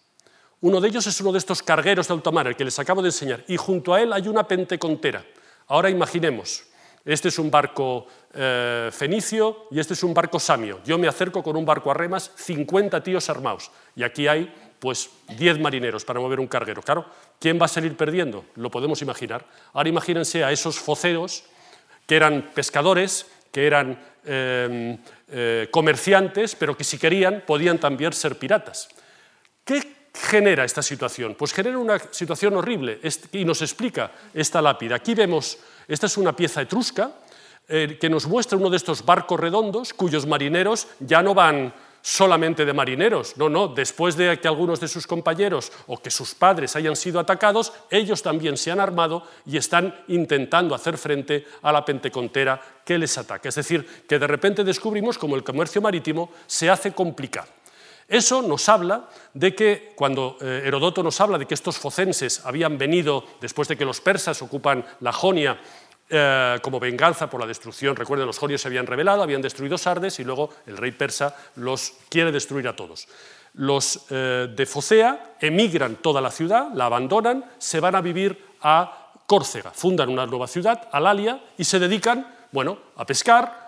Uno 0.62 0.82
de 0.82 0.89
ellos 0.89 1.06
es 1.06 1.21
uno 1.21 1.32
de 1.32 1.38
estos 1.38 1.62
cargueros 1.62 2.08
de 2.08 2.13
alta 2.15 2.32
mar, 2.32 2.47
el 2.47 2.56
que 2.56 2.65
les 2.65 2.80
acabo 2.80 3.04
de 3.04 3.10
enseñar, 3.10 3.43
y 3.47 3.58
junto 3.58 3.93
a 3.93 4.01
él 4.01 4.12
hay 4.13 4.27
una 4.27 4.47
pentecontera. 4.47 5.23
Ahora 5.67 5.91
imaginemos, 5.91 6.63
este 7.06 7.30
es 7.30 7.38
un 7.38 7.51
barco 7.51 8.08
eh, 8.34 8.89
fenicio 8.91 9.67
y 9.69 9.80
este 9.80 9.93
es 9.93 10.04
un 10.04 10.13
barco 10.13 10.39
samio. 10.39 10.82
Yo 10.86 10.97
me 10.97 11.08
acerco 11.08 11.43
con 11.43 11.56
un 11.56 11.65
barco 11.65 11.91
a 11.91 11.93
remas, 11.93 12.32
50 12.36 13.04
tíos 13.04 13.30
armados, 13.30 13.71
y 13.95 14.01
aquí 14.01 14.27
hay 14.27 14.51
pues 14.80 15.12
10 15.38 15.60
marineros 15.60 16.04
para 16.04 16.19
mover 16.19 16.39
un 16.39 16.47
carguero. 16.47 16.82
Claro, 16.82 17.06
¿quién 17.39 17.62
va 17.62 17.65
a 17.65 17.69
salir 17.69 17.95
perdiendo? 17.95 18.45
Lo 18.56 18.71
podemos 18.71 19.04
imaginar. 19.04 19.45
Ahora 19.73 19.89
imagínense 19.89 20.43
a 20.43 20.51
esos 20.51 20.80
foceros 20.80 21.43
que 22.08 22.15
eran 22.15 22.51
pescadores, 22.54 23.27
que 23.51 23.67
eran 23.67 23.97
Em, 24.23 24.99
eh, 25.33 25.67
comerciantes, 25.71 26.53
pero 26.53 26.77
que 26.77 26.83
si 26.83 26.99
querían 26.99 27.41
podían 27.41 27.79
también 27.79 28.13
ser 28.13 28.37
piratas. 28.37 28.87
¿Qué 29.65 29.81
genera 30.13 30.63
esta 30.63 30.83
situación? 30.83 31.33
Pues 31.33 31.53
genera 31.53 31.79
una 31.79 31.97
situación 31.97 32.55
horrible 32.55 32.99
y 33.31 33.43
nos 33.43 33.63
explica 33.63 34.11
esta 34.31 34.61
lápida. 34.61 34.97
Aquí 34.97 35.15
vemos, 35.15 35.57
esta 35.87 36.05
es 36.05 36.17
una 36.17 36.35
pieza 36.35 36.61
etrusca 36.61 37.13
eh, 37.67 37.97
que 37.99 38.11
nos 38.11 38.27
muestra 38.27 38.59
uno 38.59 38.69
de 38.69 38.77
estos 38.77 39.03
barcos 39.03 39.39
redondos 39.39 39.91
cuyos 39.93 40.27
marineros 40.27 40.87
ya 40.99 41.23
no 41.23 41.33
van 41.33 41.73
solamente 42.01 42.65
de 42.65 42.73
marineros, 42.73 43.37
no, 43.37 43.49
no, 43.49 43.67
después 43.67 44.15
de 44.15 44.39
que 44.39 44.47
algunos 44.47 44.79
de 44.79 44.87
sus 44.87 45.05
compañeros 45.05 45.71
o 45.87 45.97
que 45.97 46.09
sus 46.09 46.33
padres 46.33 46.75
hayan 46.75 46.95
sido 46.95 47.19
atacados, 47.19 47.73
ellos 47.89 48.21
también 48.21 48.57
se 48.57 48.71
han 48.71 48.79
armado 48.79 49.23
y 49.45 49.57
están 49.57 50.03
intentando 50.07 50.73
hacer 50.73 50.97
frente 50.97 51.45
a 51.61 51.71
la 51.71 51.85
pentecontera 51.85 52.59
que 52.83 52.97
les 52.97 53.17
ataca. 53.17 53.49
Es 53.49 53.55
decir, 53.55 53.85
que 54.07 54.19
de 54.19 54.27
repente 54.27 54.63
descubrimos 54.63 55.17
cómo 55.17 55.35
el 55.35 55.43
comercio 55.43 55.81
marítimo 55.81 56.31
se 56.47 56.69
hace 56.69 56.91
complicado. 56.93 57.47
Eso 58.07 58.41
nos 58.41 58.67
habla 58.67 59.07
de 59.33 59.55
que, 59.55 59.93
cuando 59.95 60.37
eh, 60.41 60.63
Herodoto 60.65 61.01
nos 61.01 61.21
habla 61.21 61.37
de 61.37 61.45
que 61.45 61.53
estos 61.53 61.77
focenses 61.77 62.45
habían 62.45 62.77
venido, 62.77 63.23
después 63.39 63.69
de 63.69 63.77
que 63.77 63.85
los 63.85 64.01
persas 64.01 64.41
ocupan 64.41 64.83
la 64.99 65.13
Jonia, 65.13 65.57
eh, 66.13 66.60
como 66.62 66.80
venganza 66.80 67.30
por 67.30 67.39
la 67.39 67.47
destrucción. 67.47 67.95
Recuerden, 67.95 68.28
los 68.28 68.38
jonios 68.38 68.62
se 68.62 68.67
habían 68.67 68.86
rebelado, 68.86 69.24
habían 69.24 69.41
destruido 69.41 69.78
Sardes 69.78 70.19
y 70.19 70.26
luego 70.26 70.50
el 70.67 70.76
rey 70.76 70.91
persa 70.91 71.36
los 71.56 71.93
quiere 72.10 72.32
destruir 72.32 72.67
a 72.67 72.76
todos. 72.76 73.08
Los 73.54 74.08
eh, 74.10 74.47
de 74.54 74.65
Focea 74.65 75.36
emigran 75.39 75.95
toda 75.95 76.19
la 76.19 76.30
ciudad, 76.30 76.67
la 76.74 76.86
abandonan, 76.86 77.45
se 77.58 77.80
van 77.80 77.95
a 77.95 78.02
vivir 78.02 78.38
a 78.62 79.13
Córcega, 79.26 79.71
fundan 79.71 80.10
una 80.10 80.26
nueva 80.26 80.47
ciudad, 80.47 80.89
Alalia, 80.91 81.41
y 81.58 81.63
se 81.63 81.80
dedican 81.80 82.28
bueno, 82.52 82.78
a 82.97 83.06
pescar, 83.06 83.62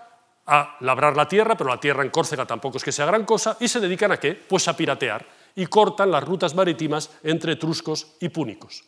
a 0.45 0.75
labrar 0.82 1.15
la 1.15 1.27
tierra, 1.27 1.56
pero 1.56 1.69
la 1.69 1.79
tierra 1.79 2.03
en 2.03 2.10
Córcega 2.10 2.45
tampoco 2.45 2.77
es 2.77 2.84
que 2.84 2.91
sea 2.91 3.06
gran 3.06 3.25
cosa, 3.25 3.56
y 3.60 3.67
se 3.67 3.79
dedican 3.79 4.12
a 4.12 4.17
qué? 4.17 4.34
Pues 4.34 4.67
a 4.67 4.75
piratear, 4.75 5.25
y 5.56 5.65
cortan 5.67 6.12
las 6.12 6.23
rutas 6.23 6.53
marítimas 6.53 7.10
entre 7.23 7.53
etruscos 7.53 8.15
y 8.19 8.29
púnicos. 8.29 8.84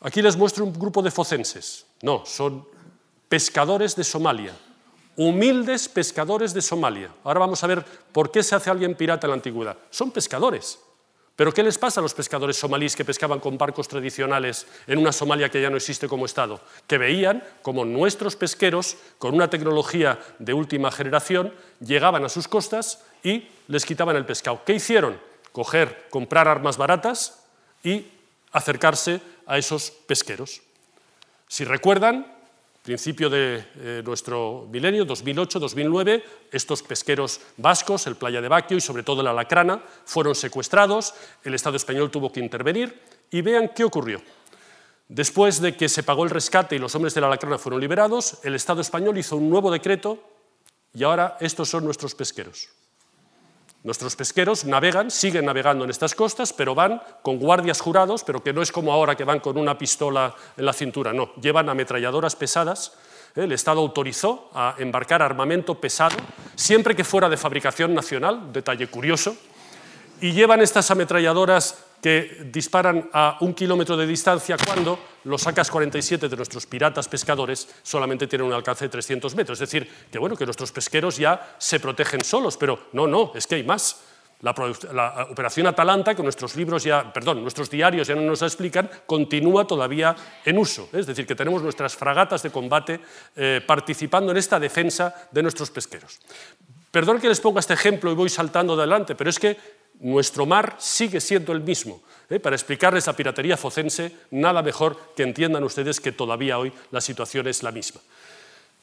Aquí 0.00 0.22
les 0.22 0.36
muestro 0.36 0.64
un 0.64 0.72
grupo 0.72 1.02
de 1.02 1.10
focenses. 1.10 1.86
No, 2.02 2.24
son 2.26 2.66
pescadores 3.28 3.96
de 3.96 4.04
Somalia, 4.04 4.54
humildes 5.16 5.88
pescadores 5.88 6.52
de 6.52 6.62
Somalia. 6.62 7.10
Ahora 7.24 7.40
vamos 7.40 7.62
a 7.64 7.66
ver 7.66 7.84
por 8.12 8.30
qué 8.30 8.42
se 8.42 8.54
hace 8.54 8.70
alguien 8.70 8.94
pirata 8.94 9.26
en 9.26 9.30
la 9.30 9.36
antigüedad. 9.36 9.76
Son 9.90 10.10
pescadores. 10.10 10.78
Pero 11.36 11.52
¿qué 11.52 11.64
les 11.64 11.78
pasa 11.78 11.98
a 11.98 12.02
los 12.02 12.14
pescadores 12.14 12.56
somalíes 12.56 12.94
que 12.94 13.04
pescaban 13.04 13.40
con 13.40 13.58
barcos 13.58 13.88
tradicionales 13.88 14.68
en 14.86 14.98
una 14.98 15.10
Somalia 15.10 15.48
que 15.48 15.60
ya 15.60 15.68
no 15.68 15.76
existe 15.76 16.06
como 16.06 16.26
Estado? 16.26 16.60
Que 16.86 16.96
veían 16.96 17.42
como 17.62 17.84
nuestros 17.84 18.36
pesqueros, 18.36 18.96
con 19.18 19.34
una 19.34 19.50
tecnología 19.50 20.20
de 20.38 20.52
última 20.52 20.92
generación, 20.92 21.52
llegaban 21.80 22.24
a 22.24 22.28
sus 22.28 22.46
costas 22.46 23.02
y 23.24 23.48
les 23.66 23.84
quitaban 23.84 24.14
el 24.14 24.26
pescado. 24.26 24.60
¿Qué 24.64 24.74
hicieron? 24.74 25.18
Coger, 25.50 26.06
comprar 26.08 26.46
armas 26.46 26.76
baratas 26.76 27.42
y 27.82 28.06
acercarse 28.52 29.20
a 29.46 29.58
esos 29.58 29.90
pesqueros. 29.90 30.62
Si 31.48 31.64
recuerdan, 31.64 32.26
principio 32.82 33.30
de 33.30 33.64
eh, 33.76 34.02
nuestro 34.04 34.68
milenio, 34.70 35.06
2008-2009, 35.06 36.22
estos 36.52 36.82
pesqueros 36.82 37.40
vascos, 37.56 38.06
el 38.06 38.16
Playa 38.16 38.42
de 38.42 38.48
Baquio 38.48 38.76
y 38.76 38.80
sobre 38.80 39.02
todo 39.02 39.22
la 39.22 39.32
Lacrana, 39.32 39.82
fueron 40.04 40.34
secuestrados, 40.34 41.14
el 41.44 41.54
Estado 41.54 41.76
español 41.76 42.10
tuvo 42.10 42.30
que 42.30 42.40
intervenir 42.40 43.00
y 43.30 43.40
vean 43.40 43.70
qué 43.74 43.84
ocurrió. 43.84 44.20
Después 45.08 45.62
de 45.62 45.76
que 45.76 45.88
se 45.88 46.02
pagó 46.02 46.24
el 46.24 46.30
rescate 46.30 46.76
y 46.76 46.78
los 46.78 46.94
hombres 46.94 47.14
de 47.14 47.22
la 47.22 47.28
Lacrana 47.28 47.56
fueron 47.56 47.80
liberados, 47.80 48.38
el 48.42 48.54
Estado 48.54 48.82
español 48.82 49.16
hizo 49.16 49.36
un 49.36 49.48
nuevo 49.48 49.70
decreto 49.70 50.22
y 50.92 51.04
ahora 51.04 51.38
estos 51.40 51.70
son 51.70 51.84
nuestros 51.84 52.14
pesqueros. 52.14 52.68
Nuestros 53.84 54.16
pesqueros 54.16 54.64
navegan, 54.64 55.10
siguen 55.10 55.44
navegando 55.44 55.84
en 55.84 55.90
estas 55.90 56.14
costas, 56.14 56.54
pero 56.54 56.74
van 56.74 57.02
con 57.20 57.38
guardias 57.38 57.82
jurados, 57.82 58.24
pero 58.24 58.42
que 58.42 58.54
no 58.54 58.62
es 58.62 58.72
como 58.72 58.90
ahora 58.90 59.14
que 59.14 59.24
van 59.24 59.40
con 59.40 59.58
una 59.58 59.76
pistola 59.76 60.34
en 60.56 60.64
la 60.64 60.72
cintura, 60.72 61.12
no, 61.12 61.34
llevan 61.34 61.68
ametralladoras 61.68 62.34
pesadas. 62.34 62.94
El 63.36 63.52
Estado 63.52 63.80
autorizó 63.80 64.48
a 64.54 64.74
embarcar 64.78 65.20
armamento 65.20 65.74
pesado, 65.74 66.16
siempre 66.54 66.96
que 66.96 67.04
fuera 67.04 67.28
de 67.28 67.36
fabricación 67.36 67.92
nacional, 67.92 68.54
detalle 68.54 68.86
curioso, 68.86 69.36
y 70.18 70.32
llevan 70.32 70.62
estas 70.62 70.90
ametralladoras 70.90 71.76
que 72.04 72.44
disparan 72.52 73.08
a 73.14 73.38
un 73.40 73.54
kilómetro 73.54 73.96
de 73.96 74.06
distancia 74.06 74.58
cuando 74.62 74.98
los 75.24 75.46
AK-47 75.46 76.28
de 76.28 76.36
nuestros 76.36 76.66
piratas 76.66 77.08
pescadores 77.08 77.66
solamente 77.82 78.26
tienen 78.26 78.46
un 78.46 78.52
alcance 78.52 78.84
de 78.84 78.90
300 78.90 79.34
metros. 79.34 79.58
Es 79.58 79.70
decir, 79.70 79.90
que, 80.12 80.18
bueno, 80.18 80.36
que 80.36 80.44
nuestros 80.44 80.70
pesqueros 80.70 81.16
ya 81.16 81.56
se 81.56 81.80
protegen 81.80 82.22
solos, 82.22 82.58
pero 82.58 82.88
no, 82.92 83.06
no, 83.06 83.32
es 83.34 83.46
que 83.46 83.54
hay 83.54 83.64
más. 83.64 84.02
La, 84.42 84.50
operación 85.30 85.66
Atalanta, 85.66 86.14
que 86.14 86.22
nuestros 86.22 86.56
libros 86.56 86.84
ya, 86.84 87.10
perdón, 87.10 87.40
nuestros 87.40 87.70
diarios 87.70 88.06
ya 88.06 88.14
no 88.14 88.20
nos 88.20 88.42
explican, 88.42 88.90
continúa 89.06 89.66
todavía 89.66 90.14
en 90.44 90.58
uso. 90.58 90.90
Es 90.92 91.06
decir, 91.06 91.26
que 91.26 91.34
tenemos 91.34 91.62
nuestras 91.62 91.96
fragatas 91.96 92.42
de 92.42 92.50
combate 92.50 93.00
eh, 93.34 93.62
participando 93.66 94.30
en 94.30 94.36
esta 94.36 94.60
defensa 94.60 95.28
de 95.30 95.42
nuestros 95.42 95.70
pesqueros. 95.70 96.20
Perdón 96.90 97.18
que 97.18 97.28
les 97.28 97.40
ponga 97.40 97.60
este 97.60 97.72
ejemplo 97.72 98.12
y 98.12 98.14
voy 98.14 98.28
saltando 98.28 98.74
adelante, 98.74 99.14
pero 99.14 99.30
es 99.30 99.38
que 99.38 99.56
nuestro 100.00 100.46
mar 100.46 100.76
sigue 100.78 101.20
siendo 101.20 101.52
el 101.52 101.60
mismo. 101.60 102.02
¿eh? 102.30 102.40
Para 102.40 102.56
explicarles 102.56 103.06
la 103.06 103.14
piratería 103.14 103.56
focense, 103.56 104.12
nada 104.30 104.62
mejor 104.62 104.96
que 105.16 105.22
entiendan 105.22 105.64
ustedes 105.64 106.00
que 106.00 106.12
todavía 106.12 106.58
hoy 106.58 106.72
la 106.90 107.00
situación 107.00 107.46
es 107.48 107.62
la 107.62 107.72
misma. 107.72 108.00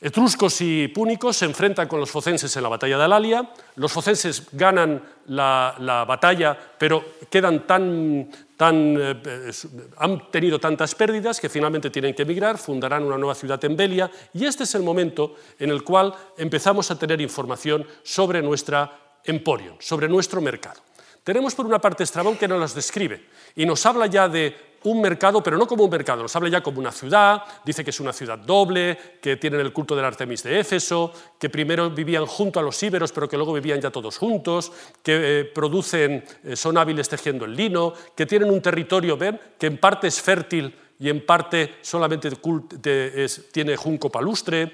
Etruscos 0.03 0.62
y 0.62 0.88
púnicos 0.88 1.38
se 1.38 1.45
enfrentan 1.45 1.88
con 1.88 1.99
los 1.99 2.09
focenses 2.09 2.57
en 2.57 2.64
la 2.64 2.70
batalla 2.70 2.97
de 2.97 3.03
Alalia. 3.03 3.51
Los 3.76 3.91
focenses 3.91 4.47
ganan 4.51 4.99
la, 5.28 6.05
batalla, 6.07 6.57
pero 6.80 7.05
quedan 7.30 7.68
tan, 7.68 8.28
tan, 8.57 8.97
eh, 8.99 9.51
han 9.97 10.32
tenido 10.32 10.59
tantas 10.59 10.95
pérdidas 10.95 11.39
que 11.39 11.49
finalmente 11.49 11.91
tienen 11.91 12.16
que 12.16 12.24
emigrar, 12.24 12.57
fundarán 12.57 13.03
una 13.03 13.20
nueva 13.20 13.36
ciudad 13.36 13.64
en 13.64 13.78
Belia, 13.78 14.09
y 14.34 14.45
este 14.45 14.64
es 14.64 14.74
el 14.74 14.82
momento 14.82 15.36
en 15.59 15.70
el 15.70 15.84
cual 15.84 16.16
empezamos 16.36 16.89
a 16.89 16.97
tener 16.97 17.22
información 17.22 17.86
sobre 18.01 18.41
nuestra 18.41 19.20
emporion, 19.24 19.76
sobre 19.80 20.09
nuestro 20.09 20.41
mercado. 20.41 20.82
Tenemos 21.24 21.53
por 21.53 21.65
una 21.65 21.80
parte 21.80 22.03
Estrabón 22.03 22.38
que 22.38 22.47
nos 22.47 22.59
los 22.59 22.74
describe 22.74 23.28
y 23.55 23.65
nos 23.65 23.86
habla 23.86 24.07
ya 24.07 24.28
de 24.28 24.72
un 24.84 24.99
mercado, 24.99 25.43
pero 25.43 25.57
no 25.57 25.67
como 25.67 25.84
un 25.84 25.91
mercado, 25.91 26.24
nos 26.24 26.36
habla 26.36 26.49
ya 26.49 26.63
como 26.63 26.80
una 26.80 26.91
ciudad, 26.91 27.43
dice 27.63 27.84
que 27.84 27.91
es 27.91 27.99
una 27.99 28.11
ciudad 28.11 28.39
doble, 28.39 28.97
que 29.22 29.38
tienen 29.38 29.59
el 29.59 29.72
culto 29.72 29.95
del 29.95 30.05
Artemis 30.05 30.41
de 30.41 30.59
Éfeso, 30.59 31.13
que 31.38 31.49
primero 31.49 31.91
vivían 31.91 32.26
junto 32.26 32.59
a 32.59 32.63
los 32.63 32.82
íberos, 32.82 33.11
pero 33.11 33.30
que 33.30 33.38
luego 33.38 33.53
vivían 33.53 33.80
ya 33.80 33.91
todos 33.91 34.17
juntos, 34.17 34.72
que 35.03 35.41
eh, 35.41 35.45
producen, 35.45 36.24
eh, 36.43 36.55
son 36.55 36.78
hábiles 36.78 37.07
tejiendo 37.07 37.45
el 37.45 37.55
lino, 37.55 37.93
que 38.15 38.26
tienen 38.26 38.49
un 38.49 38.61
territorio, 38.61 39.17
ven, 39.17 39.39
que 39.59 39.67
en 39.67 39.78
parte 39.78 40.07
es 40.07 40.19
fértil 40.19 40.76
y 40.99 41.09
en 41.09 41.24
parte 41.26 41.76
solamente 41.82 42.32
tiene 43.51 43.78
junco 43.78 44.09
palustre, 44.09 44.72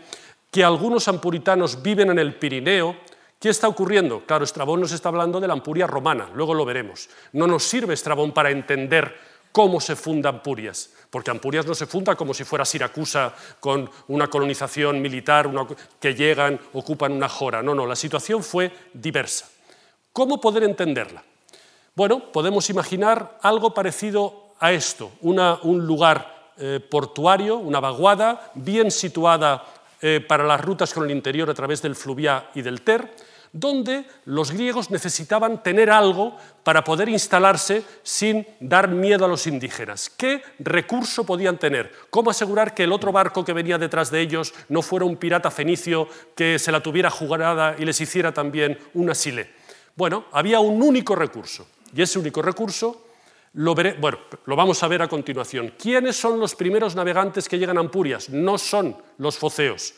que 0.50 0.64
algunos 0.64 1.08
ampuritanos 1.10 1.82
viven 1.82 2.12
en 2.12 2.20
el 2.20 2.36
Pirineo, 2.36 2.96
¿Qué 3.40 3.50
está 3.50 3.68
ocurriendo? 3.68 4.24
Claro, 4.26 4.44
Estrabón 4.44 4.82
nos 4.82 4.92
está 4.92 5.10
hablando 5.10 5.40
de 5.40 5.48
la 5.48 5.54
Ampuria 5.54 5.86
romana, 5.86 6.30
luego 6.34 6.56
lo 6.56 6.66
veremos. 6.66 7.08
No 7.34 7.46
nos 7.46 7.64
sirve 7.64 7.94
Estrabón 7.94 8.32
para 8.32 8.50
entender 8.50 9.16
cómo 9.52 9.80
se 9.80 9.96
funda 9.96 10.30
Ampurias, 10.30 10.90
porque 11.12 11.30
Ampurias 11.30 11.66
no 11.66 11.76
se 11.76 11.86
funda 11.86 12.16
como 12.16 12.34
si 12.34 12.44
fuera 12.44 12.66
Siracusa 12.66 13.34
con 13.60 13.90
una 14.08 14.28
colonización 14.28 15.02
militar 15.02 15.52
que 16.00 16.16
llegan, 16.16 16.60
ocupan 16.74 17.12
una 17.12 17.30
jora. 17.30 17.62
No, 17.62 17.76
no, 17.76 17.86
la 17.86 17.96
situación 17.96 18.44
fue 18.44 18.72
diversa. 18.94 19.48
¿Cómo 20.14 20.42
poder 20.42 20.64
entenderla? 20.64 21.24
Bueno, 21.96 22.32
podemos 22.32 22.70
imaginar 22.72 23.38
algo 23.42 23.74
parecido 23.74 24.54
a 24.60 24.72
esto, 24.72 25.12
un 25.22 25.86
lugar 25.86 26.52
eh, 26.60 26.80
portuario, 26.80 27.58
una 27.58 27.80
vaguada, 27.80 28.52
bien 28.56 28.90
situada 28.90 29.64
eh, 30.02 30.24
para 30.26 30.44
las 30.44 30.62
rutas 30.62 30.94
con 30.94 31.06
el 31.06 31.12
interior 31.12 31.50
a 31.50 31.54
través 31.54 31.82
del 31.82 31.96
Fluviá 31.96 32.52
y 32.54 32.62
del 32.62 32.82
Ter, 32.82 33.12
donde 33.52 34.06
los 34.26 34.52
griegos 34.52 34.92
necesitaban 34.92 35.64
tener 35.64 35.90
algo 35.90 36.38
para 36.64 36.84
poder 36.84 37.10
instalarse 37.10 37.84
sin 38.04 38.46
dar 38.60 38.90
miedo 38.90 39.26
a 39.26 39.28
los 39.28 39.48
indígenas. 39.48 40.10
¿Qué 40.10 40.44
recurso 40.60 41.26
podían 41.26 41.58
tener? 41.58 41.92
¿Cómo 42.10 42.30
asegurar 42.30 42.74
que 42.74 42.84
el 42.84 42.92
otro 42.92 43.12
barco 43.12 43.46
que 43.46 43.54
venía 43.54 43.78
detrás 43.78 44.12
de 44.12 44.22
ellos 44.22 44.54
no 44.70 44.82
fuera 44.82 45.06
un 45.06 45.18
pirata 45.18 45.50
fenicio 45.50 46.08
que 46.36 46.60
se 46.60 46.72
la 46.72 46.84
tuviera 46.84 47.10
jugada 47.10 47.76
y 47.80 47.86
les 47.86 48.00
hiciera 48.02 48.34
también 48.34 48.78
un 48.94 49.10
asile? 49.10 49.50
Bueno, 49.96 50.26
había 50.32 50.60
un 50.60 50.82
único 50.84 51.16
recurso, 51.16 51.68
y 51.96 52.02
ese 52.02 52.20
único 52.20 52.42
recurso 52.42 53.07
lo, 53.58 53.76
bueno, 53.76 54.20
lo 54.46 54.56
vamos 54.56 54.82
a 54.84 54.88
ver 54.88 55.02
a 55.02 55.08
continuación. 55.08 55.74
¿Quiénes 55.78 56.16
son 56.16 56.40
los 56.40 56.56
primeros 56.56 56.96
navegantes 56.96 57.50
que 57.50 57.60
llegan 57.60 57.78
a 57.78 57.82
Ampurias? 57.82 58.30
No 58.30 58.58
son 58.58 58.96
los 59.18 59.38
foceos 59.38 59.94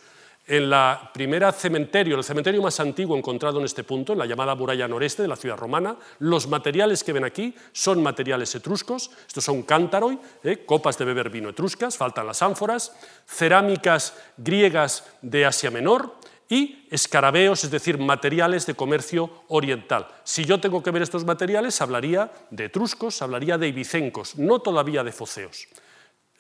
en 0.50 0.68
la 0.68 1.12
primera 1.14 1.52
cementerio, 1.52 2.18
el 2.18 2.24
cementerio 2.24 2.62
más 2.62 2.80
antiguo 2.80 3.16
encontrado 3.16 3.60
en 3.60 3.66
este 3.66 3.84
punto, 3.84 4.14
en 4.14 4.20
la 4.20 4.26
llamada 4.26 4.56
muralla 4.56 4.88
noreste 4.88 5.22
de 5.22 5.28
la 5.28 5.36
ciudad 5.36 5.56
romana, 5.56 5.96
los 6.18 6.48
materiales 6.48 7.04
que 7.04 7.14
ven 7.14 7.24
aquí 7.24 7.54
son 7.72 8.02
materiales 8.02 8.56
etruscos, 8.56 9.12
estos 9.28 9.44
son 9.44 9.62
cántaroi, 9.62 10.18
¿eh? 10.44 10.64
copas 10.66 10.98
de 10.98 11.06
beber 11.06 11.30
vino 11.30 11.50
etruscas, 11.50 11.98
faltan 11.98 12.26
las 12.26 12.42
ánforas, 12.42 12.96
cerámicas 13.28 14.16
griegas 14.38 15.06
de 15.22 15.46
Asia 15.46 15.70
Menor 15.70 16.16
y 16.50 16.88
escarabeos, 16.90 17.64
es 17.64 17.72
decir, 17.72 18.00
materiales 18.00 18.66
de 18.66 18.74
comercio 18.74 19.30
oriental. 19.50 20.08
Si 20.24 20.44
yo 20.44 20.60
tengo 20.60 20.82
que 20.82 20.90
ver 20.90 21.04
estos 21.04 21.24
materiales, 21.24 21.80
hablaría 21.80 22.32
de 22.50 22.66
etruscos, 22.66 23.22
hablaría 23.22 23.58
de 23.60 23.68
ibicencos, 23.68 24.36
no 24.38 24.60
todavía 24.60 25.04
de 25.04 25.12
foceos. 25.12 25.68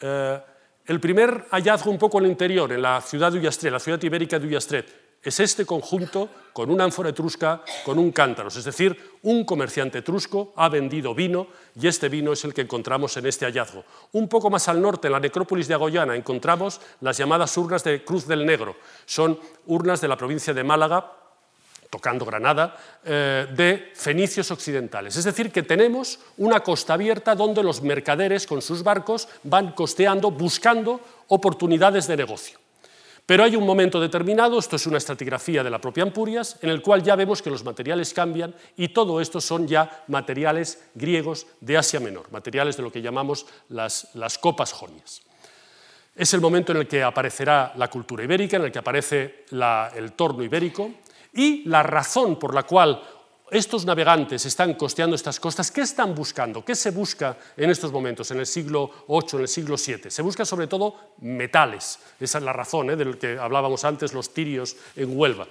Eh, 0.01 0.39
el 0.88 0.99
primer 0.99 1.45
hallazgo 1.51 1.91
un 1.91 1.99
poco 1.99 2.18
el 2.18 2.26
interior, 2.26 2.72
en 2.72 2.82
la 2.82 2.99
ciudad 3.01 3.32
de 3.32 3.38
Ullastret, 3.38 3.72
la 3.72 3.80
ciudad 3.80 4.01
ibérica 4.01 4.39
de 4.39 4.47
Ullastret, 4.47 5.09
es 5.24 5.39
este 5.39 5.65
conjunto 5.65 6.30
con 6.53 6.70
una 6.72 6.84
ánfora 6.84 7.09
etrusca, 7.09 7.61
con 7.86 7.99
un 7.99 8.11
cántaro, 8.11 8.49
es 8.49 8.63
decir, 8.63 9.17
un 9.24 9.43
comerciante 9.45 9.99
etrusco 9.99 10.53
ha 10.55 10.70
vendido 10.70 11.13
vino 11.13 11.47
y 11.80 11.88
este 11.88 12.09
vino 12.09 12.34
es 12.34 12.43
el 12.43 12.53
que 12.53 12.61
encontramos 12.61 13.15
en 13.17 13.26
este 13.26 13.45
hallazgo. 13.45 13.84
Un 14.13 14.28
poco 14.28 14.49
más 14.49 14.67
al 14.67 14.82
norte, 14.82 15.07
en 15.07 15.13
la 15.13 15.20
necrópolis 15.20 15.67
de 15.67 15.74
Agoyana, 15.74 16.15
encontramos 16.15 16.82
las 17.01 17.17
llamadas 17.17 17.55
urnas 17.57 17.84
de 17.84 18.03
Cruz 18.03 18.28
del 18.28 18.45
Negro. 18.45 18.76
Son 19.05 19.39
urnas 19.67 20.01
de 20.01 20.07
la 20.07 20.17
provincia 20.17 20.53
de 20.53 20.63
Málaga, 20.63 21.13
tocando 21.89 22.26
Granada, 22.26 22.78
eh, 23.03 23.47
de 23.55 23.91
fenicios 23.95 24.51
occidentales. 24.51 25.15
Es 25.15 25.24
decir, 25.24 25.51
que 25.51 25.63
tenemos 25.63 26.20
una 26.38 26.61
costa 26.61 26.93
abierta 26.93 27.36
donde 27.36 27.63
los 27.63 27.82
mercaderes 27.82 28.45
con 28.45 28.61
sus 28.61 28.84
barcos 28.84 29.28
van 29.43 29.72
costeando, 29.72 30.30
buscando 30.32 31.01
oportunidades 31.28 32.07
de 32.07 32.17
negocio. 32.17 32.59
Pero 33.30 33.43
hay 33.43 33.55
un 33.55 33.63
momento 33.63 33.99
determinado, 33.99 34.57
esto 34.57 34.75
es 34.75 34.88
una 34.88 34.97
estratigrafía 34.97 35.63
de 35.63 35.69
la 35.69 35.80
propia 35.80 36.01
Ampurias, 36.01 36.57
en 36.63 36.71
el 36.71 36.82
cual 36.82 37.03
ya 37.03 37.15
vemos 37.15 37.43
que 37.43 37.51
los 37.51 37.63
materiales 37.63 38.11
cambian 38.11 38.55
y 38.75 38.88
todo 38.88 39.21
esto 39.21 39.39
son 39.39 39.67
ya 39.67 40.03
materiales 40.07 40.84
griegos 40.95 41.45
de 41.61 41.77
Asia 41.77 41.99
Menor, 41.99 42.32
materiales 42.32 42.75
de 42.75 42.82
lo 42.82 42.91
que 42.91 43.03
llamamos 43.03 43.45
las, 43.69 44.09
copas 44.41 44.71
jonias. 44.71 45.21
Es 46.15 46.34
el 46.34 46.41
momento 46.41 46.71
en 46.71 46.80
el 46.80 46.88
que 46.88 47.03
aparecerá 47.03 47.71
la 47.75 47.88
cultura 47.88 48.23
ibérica, 48.23 48.57
en 48.57 48.63
el 48.63 48.71
que 48.71 48.80
aparece 48.80 49.45
el 49.51 50.13
torno 50.13 50.41
ibérico, 50.41 50.89
y 51.32 51.69
la 51.69 51.84
razón 51.84 52.39
por 52.39 52.55
la 52.55 52.63
cual 52.63 52.99
estos 53.52 53.86
navegantes 53.86 54.45
están 54.45 54.74
costeando 54.76 55.16
estas 55.16 55.39
costas, 55.39 55.72
¿qué 55.72 55.82
están 55.82 56.14
buscando? 56.14 56.64
¿Qué 56.64 56.76
se 56.76 56.91
busca 56.91 57.38
en 57.58 57.70
estos 57.70 57.91
momentos, 57.91 58.30
en 58.32 58.39
el 58.39 58.45
siglo 58.45 59.06
VIII, 59.08 59.30
en 59.34 59.41
el 59.41 59.47
siglo 59.47 59.76
VII? 59.76 60.12
Se 60.12 60.22
busca 60.22 60.45
sobre 60.45 60.68
todo 60.68 61.14
metales. 61.22 62.00
Esa 62.20 62.38
es 62.38 62.43
la 62.43 62.54
razón 62.54 62.91
¿eh? 62.91 62.95
del 62.95 63.18
que 63.18 63.38
hablábamos 63.39 63.84
antes, 63.86 64.14
los 64.14 64.34
tirios 64.34 64.76
en 64.95 65.18
Huelva. 65.18 65.47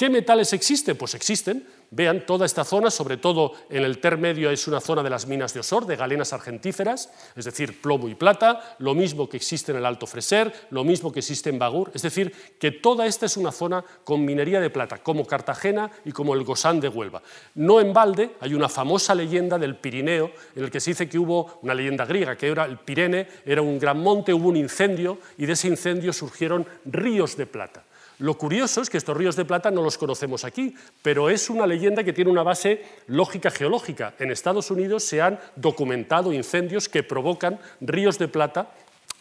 ¿Qué 0.00 0.08
metales 0.08 0.54
existen? 0.54 0.96
Pues 0.96 1.14
existen. 1.14 1.66
Vean, 1.90 2.24
toda 2.24 2.46
esta 2.46 2.64
zona, 2.64 2.90
sobre 2.90 3.18
todo 3.18 3.52
en 3.68 3.84
el 3.84 3.98
Ter 3.98 4.16
Medio, 4.16 4.50
es 4.50 4.66
una 4.66 4.80
zona 4.80 5.02
de 5.02 5.10
las 5.10 5.26
minas 5.26 5.52
de 5.52 5.60
Osor, 5.60 5.84
de 5.84 5.96
galenas 5.96 6.32
argentíferas, 6.32 7.10
es 7.36 7.44
decir, 7.44 7.82
plomo 7.82 8.08
y 8.08 8.14
plata, 8.14 8.76
lo 8.78 8.94
mismo 8.94 9.28
que 9.28 9.36
existe 9.36 9.72
en 9.72 9.76
el 9.76 9.84
Alto 9.84 10.06
Freser, 10.06 10.54
lo 10.70 10.84
mismo 10.84 11.12
que 11.12 11.18
existe 11.18 11.50
en 11.50 11.58
Bagur, 11.58 11.90
es 11.92 12.00
decir, 12.00 12.32
que 12.58 12.70
toda 12.70 13.04
esta 13.04 13.26
es 13.26 13.36
una 13.36 13.52
zona 13.52 13.84
con 14.02 14.24
minería 14.24 14.58
de 14.58 14.70
plata, 14.70 15.02
como 15.02 15.26
Cartagena 15.26 15.90
y 16.06 16.12
como 16.12 16.32
el 16.32 16.44
Gosán 16.44 16.80
de 16.80 16.88
Huelva. 16.88 17.20
No 17.56 17.78
en 17.78 17.92
balde, 17.92 18.36
hay 18.40 18.54
una 18.54 18.70
famosa 18.70 19.14
leyenda 19.14 19.58
del 19.58 19.76
Pirineo, 19.76 20.30
en 20.56 20.64
el 20.64 20.70
que 20.70 20.80
se 20.80 20.92
dice 20.92 21.10
que 21.10 21.18
hubo 21.18 21.58
una 21.60 21.74
leyenda 21.74 22.06
griega, 22.06 22.38
que 22.38 22.48
era 22.48 22.64
el 22.64 22.78
Pirene, 22.78 23.28
era 23.44 23.60
un 23.60 23.78
gran 23.78 24.00
monte, 24.00 24.32
hubo 24.32 24.48
un 24.48 24.56
incendio, 24.56 25.18
y 25.36 25.44
de 25.44 25.52
ese 25.52 25.68
incendio 25.68 26.14
surgieron 26.14 26.66
ríos 26.86 27.36
de 27.36 27.44
plata. 27.44 27.84
Lo 28.20 28.36
curioso 28.36 28.82
es 28.82 28.90
que 28.90 28.98
estos 28.98 29.16
ríos 29.16 29.34
de 29.34 29.46
plata 29.46 29.70
no 29.70 29.80
los 29.80 29.96
conocemos 29.96 30.44
aquí, 30.44 30.74
pero 31.00 31.30
es 31.30 31.48
una 31.48 31.66
leyenda 31.66 32.04
que 32.04 32.12
tiene 32.12 32.30
una 32.30 32.42
base 32.42 32.84
lógica 33.06 33.50
geológica. 33.50 34.12
En 34.18 34.30
Estados 34.30 34.70
Unidos 34.70 35.04
se 35.04 35.22
han 35.22 35.40
documentado 35.56 36.30
incendios 36.30 36.90
que 36.90 37.02
provocan 37.02 37.58
ríos 37.80 38.18
de 38.18 38.28
plata 38.28 38.72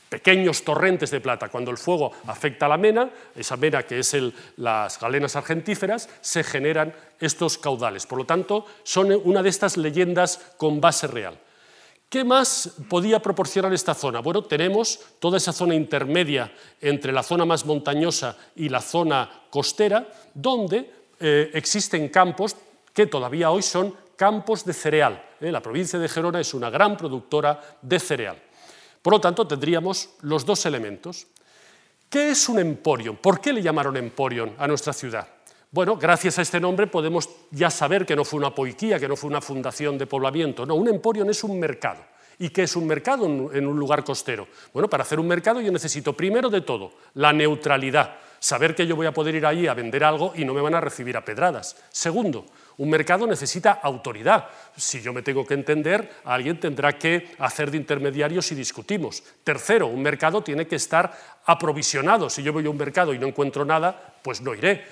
pequeños 0.10 0.64
torrentes 0.64 1.12
de 1.12 1.22
plata. 1.22 1.48
Cuando 1.48 1.72
el 1.72 1.78
fuego 1.78 2.12
afecta 2.28 2.66
a 2.66 2.70
la 2.70 2.78
mena, 2.78 3.10
esa 3.36 3.56
mena 3.56 3.84
que 3.84 4.00
es 4.00 4.18
las 4.58 5.00
galenas 5.00 5.38
argentíferas, 5.38 6.10
se 6.20 6.44
generan 6.44 6.94
estos 7.22 7.58
caudales. 7.58 8.06
Por 8.06 8.18
lo 8.18 8.26
tanto, 8.26 8.66
son 8.84 9.14
una 9.24 9.42
de 9.42 9.50
estas 9.50 9.78
leyendas 9.78 10.54
con 10.58 10.82
base 10.82 11.08
real. 11.08 11.40
¿Qué 12.10 12.24
más 12.24 12.72
podía 12.90 13.22
proporcionar 13.22 13.72
esta 13.72 13.94
zona? 13.94 14.20
Bueno, 14.20 14.44
tenemos 14.44 15.00
toda 15.20 15.38
esa 15.38 15.54
zona 15.54 15.76
intermedia 15.76 16.52
entre 16.82 17.14
la 17.14 17.22
zona 17.22 17.46
más 17.46 17.68
montañosa 17.68 18.36
y 18.56 18.68
la 18.68 18.82
zona 18.82 19.30
costera, 19.52 20.08
donde 20.34 20.92
eh, 21.20 21.52
existen 21.54 22.10
campos 22.10 22.56
que 22.94 23.06
todavía 23.06 23.52
hoy 23.52 23.62
son 23.62 23.96
campos 24.16 24.66
de 24.66 24.74
cereal. 24.74 25.24
¿eh? 25.40 25.52
La 25.52 25.62
provincia 25.62 26.00
de 26.00 26.10
Gerona 26.10 26.40
es 26.40 26.56
una 26.56 26.72
gran 26.72 26.98
productora 26.98 27.62
de 27.80 28.00
cereal. 28.00 28.42
Por 29.04 29.14
lo 29.14 29.22
tanto, 29.22 29.46
tendríamos 29.46 30.10
los 30.22 30.44
dos 30.44 30.66
elementos. 30.66 31.28
¿Qué 32.10 32.32
es 32.32 32.50
un 32.50 32.58
emporion? 32.58 33.18
¿Por 33.18 33.40
qué 33.40 33.54
le 33.54 33.62
llamaron 33.62 33.96
emporion 33.98 34.56
a 34.58 34.68
nuestra 34.68 34.94
ciudad? 34.94 35.28
Bueno, 35.72 35.98
gracias 35.98 36.40
a 36.40 36.42
este 36.42 36.60
nombre 36.60 36.88
podemos 36.88 37.30
ya 37.52 37.70
saber 37.70 38.04
que 38.04 38.16
no 38.16 38.26
fue 38.26 38.40
una 38.40 38.56
poiquía, 38.56 39.00
que 39.00 39.08
no 39.08 39.16
fue 39.16 39.30
una 39.30 39.40
fundación 39.40 40.00
de 40.00 40.08
poblamiento. 40.08 40.66
No, 40.66 40.74
un 40.74 40.88
emporium 40.88 41.30
es 41.30 41.44
un 41.44 41.60
mercado. 41.60 42.04
¿Y 42.40 42.50
qué 42.50 42.64
es 42.64 42.76
un 42.76 42.88
mercado 42.88 43.26
en 43.26 43.68
un 43.68 43.78
lugar 43.78 44.04
costero? 44.04 44.48
Bueno, 44.74 44.90
para 44.90 45.04
hacer 45.04 45.20
un 45.20 45.28
mercado 45.28 45.62
yo 45.62 45.72
necesito 45.72 46.14
primero 46.14 46.50
de 46.50 46.62
todo 46.62 46.94
la 47.16 47.34
neutralidad, 47.34 48.16
saber 48.40 48.74
que 48.74 48.88
yo 48.88 48.96
voy 48.96 49.06
a 49.06 49.14
poder 49.14 49.36
ir 49.36 49.46
allí 49.46 49.68
a 49.68 49.76
vender 49.76 50.04
algo 50.04 50.34
y 50.36 50.44
no 50.44 50.56
me 50.56 50.62
van 50.62 50.74
a 50.74 50.82
recibir 50.82 51.18
a 51.18 51.26
pedradas. 51.26 51.76
Segundo, 51.90 52.46
un 52.78 52.90
mercado 52.90 53.28
necesita 53.28 53.74
autoridad. 53.84 54.48
Si 54.76 55.02
yo 55.02 55.14
me 55.14 55.22
tengo 55.22 55.46
que 55.46 55.54
entender, 55.54 56.10
alguien 56.24 56.60
tendrá 56.60 56.98
que 56.98 57.36
hacer 57.38 57.70
de 57.70 57.78
intermediario 57.78 58.42
si 58.42 58.56
discutimos. 58.56 59.22
Tercero, 59.44 59.88
un 59.88 60.02
mercado 60.02 60.42
tiene 60.42 60.66
que 60.66 60.78
estar 60.78 61.12
aprovisionado. 61.46 62.30
Si 62.30 62.42
yo 62.42 62.54
voy 62.54 62.66
a 62.66 62.70
un 62.70 62.78
mercado 62.78 63.14
y 63.14 63.20
no 63.20 63.28
encuentro 63.28 63.66
nada, 63.66 64.16
pues 64.24 64.42
no 64.42 64.56
iré. 64.56 64.86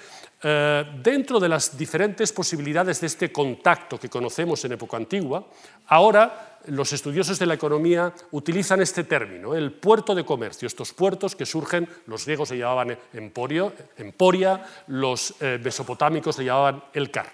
Eh, 0.44 0.86
dentro 1.02 1.40
de 1.40 1.50
las 1.50 1.76
diferentes 1.76 2.32
posibilidades 2.32 3.02
de 3.02 3.08
este 3.08 3.32
contacto 3.32 4.00
que 4.00 4.10
conocemos 4.10 4.64
en 4.66 4.74
época 4.74 4.96
antigua, 4.96 5.48
ahora 5.88 6.60
los 6.68 6.94
estudiosos 6.94 7.40
de 7.40 7.48
la 7.48 7.56
economía 7.56 8.14
utilizan 8.32 8.82
este 8.82 9.04
término, 9.06 9.56
el 9.56 9.72
puerto 9.72 10.14
de 10.14 10.24
comercio, 10.24 10.68
estos 10.68 10.94
puertos 10.94 11.36
que 11.36 11.46
surgen, 11.48 11.90
los 12.06 12.26
griegos 12.26 12.52
le 12.52 12.60
llamaban 12.60 12.96
emporio, 13.14 13.74
emporia, 13.98 14.64
los 14.88 15.34
eh, 15.40 15.60
mesopotámicos 15.64 16.38
le 16.38 16.46
llamaban 16.46 16.84
el 16.94 17.10
car. 17.10 17.34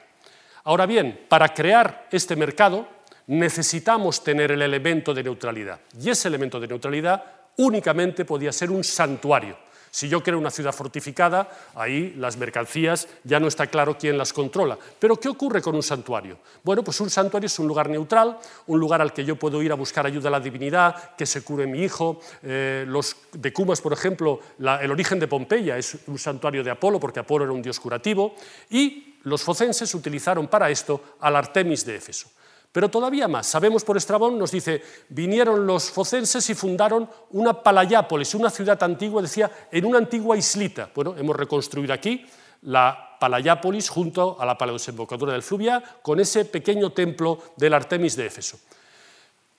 Ahora 0.64 0.86
bien, 0.86 1.26
para 1.28 1.49
crear 1.49 2.08
este 2.10 2.38
mercado 2.38 2.88
necesitamos 3.28 4.24
tener 4.24 4.51
el 4.54 4.62
elemento 4.62 5.14
de 5.14 5.24
neutralidad, 5.24 5.82
y 5.99 6.10
ese 6.10 6.30
elemento 6.30 6.58
de 6.58 6.68
neutralidad 6.68 7.22
únicamente 7.58 8.24
podía 8.24 8.54
ser 8.54 8.72
un 8.72 8.84
santuario 8.84 9.58
si 9.93 10.09
yo 10.09 10.23
creo 10.23 10.39
una 10.39 10.49
ciudad 10.49 10.73
fortificada, 10.73 11.47
ahí 11.75 12.15
las 12.17 12.35
mercancías 12.35 13.07
ya 13.23 13.39
no 13.39 13.47
está 13.47 13.67
claro 13.67 13.95
quién 13.95 14.17
las 14.17 14.33
controla. 14.33 14.75
Pero 14.97 15.17
¿qué 15.17 15.29
ocurre 15.29 15.61
con 15.61 15.75
un 15.75 15.83
santuario? 15.83 16.39
Bueno, 16.63 16.83
pues 16.83 16.99
un 16.99 17.11
santuario 17.11 17.45
es 17.45 17.59
un 17.59 17.67
lugar 17.67 17.91
neutral, 17.91 18.39
un 18.65 18.79
lugar 18.79 19.01
al 19.01 19.13
que 19.13 19.23
yo 19.23 19.35
puedo 19.35 19.61
ir 19.61 19.71
a 19.71 19.75
buscar 19.75 20.07
ayuda 20.07 20.29
a 20.29 20.31
la 20.31 20.39
divinidad, 20.39 21.15
que 21.15 21.27
se 21.27 21.43
cure 21.43 21.67
mi 21.67 21.83
hijo. 21.83 22.19
Eh, 22.41 22.85
los 22.87 23.15
decumas, 23.33 23.81
por 23.81 23.93
ejemplo, 23.93 24.39
el 24.57 24.89
origen 24.89 25.19
de 25.19 25.27
Pompeya 25.27 25.77
es 25.77 25.95
un 26.07 26.17
santuario 26.17 26.63
de 26.63 26.71
Apolo, 26.71 26.99
porque 26.99 27.19
Apolo 27.19 27.43
era 27.43 27.53
un 27.53 27.61
dios 27.61 27.79
curativo, 27.79 28.33
y 28.71 29.17
los 29.25 29.43
focenses 29.43 29.93
utilizaron 29.93 30.47
para 30.47 30.71
esto 30.71 31.17
al 31.19 31.35
Artemis 31.35 31.85
de 31.85 31.97
Éfeso. 31.97 32.29
Pero 32.74 32.89
todavía 32.89 33.28
más, 33.28 33.45
sabemos 33.45 33.84
por 33.84 33.97
Estrabón, 33.97 34.39
nos 34.39 34.49
dice, 34.49 34.82
vinieron 35.09 35.67
los 35.67 35.91
focenses 35.91 36.49
y 36.49 36.55
fundaron 36.55 37.07
una 37.30 37.53
Palayápolis, 37.53 38.34
una 38.34 38.49
ciudad 38.49 38.82
antigua, 38.82 39.21
decía, 39.21 39.49
en 39.71 39.86
una 39.86 39.99
antigua 39.99 40.36
islita. 40.36 40.89
Bueno, 40.93 41.15
hemos 41.15 41.36
reconstruido 41.36 41.93
aquí 41.93 42.26
la 42.63 43.15
Palayápolis 43.19 43.89
junto 43.89 44.38
a 44.39 44.45
la 44.45 44.57
paleodesembocadura 44.57 45.34
del 45.34 45.43
Fluvia, 45.43 45.84
con 46.01 46.19
ese 46.19 46.45
pequeño 46.45 46.91
templo 46.91 47.38
del 47.57 47.76
Artemis 47.76 48.15
de 48.15 48.26
Éfeso. 48.26 48.57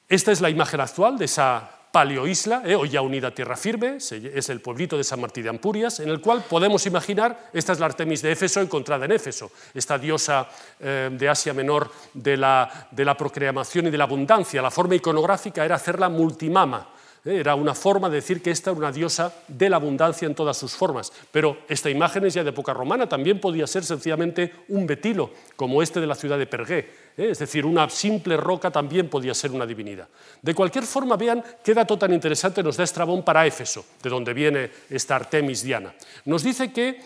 Esta 0.09 0.33
es 0.33 0.41
la 0.41 0.51
imagen 0.51 0.81
actual 0.81 1.17
de 1.17 1.27
esa 1.27 1.71
paleoisla, 1.95 2.63
eh, 2.67 2.75
hoy 2.75 2.89
ya 2.89 3.03
unida 3.03 3.29
a 3.29 3.31
tierra 3.31 3.57
firme, 3.57 3.99
es 3.99 4.49
el 4.49 4.61
pueblito 4.61 4.99
de 4.99 5.05
San 5.05 5.21
Martín 5.21 5.45
de 5.45 5.51
Ampurias, 5.51 6.01
en 6.01 6.09
el 6.09 6.21
cual 6.21 6.43
podemos 6.43 6.85
imaginar, 6.87 7.51
esta 7.53 7.73
es 7.73 7.79
la 7.79 7.87
Artemis 7.87 8.21
de 8.21 8.33
Éfeso 8.33 8.61
encontrada 8.61 9.05
en 9.05 9.13
Éfeso, 9.13 9.53
esta 9.73 9.97
diosa 9.97 10.49
eh, 10.81 11.09
de 11.13 11.29
Asia 11.29 11.55
Menor 11.55 11.89
de 12.13 12.37
la, 12.37 12.89
de 12.91 13.05
y 13.05 13.91
de 13.91 13.97
la 13.99 14.05
abundancia. 14.05 14.61
La 14.61 14.73
forma 14.73 14.97
iconográfica 14.97 15.65
era 15.65 15.77
hacerla 15.77 16.09
multimama, 16.09 16.89
¿eh? 17.25 17.39
Era 17.39 17.55
una 17.55 17.75
forma 17.75 18.09
de 18.09 18.17
decir 18.17 18.43
que 18.43 18.51
esta 18.51 18.71
era 18.71 18.79
una 18.79 18.93
diosa 18.93 19.33
de 19.49 19.71
la 19.71 19.77
abundancia 19.77 20.27
en 20.27 20.35
todas 20.35 20.57
sus 20.57 20.73
formas. 20.73 21.13
Pero 21.31 21.59
esta 21.69 21.91
imagen 21.91 22.27
es 22.27 22.35
ya 22.35 22.45
de 22.45 22.51
época 22.51 22.73
romana, 22.73 23.09
también 23.09 23.41
podía 23.41 23.67
ser 23.67 23.85
sencillamente 23.85 24.53
un 24.69 24.87
betilo, 24.87 25.31
como 25.57 25.83
este 25.83 26.01
de 26.01 26.07
la 26.07 26.15
ciudad 26.15 26.39
de 26.39 26.47
Pergué. 26.47 27.04
¿Eh? 27.17 27.29
Es 27.31 27.39
decir, 27.39 27.65
una 27.67 27.89
simple 27.89 28.37
roca 28.37 28.71
también 28.71 29.09
podía 29.09 29.35
ser 29.35 29.51
una 29.53 29.67
divinidad. 29.67 30.09
De 30.43 30.55
cualquier 30.55 30.85
forma, 30.85 31.17
vean 31.17 31.43
qué 31.63 31.75
dato 31.75 31.99
tan 31.99 32.13
interesante 32.13 32.63
nos 32.63 32.77
da 32.77 32.85
Estrabón 32.85 33.25
para 33.25 33.47
Éfeso, 33.47 33.85
de 34.03 34.11
donde 34.11 34.35
viene 34.35 34.71
esta 34.91 35.17
Artemis 35.17 35.63
Diana. 35.63 35.95
Nos 36.25 36.43
dice 36.43 36.73
que 36.73 37.01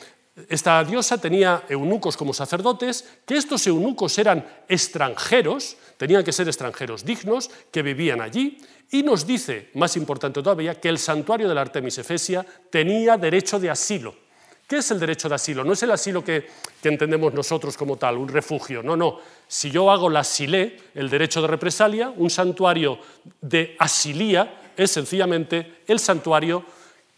esta 0.48 0.82
diosa 0.84 1.18
tenía 1.18 1.64
eunucos 1.68 2.16
como 2.16 2.32
sacerdotes, 2.32 3.04
que 3.26 3.36
estos 3.36 3.66
eunucos 3.66 4.16
eran 4.18 4.46
extranjeros, 4.68 5.76
tenían 5.96 6.22
que 6.22 6.32
ser 6.32 6.46
extranjeros 6.46 7.04
dignos, 7.04 7.50
que 7.72 7.82
vivían 7.82 8.20
allí, 8.20 8.58
y 8.90 9.02
nos 9.02 9.26
dice, 9.26 9.70
más 9.74 9.96
importante 9.96 10.42
todavía, 10.42 10.80
que 10.80 10.88
el 10.88 10.98
santuario 10.98 11.48
de 11.48 11.54
la 11.54 11.62
Artemis 11.62 11.98
Efesia 11.98 12.46
tenía 12.70 13.16
derecho 13.16 13.58
de 13.58 13.70
asilo. 13.70 14.27
¿Qué 14.68 14.76
es 14.76 14.90
el 14.90 15.00
derecho 15.00 15.30
de 15.30 15.34
asilo? 15.34 15.64
No 15.64 15.72
es 15.72 15.82
el 15.82 15.90
asilo 15.90 16.22
que, 16.22 16.46
entendemos 16.84 17.32
nosotros 17.32 17.74
como 17.74 17.96
tal, 17.96 18.18
un 18.18 18.28
refugio, 18.28 18.82
no, 18.82 18.98
no. 18.98 19.18
Si 19.48 19.70
yo 19.70 19.90
hago 19.90 20.10
la 20.10 20.20
asilé, 20.20 20.76
el 20.94 21.08
derecho 21.08 21.40
de 21.40 21.48
represalia, 21.48 22.12
un 22.14 22.28
santuario 22.28 22.98
de 23.40 23.74
asilía 23.78 24.60
es 24.76 24.90
sencillamente 24.90 25.78
el 25.86 25.98
santuario 25.98 26.62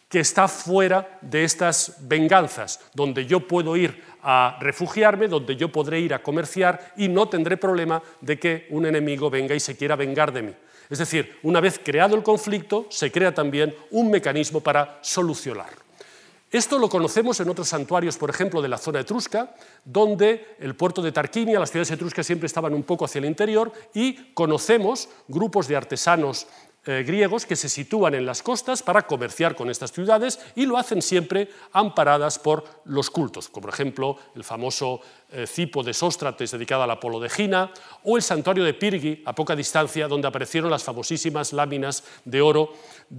que 0.09 0.21
está 0.21 0.47
fuera 0.47 1.19
de 1.23 1.43
estas 1.43 1.97
venganzas, 2.03 2.81
donde 2.95 3.27
yo 3.27 3.41
puedo 3.41 3.77
ir 3.77 4.01
a 4.23 4.57
refugiarme, 4.61 5.27
donde 5.27 5.57
yo 5.57 5.73
podré 5.73 5.99
ir 5.99 6.15
a 6.15 6.23
comerciar 6.23 6.93
y 6.97 7.09
no 7.09 7.29
tendré 7.29 7.57
problema 7.57 8.01
de 8.21 8.39
que 8.39 8.69
un 8.71 8.87
enemigo 8.87 9.29
venga 9.29 9.57
y 9.57 9.61
se 9.61 9.77
quiera 9.77 9.97
vengar 9.97 10.33
de 10.33 10.43
mí. 10.43 10.53
Es 10.89 10.99
decir, 10.99 11.39
una 11.43 11.61
vez 11.61 11.81
creado 11.83 12.15
el 12.15 12.23
conflicto, 12.23 12.87
se 12.91 13.11
crea 13.11 13.35
también 13.35 13.75
un 13.91 14.09
mecanismo 14.09 14.61
para 14.61 15.01
solucionarlo. 15.03 15.90
Esto 16.51 16.81
lo 16.81 16.89
conocemos 16.89 17.39
en 17.39 17.49
otros 17.49 17.69
santuarios, 17.69 18.17
por 18.17 18.29
ejemplo, 18.29 18.61
de 18.61 18.69
la 18.69 18.77
zona 18.77 19.01
etrusca, 19.01 19.55
donde 19.85 20.57
el 20.59 20.75
puerto 20.75 21.01
de 21.01 21.13
Tarquinia, 21.13 21.61
las 21.61 21.71
ciudades 21.71 21.93
etruscas 21.93 22.27
siempre 22.27 22.47
estaban 22.47 22.75
un 22.75 22.83
poco 22.83 23.05
hacia 23.05 23.21
el 23.21 23.27
interior, 23.27 23.73
y 23.95 24.33
conocemos 24.35 25.09
grupos 25.29 25.69
de 25.69 25.77
artesanos 25.77 26.49
eh, 26.87 27.05
griegos 27.07 27.45
que 27.45 27.57
se 27.57 27.69
sitúan 27.69 28.15
en 28.15 28.25
las 28.25 28.43
costas 28.43 28.83
para 28.83 29.07
comerciar 29.07 29.55
con 29.55 29.69
estas 29.69 29.93
ciudades 29.93 30.41
y 30.55 30.65
lo 30.65 30.79
hacen 30.79 31.03
siempre 31.03 31.51
amparadas 31.73 32.39
por 32.39 32.65
los 32.87 33.11
cultos, 33.11 33.51
como 33.51 33.67
por 33.67 33.75
ejemplo 33.75 34.17
el 34.35 34.45
famoso 34.45 35.03
eh, 35.31 35.47
cipo 35.47 35.83
de 35.83 35.93
Sóstrates 35.93 36.53
dedicado 36.53 36.83
al 36.83 36.91
Apolo 36.91 37.21
de 37.21 37.29
Gina 37.29 37.71
o 38.05 38.17
el 38.17 38.23
santuario 38.23 38.65
de 38.65 38.73
Pirgi 38.73 39.23
a 39.27 39.35
poca 39.35 39.55
distancia 39.55 40.09
donde 40.09 40.29
aparecieron 40.29 40.71
las 40.71 40.83
famosísimas 40.83 41.53
láminas 41.53 42.03
de 42.25 42.41
oro 42.41 42.73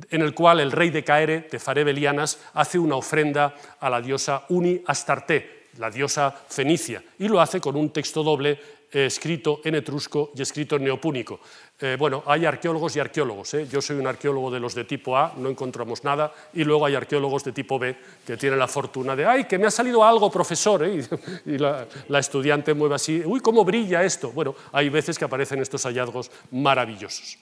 en 0.09 0.21
el 0.21 0.33
cual 0.33 0.59
el 0.59 0.71
rey 0.71 0.89
de 0.89 1.03
Caere, 1.03 1.41
Tefaré 1.41 1.83
Belianas, 1.83 2.39
hace 2.55 2.79
una 2.79 2.95
ofrenda 2.95 3.53
a 3.79 3.91
la 3.91 4.01
diosa 4.01 4.43
Uni 4.49 4.81
Astarte, 4.87 5.67
la 5.77 5.91
diosa 5.91 6.31
fenicia, 6.31 7.03
y 7.19 7.27
lo 7.27 7.39
hace 7.39 7.61
con 7.61 7.75
un 7.75 7.91
texto 7.91 8.23
doble 8.23 8.80
eh, 8.93 9.05
escrito 9.05 9.61
en 9.63 9.75
etrusco 9.75 10.33
y 10.35 10.41
escrito 10.41 10.75
en 10.75 10.83
neopúnico. 10.83 11.39
Eh, 11.79 11.95
bueno, 11.97 12.23
hay 12.25 12.45
arqueólogos 12.45 12.93
y 12.97 12.99
arqueólogos. 12.99 13.53
¿eh? 13.53 13.67
Yo 13.71 13.81
soy 13.81 13.95
un 13.95 14.05
arqueólogo 14.05 14.51
de 14.51 14.59
los 14.59 14.75
de 14.75 14.83
tipo 14.83 15.15
A, 15.15 15.33
no 15.37 15.49
encontramos 15.49 16.03
nada, 16.03 16.33
y 16.53 16.65
luego 16.65 16.85
hay 16.85 16.95
arqueólogos 16.95 17.45
de 17.45 17.53
tipo 17.53 17.79
B 17.79 17.95
que 18.27 18.35
tienen 18.35 18.59
la 18.59 18.67
fortuna 18.67 19.15
de, 19.15 19.25
ay, 19.25 19.45
que 19.45 19.57
me 19.57 19.67
ha 19.67 19.71
salido 19.71 20.03
algo, 20.03 20.29
profesor, 20.29 20.85
y, 21.45 21.57
la, 21.57 21.87
la, 22.09 22.19
estudiante 22.19 22.73
mueve 22.73 22.95
así, 22.95 23.23
uy, 23.25 23.39
cómo 23.39 23.63
brilla 23.63 24.03
esto. 24.03 24.31
Bueno, 24.31 24.55
hay 24.73 24.89
veces 24.89 25.17
que 25.17 25.23
aparecen 25.23 25.61
estos 25.61 25.83
hallazgos 25.83 26.29
maravillosos. 26.51 27.37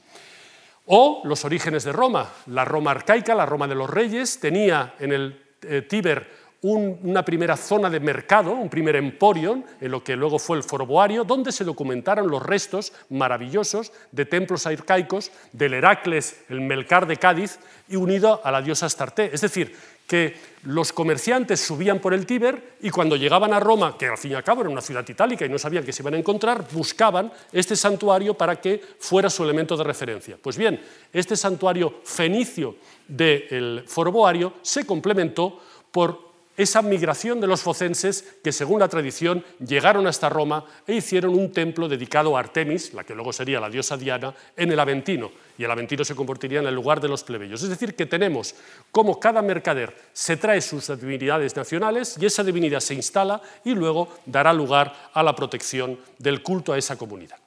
O 0.85 1.23
los 1.25 1.45
orígenes 1.45 1.83
de 1.83 1.93
Roma. 1.93 2.31
La 2.45 2.63
Roma 2.63 2.91
arcaica, 2.91 3.33
la 3.33 3.47
Roma 3.47 3.67
de 3.67 3.73
los 3.73 3.89
reyes, 3.89 4.39
tenía 4.39 4.93
en 4.99 5.13
el 5.13 5.41
Tíber 5.87 6.38
una 6.61 7.23
primera 7.23 7.55
zona 7.55 7.89
de 7.89 7.99
mercado, 7.99 8.51
un 8.51 8.69
primer 8.69 8.95
emporion, 8.97 9.63
en 9.79 9.91
lo 9.91 10.03
que 10.03 10.15
luego 10.15 10.39
fue 10.39 10.57
el 10.57 10.63
foroboario, 10.63 11.23
donde 11.23 11.51
se 11.51 11.63
documentaron 11.63 12.29
los 12.29 12.43
restos 12.43 12.91
maravillosos 13.09 13.93
de 14.11 14.25
templos 14.25 14.67
arcaicos 14.67 15.31
del 15.53 15.73
Heracles, 15.73 16.41
el 16.49 16.61
Melcar 16.61 17.07
de 17.07 17.17
Cádiz, 17.17 17.59
y 17.87 17.95
unido 17.95 18.41
a 18.43 18.51
la 18.51 18.61
diosa 18.61 18.87
Astarte. 18.87 19.29
Es 19.33 19.41
decir, 19.41 19.75
que 20.09 20.35
los 20.63 20.91
comerciantes 20.91 21.61
subían 21.61 21.99
por 21.99 22.15
el 22.15 22.25
Tíber 22.25 22.73
y 22.81 22.89
cuando 22.89 23.15
llegaban 23.15 23.53
a 23.53 23.59
Roma, 23.59 23.95
que 23.97 24.07
al 24.07 24.17
fin 24.17 24.31
y 24.31 24.33
al 24.33 24.43
cabo 24.43 24.61
era 24.61 24.69
una 24.69 24.81
ciudad 24.81 25.07
itálica 25.07 25.45
y 25.45 25.49
no 25.49 25.59
sabían 25.59 25.83
que 25.83 25.93
se 25.93 26.01
iban 26.01 26.15
a 26.15 26.17
encontrar, 26.17 26.65
buscaban 26.71 27.31
este 27.51 27.75
santuario 27.75 28.33
para 28.33 28.59
que 28.59 28.81
fuera 28.99 29.29
su 29.29 29.43
elemento 29.43 29.77
de 29.77 29.83
referencia. 29.83 30.37
Pues 30.41 30.57
bien, 30.57 30.81
este 31.13 31.35
santuario 31.35 32.01
fenicio 32.03 32.75
del 33.07 33.83
foroboario 33.87 34.55
se 34.63 34.85
complementó 34.85 35.61
por 35.91 36.28
esa 36.59 36.81
migración 36.81 37.39
de 37.39 37.47
los 37.47 37.61
focenses 37.61 38.35
que, 38.43 38.51
según 38.51 38.81
la 38.81 38.89
tradición, 38.89 39.45
llegaron 39.65 40.07
hasta 40.07 40.27
Roma 40.27 40.65
e 40.85 40.95
hicieron 40.95 41.33
un 41.33 41.53
templo 41.53 41.87
dedicado 41.87 42.35
a 42.35 42.41
Artemis, 42.41 42.93
la 42.93 43.05
que 43.05 43.15
luego 43.15 43.31
sería 43.31 43.61
la 43.61 43.69
diosa 43.69 43.95
Diana, 43.95 44.35
en 44.57 44.69
el 44.69 44.77
Aventino, 44.77 45.31
y 45.57 45.63
el 45.63 45.71
Aventino 45.71 46.03
se 46.03 46.15
convertiría 46.15 46.59
en 46.59 46.67
el 46.67 46.75
lugar 46.75 46.99
de 46.99 47.07
los 47.07 47.23
plebeyos. 47.23 47.63
Es 47.63 47.69
decir, 47.69 47.95
que 47.95 48.05
tenemos 48.05 48.55
como 48.91 49.21
cada 49.21 49.41
mercader 49.41 49.95
se 50.11 50.35
trae 50.35 50.59
sus 50.59 50.87
divinidades 50.99 51.55
nacionales 51.55 52.17
y 52.19 52.25
esa 52.25 52.43
divinidad 52.43 52.81
se 52.81 52.93
instala 52.93 53.41
y 53.63 53.73
luego 53.73 54.09
dará 54.25 54.51
lugar 54.51 55.11
a 55.13 55.23
la 55.23 55.33
protección 55.33 55.97
del 56.17 56.43
culto 56.43 56.73
a 56.73 56.77
esa 56.77 56.97
comunidad. 56.97 57.37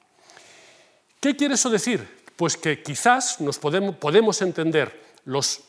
¿Qué 1.19 1.35
quiere 1.35 1.53
eso 1.53 1.69
decir? 1.69 2.23
Pues 2.35 2.57
que 2.57 2.81
quizás 2.81 3.39
nos 3.41 3.59
podemos, 3.59 3.95
podemos 3.97 4.41
entender 4.41 5.03
los 5.25 5.61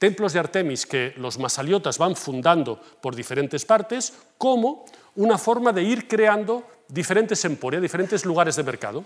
templos 0.00 0.32
de 0.32 0.40
Artemis 0.40 0.86
que 0.86 1.12
los 1.18 1.38
masaliotas 1.38 1.98
van 1.98 2.16
fundando 2.16 2.80
por 3.02 3.14
diferentes 3.14 3.66
partes, 3.66 4.14
como 4.38 4.86
una 5.14 5.36
forma 5.36 5.72
de 5.72 5.82
ir 5.82 6.08
creando 6.08 6.64
diferentes 6.88 7.44
emporios, 7.44 7.82
diferentes 7.82 8.24
lugares 8.24 8.56
de 8.56 8.64
mercado. 8.64 9.04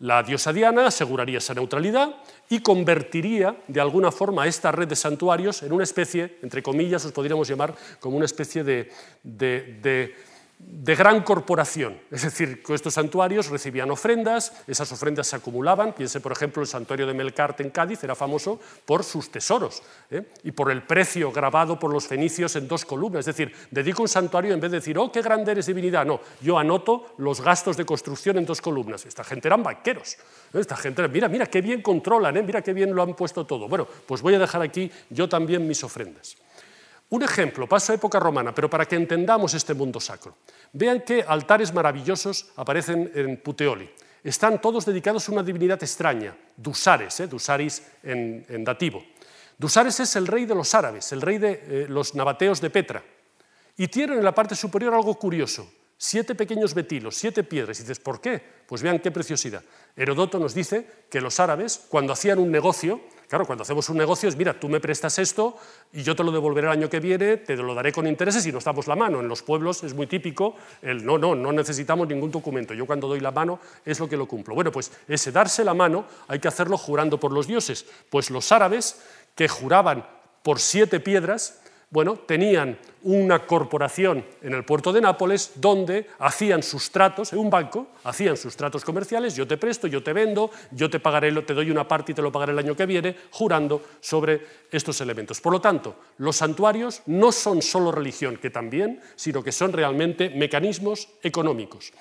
La 0.00 0.22
diosa 0.22 0.52
Diana 0.52 0.86
aseguraría 0.86 1.38
esa 1.38 1.54
neutralidad 1.54 2.14
y 2.50 2.60
convertiría 2.60 3.56
de 3.66 3.80
alguna 3.80 4.12
forma 4.12 4.46
esta 4.46 4.70
red 4.70 4.86
de 4.86 4.96
santuarios 4.96 5.62
en 5.62 5.72
una 5.72 5.82
especie, 5.82 6.38
entre 6.42 6.62
comillas, 6.62 7.04
os 7.06 7.12
podríamos 7.12 7.48
llamar 7.48 7.74
como 7.98 8.16
una 8.16 8.26
especie 8.26 8.62
de, 8.62 8.92
de 9.24 9.78
de 9.82 10.14
gran 10.60 11.22
corporación, 11.22 12.00
es 12.10 12.22
decir, 12.22 12.62
que 12.62 12.74
estos 12.74 12.94
santuarios 12.94 13.48
recibían 13.48 13.90
ofrendas, 13.90 14.52
esas 14.66 14.90
ofrendas 14.90 15.28
se 15.28 15.36
acumulaban, 15.36 15.92
piense 15.92 16.20
por 16.20 16.32
ejemplo 16.32 16.62
el 16.62 16.68
santuario 16.68 17.06
de 17.06 17.14
Melcarte 17.14 17.62
en 17.62 17.70
Cádiz, 17.70 18.02
era 18.02 18.16
famoso 18.16 18.58
por 18.84 19.04
sus 19.04 19.30
tesoros 19.30 19.82
¿eh? 20.10 20.22
y 20.42 20.50
por 20.50 20.70
el 20.72 20.82
precio 20.82 21.30
grabado 21.30 21.78
por 21.78 21.92
los 21.92 22.06
fenicios 22.06 22.56
en 22.56 22.66
dos 22.66 22.84
columnas, 22.84 23.20
es 23.20 23.36
decir, 23.36 23.54
dedico 23.70 24.02
un 24.02 24.08
santuario 24.08 24.52
en 24.52 24.60
vez 24.60 24.70
de 24.70 24.78
decir, 24.78 24.98
oh, 24.98 25.12
qué 25.12 25.22
grande 25.22 25.52
eres 25.52 25.66
divinidad, 25.66 26.04
no, 26.04 26.20
yo 26.40 26.58
anoto 26.58 27.14
los 27.18 27.40
gastos 27.40 27.76
de 27.76 27.86
construcción 27.86 28.38
en 28.38 28.46
dos 28.46 28.60
columnas, 28.60 29.06
esta 29.06 29.22
gente 29.22 29.46
eran 29.46 29.62
banqueros, 29.62 30.14
¿eh? 30.14 30.58
esta 30.58 30.76
gente, 30.76 31.06
mira, 31.06 31.28
mira, 31.28 31.46
qué 31.46 31.60
bien 31.60 31.82
controlan, 31.82 32.36
¿eh? 32.36 32.42
mira 32.42 32.62
qué 32.62 32.72
bien 32.72 32.94
lo 32.94 33.02
han 33.02 33.14
puesto 33.14 33.46
todo, 33.46 33.68
bueno, 33.68 33.86
pues 34.06 34.22
voy 34.22 34.34
a 34.34 34.38
dejar 34.40 34.62
aquí 34.62 34.90
yo 35.10 35.28
también 35.28 35.68
mis 35.68 35.84
ofrendas. 35.84 36.36
Un 37.10 37.22
ejemplo, 37.22 37.66
paso 37.66 37.92
a 37.92 37.96
época 37.96 38.20
romana, 38.20 38.54
pero 38.54 38.68
para 38.68 38.84
que 38.84 38.96
entendamos 38.96 39.54
este 39.54 39.72
mundo 39.72 39.98
sacro. 39.98 40.36
Vean 40.72 41.02
qué 41.06 41.24
altares 41.26 41.72
maravillosos 41.72 42.52
aparecen 42.56 43.10
en 43.14 43.38
Puteoli. 43.38 43.88
Están 44.22 44.60
todos 44.60 44.84
dedicados 44.84 45.28
a 45.28 45.32
una 45.32 45.42
divinidad 45.42 45.82
extraña, 45.82 46.36
Dusares, 46.56 47.20
¿eh? 47.20 47.26
Dusaris 47.26 47.82
en, 48.02 48.64
dativo. 48.64 49.02
Dusares 49.56 50.00
es 50.00 50.16
el 50.16 50.26
rey 50.26 50.44
de 50.44 50.54
los 50.54 50.74
árabes, 50.74 51.12
el 51.12 51.22
rey 51.22 51.38
de 51.38 51.52
eh, 51.52 51.86
los 51.88 52.14
nabateos 52.14 52.60
de 52.60 52.68
Petra. 52.68 53.02
Y 53.76 53.88
tienen 53.88 54.18
en 54.18 54.24
la 54.24 54.34
parte 54.34 54.54
superior 54.54 54.92
algo 54.92 55.14
curioso, 55.14 55.70
siete 55.96 56.34
pequeños 56.34 56.74
betilos, 56.74 57.16
siete 57.16 57.42
piedras. 57.42 57.78
Y 57.78 57.84
dices, 57.84 58.00
¿por 58.00 58.20
qué? 58.20 58.42
Pues 58.66 58.82
vean 58.82 58.98
qué 58.98 59.10
preciosidad. 59.10 59.62
Herodoto 59.96 60.38
nos 60.38 60.52
dice 60.52 60.86
que 61.08 61.20
los 61.20 61.40
árabes, 61.40 61.86
cuando 61.88 62.12
hacían 62.12 62.38
un 62.38 62.50
negocio, 62.50 63.00
Claro, 63.28 63.44
cuando 63.44 63.60
hacemos 63.60 63.86
un 63.90 63.98
negocio 63.98 64.26
es, 64.26 64.36
mira, 64.36 64.58
tú 64.58 64.70
me 64.70 64.80
prestas 64.80 65.18
esto 65.18 65.54
y 65.92 66.02
yo 66.02 66.16
te 66.16 66.24
lo 66.24 66.32
devolveré 66.32 66.66
el 66.66 66.72
año 66.72 66.88
que 66.88 66.98
viene, 66.98 67.36
te 67.36 67.56
lo 67.56 67.74
daré 67.74 67.92
con 67.92 68.06
intereses 68.06 68.46
y 68.46 68.52
nos 68.52 68.64
damos 68.64 68.86
la 68.86 68.96
mano. 68.96 69.20
En 69.20 69.28
los 69.28 69.42
pueblos 69.42 69.84
es 69.84 69.92
muy 69.92 70.06
típico 70.06 70.56
el 70.80 71.04
no, 71.04 71.18
no, 71.18 71.34
no 71.34 71.52
necesitamos 71.52 72.08
ningún 72.08 72.30
documento. 72.30 72.72
Yo 72.72 72.86
cuando 72.86 73.06
doy 73.06 73.20
la 73.20 73.30
mano 73.30 73.60
es 73.84 74.00
lo 74.00 74.08
que 74.08 74.16
lo 74.16 74.26
cumplo. 74.26 74.54
Bueno, 74.54 74.72
pues 74.72 74.90
ese 75.06 75.30
darse 75.30 75.62
la 75.62 75.74
mano 75.74 76.06
hay 76.26 76.38
que 76.38 76.48
hacerlo 76.48 76.78
jurando 76.78 77.20
por 77.20 77.30
los 77.30 77.46
dioses. 77.46 77.84
Pues 78.08 78.30
los 78.30 78.50
árabes 78.50 78.98
que 79.34 79.46
juraban 79.46 80.06
por 80.42 80.58
siete 80.58 80.98
piedras, 80.98 81.60
bueno, 81.90 82.16
tenían 82.16 82.78
una 83.02 83.46
corporación 83.46 84.24
en 84.42 84.52
el 84.52 84.64
puerto 84.64 84.92
de 84.92 85.00
Nápoles 85.00 85.52
donde 85.54 86.06
hacían 86.18 86.62
sus 86.62 86.90
tratos, 86.90 87.32
en 87.32 87.38
un 87.38 87.48
banco, 87.48 87.88
hacían 88.04 88.36
sus 88.36 88.56
tratos 88.56 88.84
comerciales, 88.84 89.34
yo 89.34 89.46
te 89.46 89.56
presto, 89.56 89.86
yo 89.86 90.02
te 90.02 90.12
vendo, 90.12 90.50
yo 90.70 90.90
te 90.90 91.00
pagaré, 91.00 91.32
te 91.42 91.54
doy 91.54 91.70
una 91.70 91.88
parte 91.88 92.12
y 92.12 92.14
te 92.14 92.20
lo 92.20 92.30
pagaré 92.30 92.52
el 92.52 92.58
año 92.58 92.76
que 92.76 92.84
viene, 92.84 93.16
jurando 93.30 93.82
sobre 94.00 94.44
estos 94.70 95.00
elementos. 95.00 95.40
Por 95.40 95.52
lo 95.52 95.60
tanto, 95.60 95.96
los 96.18 96.36
santuarios 96.36 97.02
no 97.06 97.32
son 97.32 97.62
solo 97.62 97.90
religión, 97.90 98.36
que 98.36 98.50
también, 98.50 99.00
sino 99.16 99.42
que 99.42 99.52
son 99.52 99.72
realmente 99.72 100.28
mecanismos 100.28 101.08
económicos. 101.22 101.92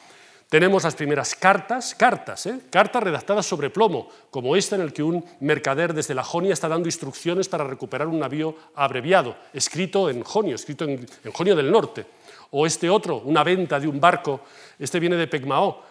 Tenemos 0.50 0.86
las 0.86 0.96
primeras 0.96 1.36
cartas, 1.36 1.94
cartas, 1.94 2.46
¿eh? 2.46 2.62
cartas 2.70 3.04
redactadas 3.04 3.46
sobre 3.46 3.70
plomo, 3.70 4.08
como 4.32 4.56
esta 4.56 4.78
en 4.78 4.82
el 4.82 4.94
que 4.94 5.04
un 5.04 5.26
mercader 5.42 5.94
desde 5.94 6.14
la 6.14 6.24
Jonia 6.24 6.54
está 6.54 6.70
dando 6.70 6.88
instrucciones 6.88 7.50
para 7.50 7.66
recuperar 7.66 8.08
un 8.08 8.20
navío 8.20 8.56
abreviado, 8.74 9.36
escrito 9.52 10.10
en 10.10 10.24
Jonio, 10.24 10.56
escrito 10.56 10.86
en, 10.86 11.06
Jonio 11.34 11.54
del 11.54 11.70
Norte. 11.70 12.06
O 12.52 12.66
este 12.66 12.90
otro, 12.90 13.18
una 13.26 13.44
venta 13.44 13.78
de 13.78 13.90
un 13.90 14.00
barco, 14.00 14.40
este 14.80 15.02
viene 15.02 15.18
de 15.18 15.28
Pegmao. 15.28 15.84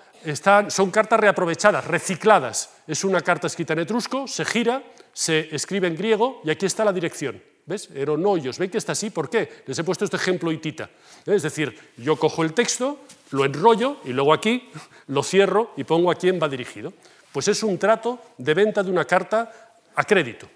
son 0.68 0.90
cartas 0.90 1.20
reaprovechadas, 1.20 1.84
recicladas. 1.84 2.70
Es 2.86 3.04
una 3.04 3.20
carta 3.20 3.48
escrita 3.48 3.74
en 3.74 3.80
etrusco, 3.80 4.26
se 4.26 4.46
gira, 4.46 4.82
se 5.12 5.54
escribe 5.54 5.86
en 5.86 5.96
griego 5.96 6.40
y 6.44 6.50
aquí 6.50 6.64
está 6.64 6.82
la 6.82 6.94
dirección. 6.94 7.42
¿Ves? 7.66 7.90
Eronoios. 7.94 8.59
¿Veis 8.59 8.70
que 8.70 8.78
está 8.78 8.92
así? 8.92 9.11
¿Por 9.11 9.28
qué? 9.28 9.64
Les 9.66 9.76
he 9.76 9.82
puesto 9.82 10.04
este 10.04 10.16
ejemplo 10.16 10.52
hitita. 10.52 10.88
Es 11.26 11.42
decir, 11.42 11.76
yo 11.96 12.16
cojo 12.16 12.44
el 12.44 12.54
texto, 12.54 13.00
lo 13.30 13.44
enrollo 13.44 13.98
y 14.04 14.12
luego 14.12 14.32
aquí 14.32 14.68
lo 15.08 15.22
cierro 15.22 15.72
y 15.76 15.84
pongo 15.84 16.10
a 16.10 16.14
quién 16.14 16.38
va 16.42 16.48
dirigido. 16.48 16.92
Pues 17.32 17.48
es 17.48 17.62
un 17.62 17.78
trato 17.78 18.18
de 18.38 18.54
venta 18.54 18.82
de 18.82 18.90
una 18.90 19.04
carta 19.04 19.52
a 19.94 20.04
crédito. 20.04 20.48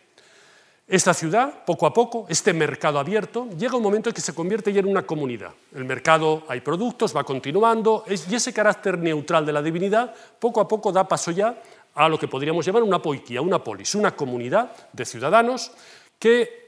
Esta 0.90 1.14
ciudad, 1.14 1.64
poco 1.64 1.86
a 1.86 1.94
poco, 1.94 2.26
este 2.28 2.52
mercado 2.52 2.98
abierto, 2.98 3.48
llega 3.56 3.76
un 3.76 3.82
momento 3.82 4.10
en 4.10 4.14
que 4.14 4.20
se 4.20 4.34
convierte 4.34 4.72
ya 4.72 4.80
en 4.80 4.88
una 4.88 5.06
comunidad. 5.06 5.52
El 5.72 5.84
mercado, 5.84 6.42
hay 6.48 6.62
productos, 6.62 7.14
va 7.14 7.22
continuando, 7.22 8.04
y 8.08 8.34
ese 8.34 8.52
carácter 8.52 8.98
neutral 8.98 9.46
de 9.46 9.52
la 9.52 9.62
divinidad, 9.62 10.12
poco 10.40 10.60
a 10.60 10.66
poco 10.66 10.90
da 10.90 11.06
paso 11.06 11.30
ya 11.30 11.62
a 11.94 12.08
lo 12.08 12.18
que 12.18 12.26
podríamos 12.26 12.66
llamar 12.66 12.82
una 12.82 13.00
poiquía, 13.00 13.40
una 13.40 13.62
polis, 13.62 13.94
una 13.94 14.16
comunidad 14.16 14.72
de 14.92 15.04
ciudadanos 15.04 15.70
que 16.18 16.60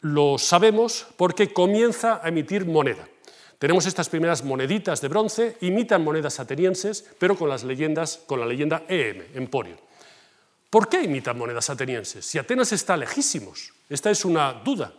lo 0.00 0.38
sabemos 0.38 1.06
porque 1.18 1.52
comienza 1.52 2.22
a 2.24 2.28
emitir 2.28 2.64
moneda. 2.64 3.06
Tenemos 3.58 3.86
estas 3.86 4.08
primeras 4.08 4.44
moneditas 4.44 5.00
de 5.00 5.08
bronce, 5.08 5.56
imitan 5.62 6.04
monedas 6.04 6.38
atenienses, 6.38 7.04
pero 7.18 7.36
con 7.36 7.48
las 7.48 7.64
leyendas, 7.64 8.22
con 8.26 8.38
la 8.38 8.46
leyenda 8.46 8.84
EM, 8.88 9.24
Emporio. 9.34 9.76
¿Por 10.70 10.88
qué 10.88 11.02
imitan 11.02 11.36
monedas 11.36 11.68
atenienses? 11.68 12.24
Si 12.24 12.38
Atenas 12.38 12.72
está 12.72 12.96
lejísimos, 12.96 13.72
esta 13.88 14.10
es 14.10 14.24
una 14.24 14.52
duda. 14.52 14.92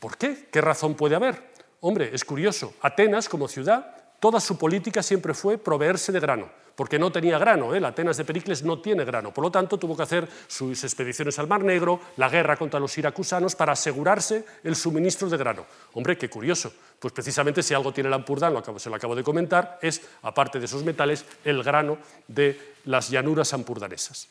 ¿Por 0.00 0.16
qué? 0.16 0.48
¿Qué 0.50 0.60
razón 0.60 0.94
puede 0.94 1.14
haber? 1.14 1.50
Hombre, 1.80 2.10
es 2.12 2.24
curioso, 2.24 2.74
Atenas 2.80 3.28
como 3.28 3.46
ciudad, 3.46 3.94
toda 4.18 4.40
su 4.40 4.58
política 4.58 5.00
siempre 5.02 5.32
fue 5.32 5.56
proveerse 5.56 6.10
de 6.10 6.18
grano 6.18 6.50
porque 6.76 6.98
no 6.98 7.10
tenía 7.10 7.38
grano. 7.38 7.74
¿eh? 7.74 7.80
La 7.80 7.88
Atenas 7.88 8.18
de 8.18 8.24
Pericles 8.24 8.62
no 8.62 8.80
tiene 8.80 9.04
grano. 9.04 9.32
Por 9.32 9.42
lo 9.42 9.50
tanto, 9.50 9.78
tuvo 9.78 9.96
que 9.96 10.02
hacer 10.02 10.28
sus 10.46 10.84
expediciones 10.84 11.38
al 11.38 11.48
Mar 11.48 11.64
Negro, 11.64 12.00
la 12.18 12.28
guerra 12.28 12.56
contra 12.56 12.78
los 12.78 12.96
iracusanos, 12.98 13.56
para 13.56 13.72
asegurarse 13.72 14.44
el 14.62 14.76
suministro 14.76 15.28
de 15.28 15.38
grano. 15.38 15.66
Hombre, 15.94 16.16
qué 16.16 16.28
curioso. 16.28 16.72
Pues 16.98 17.12
precisamente 17.12 17.62
si 17.62 17.74
algo 17.74 17.92
tiene 17.92 18.08
el 18.08 18.14
Ampurdán, 18.14 18.54
se 18.78 18.90
lo 18.90 18.96
acabo 18.96 19.14
de 19.14 19.22
comentar, 19.22 19.78
es, 19.82 20.00
aparte 20.22 20.58
de 20.58 20.64
esos 20.64 20.82
metales, 20.82 21.24
el 21.44 21.62
grano 21.62 21.98
de 22.26 22.74
las 22.84 23.10
llanuras 23.10 23.52
ampurdanesas. 23.52 24.28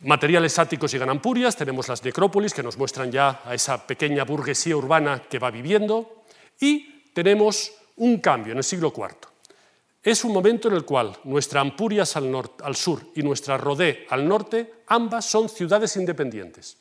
Materiales 0.00 0.58
áticos 0.58 0.92
y 0.92 0.98
ganampurias, 0.98 1.56
tenemos 1.56 1.88
las 1.88 2.04
necrópolis 2.04 2.52
que 2.52 2.62
nos 2.62 2.76
muestran 2.76 3.10
ya 3.10 3.40
a 3.44 3.54
esa 3.54 3.86
pequeña 3.86 4.24
burguesía 4.24 4.76
urbana 4.76 5.22
que 5.22 5.38
va 5.38 5.50
viviendo, 5.50 6.24
y 6.60 7.04
tenemos 7.14 7.72
un 7.96 8.18
cambio 8.18 8.52
en 8.52 8.58
el 8.58 8.64
siglo 8.64 8.92
IV. 8.94 9.16
Es 10.02 10.22
un 10.24 10.32
momento 10.34 10.68
en 10.68 10.74
el 10.74 10.84
cual 10.84 11.16
nuestra 11.24 11.62
Ampurias 11.62 12.16
al, 12.16 12.30
al 12.62 12.76
sur 12.76 13.00
y 13.14 13.22
nuestra 13.22 13.56
Rodé 13.56 14.06
al 14.10 14.28
norte, 14.28 14.82
ambas 14.88 15.24
son 15.24 15.48
ciudades 15.48 15.96
independientes. 15.96 16.76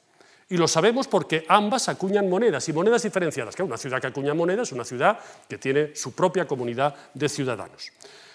Y 0.49 0.57
lo 0.57 0.67
sabemos 0.67 1.07
porque 1.07 1.45
ambas 1.47 1.89
acuñan 1.89 2.29
monedas 2.29 2.67
y 2.69 2.73
monedas 2.73 3.03
diferenciadas. 3.03 3.55
Que 3.55 3.63
una 3.63 3.77
ciudad 3.77 4.01
que 4.01 4.07
acuña 4.07 4.33
monedas 4.33 4.69
es 4.69 4.73
una 4.73 4.85
ciudad 4.85 5.19
que 5.47 5.57
tiene 5.57 5.95
su 5.95 6.13
propia 6.13 6.45
comunidad 6.45 6.95
de 7.13 7.29
ciudadanos. 7.29 7.91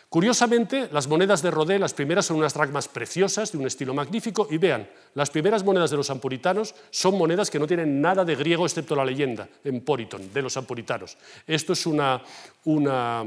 Curiosamente, 0.08 0.88
las 0.90 1.06
monedas 1.06 1.42
de 1.42 1.50
Rodé, 1.50 1.78
las 1.78 1.92
primeras 1.92 2.24
son 2.24 2.38
unas 2.38 2.54
dracmas 2.54 2.88
preciosas, 2.88 3.52
de 3.52 3.58
un 3.58 3.66
estilo 3.66 3.92
magnífico, 3.92 4.48
y 4.50 4.56
vean, 4.56 4.88
las 5.12 5.28
primeras 5.28 5.62
monedas 5.62 5.90
de 5.90 5.98
los 5.98 6.08
ampuritanos 6.08 6.74
son 6.88 7.18
monedas 7.18 7.50
que 7.50 7.58
no 7.58 7.66
tienen 7.66 8.00
nada 8.00 8.24
de 8.24 8.34
griego 8.34 8.64
excepto 8.64 8.96
la 8.96 9.04
leyenda, 9.04 9.46
Emporiton, 9.62 10.32
de 10.32 10.40
los 10.40 10.56
ampuritanos. 10.56 11.18
Esto 11.46 11.74
es 11.74 11.84
una, 11.84 12.22
una 12.64 13.26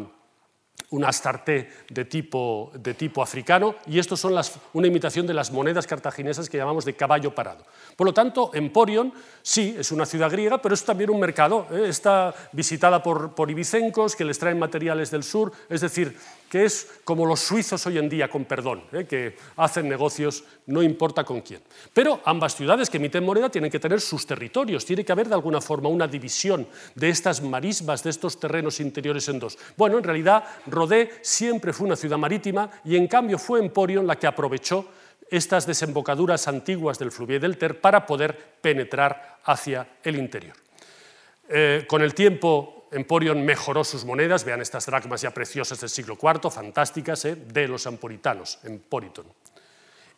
un 0.92 1.06
astarté 1.06 1.70
de 1.90 2.06
tipo, 2.06 2.72
de 2.76 2.94
tipo 2.94 3.24
africano, 3.24 3.76
y 3.88 3.98
esto 3.98 4.16
son 4.16 4.40
una 4.74 4.88
imitación 4.88 5.26
de 5.26 5.34
las 5.34 5.52
monedas 5.52 5.88
cartaginesas 5.88 6.50
que 6.50 6.58
llamamos 6.58 6.86
de 6.86 6.94
caballo 6.94 7.34
parado. 7.34 7.66
Por 7.96 8.06
lo 8.06 8.14
tanto, 8.14 8.52
Emporion 8.54 9.14
sí, 9.42 9.76
es 9.78 9.92
una 9.92 10.06
ciudad 10.06 10.30
griega, 10.30 10.62
pero 10.62 10.76
es 10.76 10.84
también 10.84 11.10
un 11.10 11.20
mercado. 11.20 11.68
¿eh? 11.72 11.86
Está 11.88 12.34
visitada 12.52 13.02
por, 13.02 13.34
por 13.34 13.50
ibicencos 13.50 14.16
que 14.16 14.26
les 14.26 14.38
traen 14.38 14.60
materiales 14.60 15.12
del 15.12 15.24
sur, 15.24 15.52
es 15.70 15.82
decir, 15.82 16.18
que 16.52 16.66
es 16.66 17.00
como 17.06 17.26
los 17.26 17.40
suizos 17.40 17.88
hoy 17.88 17.98
en 17.98 18.10
día, 18.10 18.30
con 18.30 18.44
perdón, 18.44 18.84
¿eh? 18.92 19.06
que 19.06 19.38
hacen 19.56 19.88
negocios 19.88 20.44
no 20.66 20.84
importa 20.84 21.24
con 21.24 21.40
quién. 21.40 21.62
Pero 21.94 22.20
ambas 22.26 22.58
ciudades 22.58 22.90
que 22.90 22.98
emiten 22.98 23.24
moneda 23.24 23.50
tienen 23.50 23.72
que 23.72 23.80
tener 23.80 24.02
sus 24.02 24.28
territorios, 24.28 24.86
tiene 24.86 25.06
que 25.06 25.14
haber 25.14 25.30
de 25.30 25.36
alguna 25.36 25.62
forma 25.62 25.88
una 25.88 26.10
división 26.10 26.68
de 26.94 27.08
estas 27.08 27.42
marismas, 27.42 28.04
de 28.04 28.10
estos 28.10 28.38
terrenos 28.38 28.82
interiores 28.82 29.30
en 29.30 29.40
dos. 29.40 29.58
Bueno, 29.78 29.98
en 29.98 30.04
realidad 30.04 30.44
Rodé 30.68 31.12
siempre 31.22 31.72
fue 31.72 31.88
una 31.88 31.96
ciudad 31.96 32.18
marítima 32.18 32.70
y 32.84 32.98
en 32.98 33.08
cambio 33.08 33.38
fue 33.38 33.60
Emporion 33.62 34.06
la 34.06 34.20
que 34.20 34.28
aprovechó 34.28 34.90
estas 35.30 35.66
desembocaduras 35.66 36.50
antiguas 36.50 37.00
del 37.00 37.14
Fluvié 37.14 37.40
del 37.40 37.58
Ter 37.58 37.80
para 37.80 38.06
poder 38.06 38.38
penetrar 38.60 39.40
hacia 39.46 39.88
el 40.04 40.18
interior. 40.18 40.58
Eh, 41.48 41.86
con 41.88 42.02
el 42.02 42.14
tiempo 42.14 42.81
Emporion 42.92 43.44
mejoró 43.44 43.84
sus 43.84 44.04
monedas, 44.04 44.44
vean 44.44 44.62
estas 44.62 44.86
dracmas 44.86 45.22
ya 45.22 45.32
preciosas 45.32 45.80
del 45.80 45.90
siglo 45.90 46.18
IV, 46.22 46.52
fantásticas, 46.52 47.24
¿eh? 47.26 47.36
de 47.36 47.68
los 47.68 47.88
amporitanos, 47.88 48.60
Emporiton. 48.64 49.26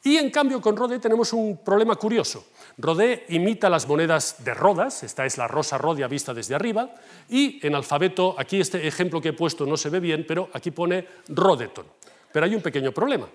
Y 0.06 0.18
en 0.18 0.32
cambio 0.32 0.60
con 0.60 0.76
Rodé 0.76 1.00
tenemos 1.00 1.32
un 1.32 1.58
problema 1.64 1.96
curioso. 1.96 2.48
Rodé 2.78 3.26
imita 3.30 3.70
las 3.70 3.88
monedas 3.88 4.44
de 4.44 4.54
Rodas, 4.54 5.04
esta 5.04 5.26
es 5.26 5.38
la 5.38 5.48
rosa 5.48 5.78
rodia 5.78 6.08
vista 6.08 6.34
desde 6.34 6.56
arriba, 6.56 6.90
y 7.30 7.66
en 7.66 7.74
alfabeto, 7.74 8.36
aquí 8.38 8.60
este 8.60 8.86
ejemplo 8.86 9.22
que 9.22 9.30
he 9.30 9.34
puesto 9.34 9.66
no 9.66 9.78
se 9.78 9.90
ve 9.90 10.02
bien, 10.02 10.26
pero 10.28 10.50
aquí 10.52 10.72
pone 10.72 11.08
Rodeton. 11.30 11.86
Pero 12.34 12.46
hay 12.46 12.56
un 12.56 12.62
pequeño 12.62 12.92
problema. 12.92 13.30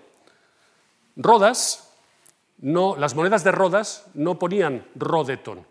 Rodas, 1.15 1.91
no, 2.59 2.95
las 2.97 3.15
monedas 3.15 3.43
de 3.43 3.51
Rodas 3.51 4.05
no 4.13 4.37
ponían 4.37 4.85
Rodeton. 4.93 5.65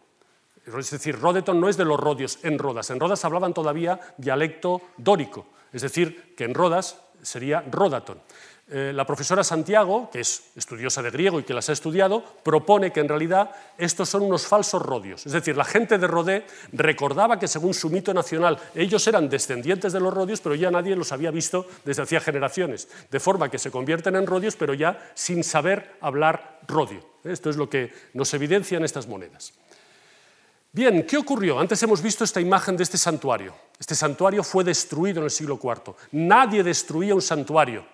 Es 0.77 0.91
decir, 0.91 1.19
Rodeton 1.19 1.61
no 1.61 1.69
es 1.69 1.77
de 1.77 1.85
los 1.85 1.99
rodios 1.99 2.39
en 2.43 2.59
Rodas. 2.59 2.91
En 2.91 3.01
Rodas 3.01 3.25
hablaban 3.25 3.55
todavía 3.55 4.01
dialecto 4.17 4.83
dórico, 4.97 5.47
es 5.73 5.83
decir, 5.83 6.35
que 6.37 6.45
en 6.45 6.55
Rodas 6.55 6.99
sería 7.23 7.65
Rodaton. 7.71 8.21
Eh, 8.71 8.93
la 8.95 9.07
profesora 9.07 9.43
Santiago, 9.43 10.11
que 10.13 10.21
es 10.21 10.51
estudiosa 10.55 11.01
de 11.01 11.11
griego 11.11 11.41
y 11.41 11.43
que 11.43 11.55
las 11.55 11.71
ha 11.71 11.73
estudiado, 11.73 12.23
propone 12.43 12.93
que 12.93 13.01
en 13.01 13.09
realidad 13.09 13.51
estos 13.79 14.11
son 14.11 14.25
unos 14.25 14.47
falsos 14.47 14.83
rodios. 14.83 15.25
Es 15.25 15.33
decir, 15.33 15.57
la 15.57 15.65
gente 15.65 15.97
de 15.97 16.07
Rodé 16.07 16.45
recordaba 16.73 17.39
que 17.39 17.49
según 17.49 17.73
su 17.73 17.89
mito 17.89 18.13
nacional 18.13 18.59
ellos 18.75 19.07
eran 19.07 19.31
descendientes 19.31 19.95
de 19.95 20.01
los 20.01 20.13
rodios, 20.13 20.43
pero 20.43 20.55
ya 20.55 20.71
nadie 20.71 20.97
los 20.97 21.13
había 21.13 21.31
visto 21.31 21.67
desde 21.87 22.03
hacía 22.03 22.21
generaciones. 22.21 22.89
De 23.11 23.21
forma 23.21 23.51
que 23.51 23.59
se 23.59 23.71
convierten 23.71 24.17
en 24.17 24.27
rodios, 24.27 24.55
pero 24.55 24.75
ya 24.75 25.13
sin 25.15 25.45
saber 25.45 25.97
hablar 26.03 26.61
rodio. 26.69 27.01
Esto 27.25 27.49
es 27.49 27.57
lo 27.57 27.71
que 27.71 27.91
nos 28.13 28.35
evidencia 28.35 28.77
en 28.77 28.85
estas 28.85 29.09
monedas. 29.09 29.55
Bien, 30.73 31.05
¿qué 31.07 31.17
ocurrió? 31.17 31.59
Antes 31.59 31.83
hemos 31.83 32.03
visto 32.03 32.25
esta 32.25 32.41
imagen 32.41 32.77
de 32.77 32.83
este 32.83 32.99
santuario. 32.99 33.55
Este 33.79 33.95
santuario 33.95 34.43
fue 34.45 34.65
destruido 34.65 35.19
en 35.19 35.25
el 35.25 35.31
siglo 35.31 35.59
IV. 35.63 35.95
Nadie 36.13 36.63
destruía 36.63 37.15
un 37.15 37.23
santuario 37.23 37.85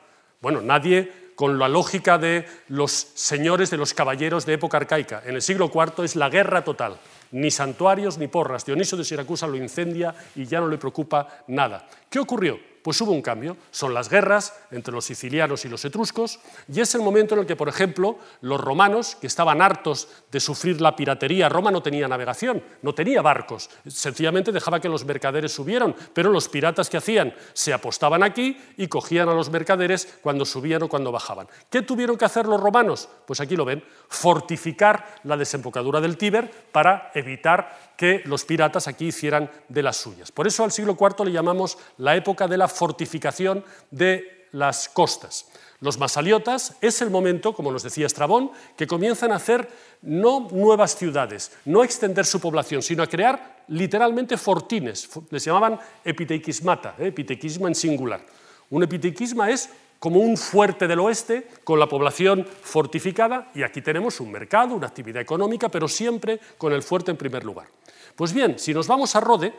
bueno, 0.45 0.61
nadie 0.61 1.33
con 1.37 1.59
la 1.59 1.71
lógica 1.71 2.19
de 2.19 2.47
los 2.69 2.93
señores, 2.93 3.71
de 3.71 3.79
los 3.79 3.95
caballeros 3.95 4.45
de 4.45 4.53
época 4.53 4.77
arcaica. 4.77 5.23
En 5.25 5.35
el 5.35 5.41
siglo 5.41 5.71
IV 5.75 6.05
es 6.05 6.17
la 6.17 6.29
guerra 6.29 6.63
total. 6.63 7.01
Ni 7.33 7.51
santuarios 7.51 8.19
ni 8.19 8.29
porras. 8.29 8.67
Dioniso 8.67 8.95
de 8.95 9.05
Siracusa 9.05 9.47
lo 9.47 9.57
incendia 9.57 10.15
y 10.35 10.45
ya 10.45 10.61
no 10.61 10.69
le 10.69 10.77
preocupa 10.77 11.45
nada. 11.47 11.89
¿Qué 12.11 12.19
ocurrió? 12.19 12.59
Pues 12.85 13.01
hubo 13.01 13.13
un 13.13 13.23
cambio, 13.23 13.57
son 13.71 13.95
las 13.95 14.11
guerras 14.11 14.53
entre 14.71 14.93
los 14.93 15.07
sicilianos 15.07 15.65
y 15.65 15.71
los 15.71 15.83
etruscos, 15.87 16.39
y 16.71 16.83
es 16.83 16.95
el 16.95 17.01
momento 17.01 17.35
en 17.35 17.41
el 17.41 17.47
que, 17.47 17.57
por 17.57 17.71
ejemplo, 17.71 18.19
los 18.43 18.61
romanos, 18.61 19.17
que 19.19 19.27
estaban 19.27 19.63
hartos 19.63 20.07
de 20.31 20.39
sufrir 20.39 20.83
la 20.83 20.95
piratería, 20.95 21.49
Roma 21.49 21.71
no 21.71 21.83
tenía 21.83 22.07
navegación, 22.09 22.63
no 22.83 22.95
tenía 22.95 23.23
barcos, 23.23 23.71
sencillamente 23.87 24.53
dejaba 24.53 24.81
que 24.81 24.91
los 24.91 25.07
mercaderes 25.07 25.51
subieran, 25.53 25.97
pero 26.13 26.29
los 26.29 26.51
piratas 26.51 26.91
que 26.91 26.99
hacían 26.99 27.35
se 27.55 27.73
apostaban 27.73 28.23
aquí 28.23 28.61
y 28.77 28.87
cogían 28.87 29.31
a 29.31 29.35
los 29.35 29.49
mercaderes 29.49 30.19
cuando 30.21 30.45
subían 30.45 30.83
o 30.83 30.89
cuando 30.91 31.11
bajaban. 31.11 31.49
¿Qué 31.71 31.81
tuvieron 31.81 32.19
que 32.19 32.27
hacer 32.27 32.45
los 32.45 32.61
romanos? 32.61 33.09
Pues 33.27 33.41
aquí 33.41 33.57
lo 33.57 33.65
ven, 33.65 33.83
fortificar 34.09 35.21
la 35.25 35.37
desembocadura 35.37 36.01
del 36.01 36.17
Tíber 36.17 36.51
para 36.73 37.11
evitar 37.15 37.95
que 37.97 38.23
los 38.25 38.45
piratas 38.45 38.89
aquí 38.89 39.07
hicieran 39.07 39.51
de 39.69 39.83
las 39.83 39.97
suyas. 39.97 40.33
Por 40.33 40.47
eso 40.47 40.65
al 40.65 40.73
siglo 40.73 40.97
IV 40.99 41.25
le 41.25 41.33
llamamos 41.33 41.79
la 41.99 42.17
época 42.17 42.49
de 42.49 42.59
la 42.59 42.69
fortificación 42.69 43.65
de 43.91 44.49
las 44.53 44.89
costas. 44.89 45.47
Los 45.81 45.99
masaliotas 45.99 46.77
es 46.81 47.03
el 47.03 47.11
momento, 47.11 47.53
como 47.53 47.71
nos 47.71 47.83
decía 47.83 48.07
Estrabón, 48.07 48.51
que 48.77 48.87
comienzan 48.87 49.33
a 49.33 49.37
hacer 49.37 49.69
no 50.01 50.49
nuevas 50.51 50.97
ciudades, 50.97 51.53
no 51.65 51.83
a 51.83 51.85
extender 51.85 52.25
su 52.25 52.41
población, 52.41 52.81
sino 52.83 53.03
a 53.03 53.07
crear 53.07 53.65
literalmente 53.69 54.37
fortines. 54.37 55.09
Les 55.31 55.45
llamaban 55.45 55.79
epitequismata, 56.05 56.95
¿eh? 56.99 57.09
epitequisma 57.09 57.69
en 57.69 57.75
singular. 57.75 58.25
Un 58.71 58.83
epitequisma 58.83 59.51
es 59.51 59.69
como 60.05 60.21
un 60.21 60.37
fuerte 60.37 60.87
del 60.87 61.01
oeste 61.01 61.49
con 61.65 61.81
la 61.81 61.89
población 61.89 62.47
fortificada 62.47 63.51
y 63.55 63.63
aquí 63.63 63.81
tenemos 63.81 64.21
un 64.21 64.31
mercado, 64.31 64.75
una 64.75 64.89
actividad 64.89 65.23
económica, 65.23 65.71
pero 65.71 65.89
siempre 65.89 66.39
con 66.59 66.75
el 66.75 66.83
fuerte 66.83 67.11
en 67.11 67.17
primer 67.17 67.43
lugar. 67.43 67.69
Pues 68.15 68.35
bien, 68.35 68.59
si 68.59 68.75
nos 68.75 68.87
vamos 68.87 69.17
a 69.17 69.21
Rode, 69.21 69.55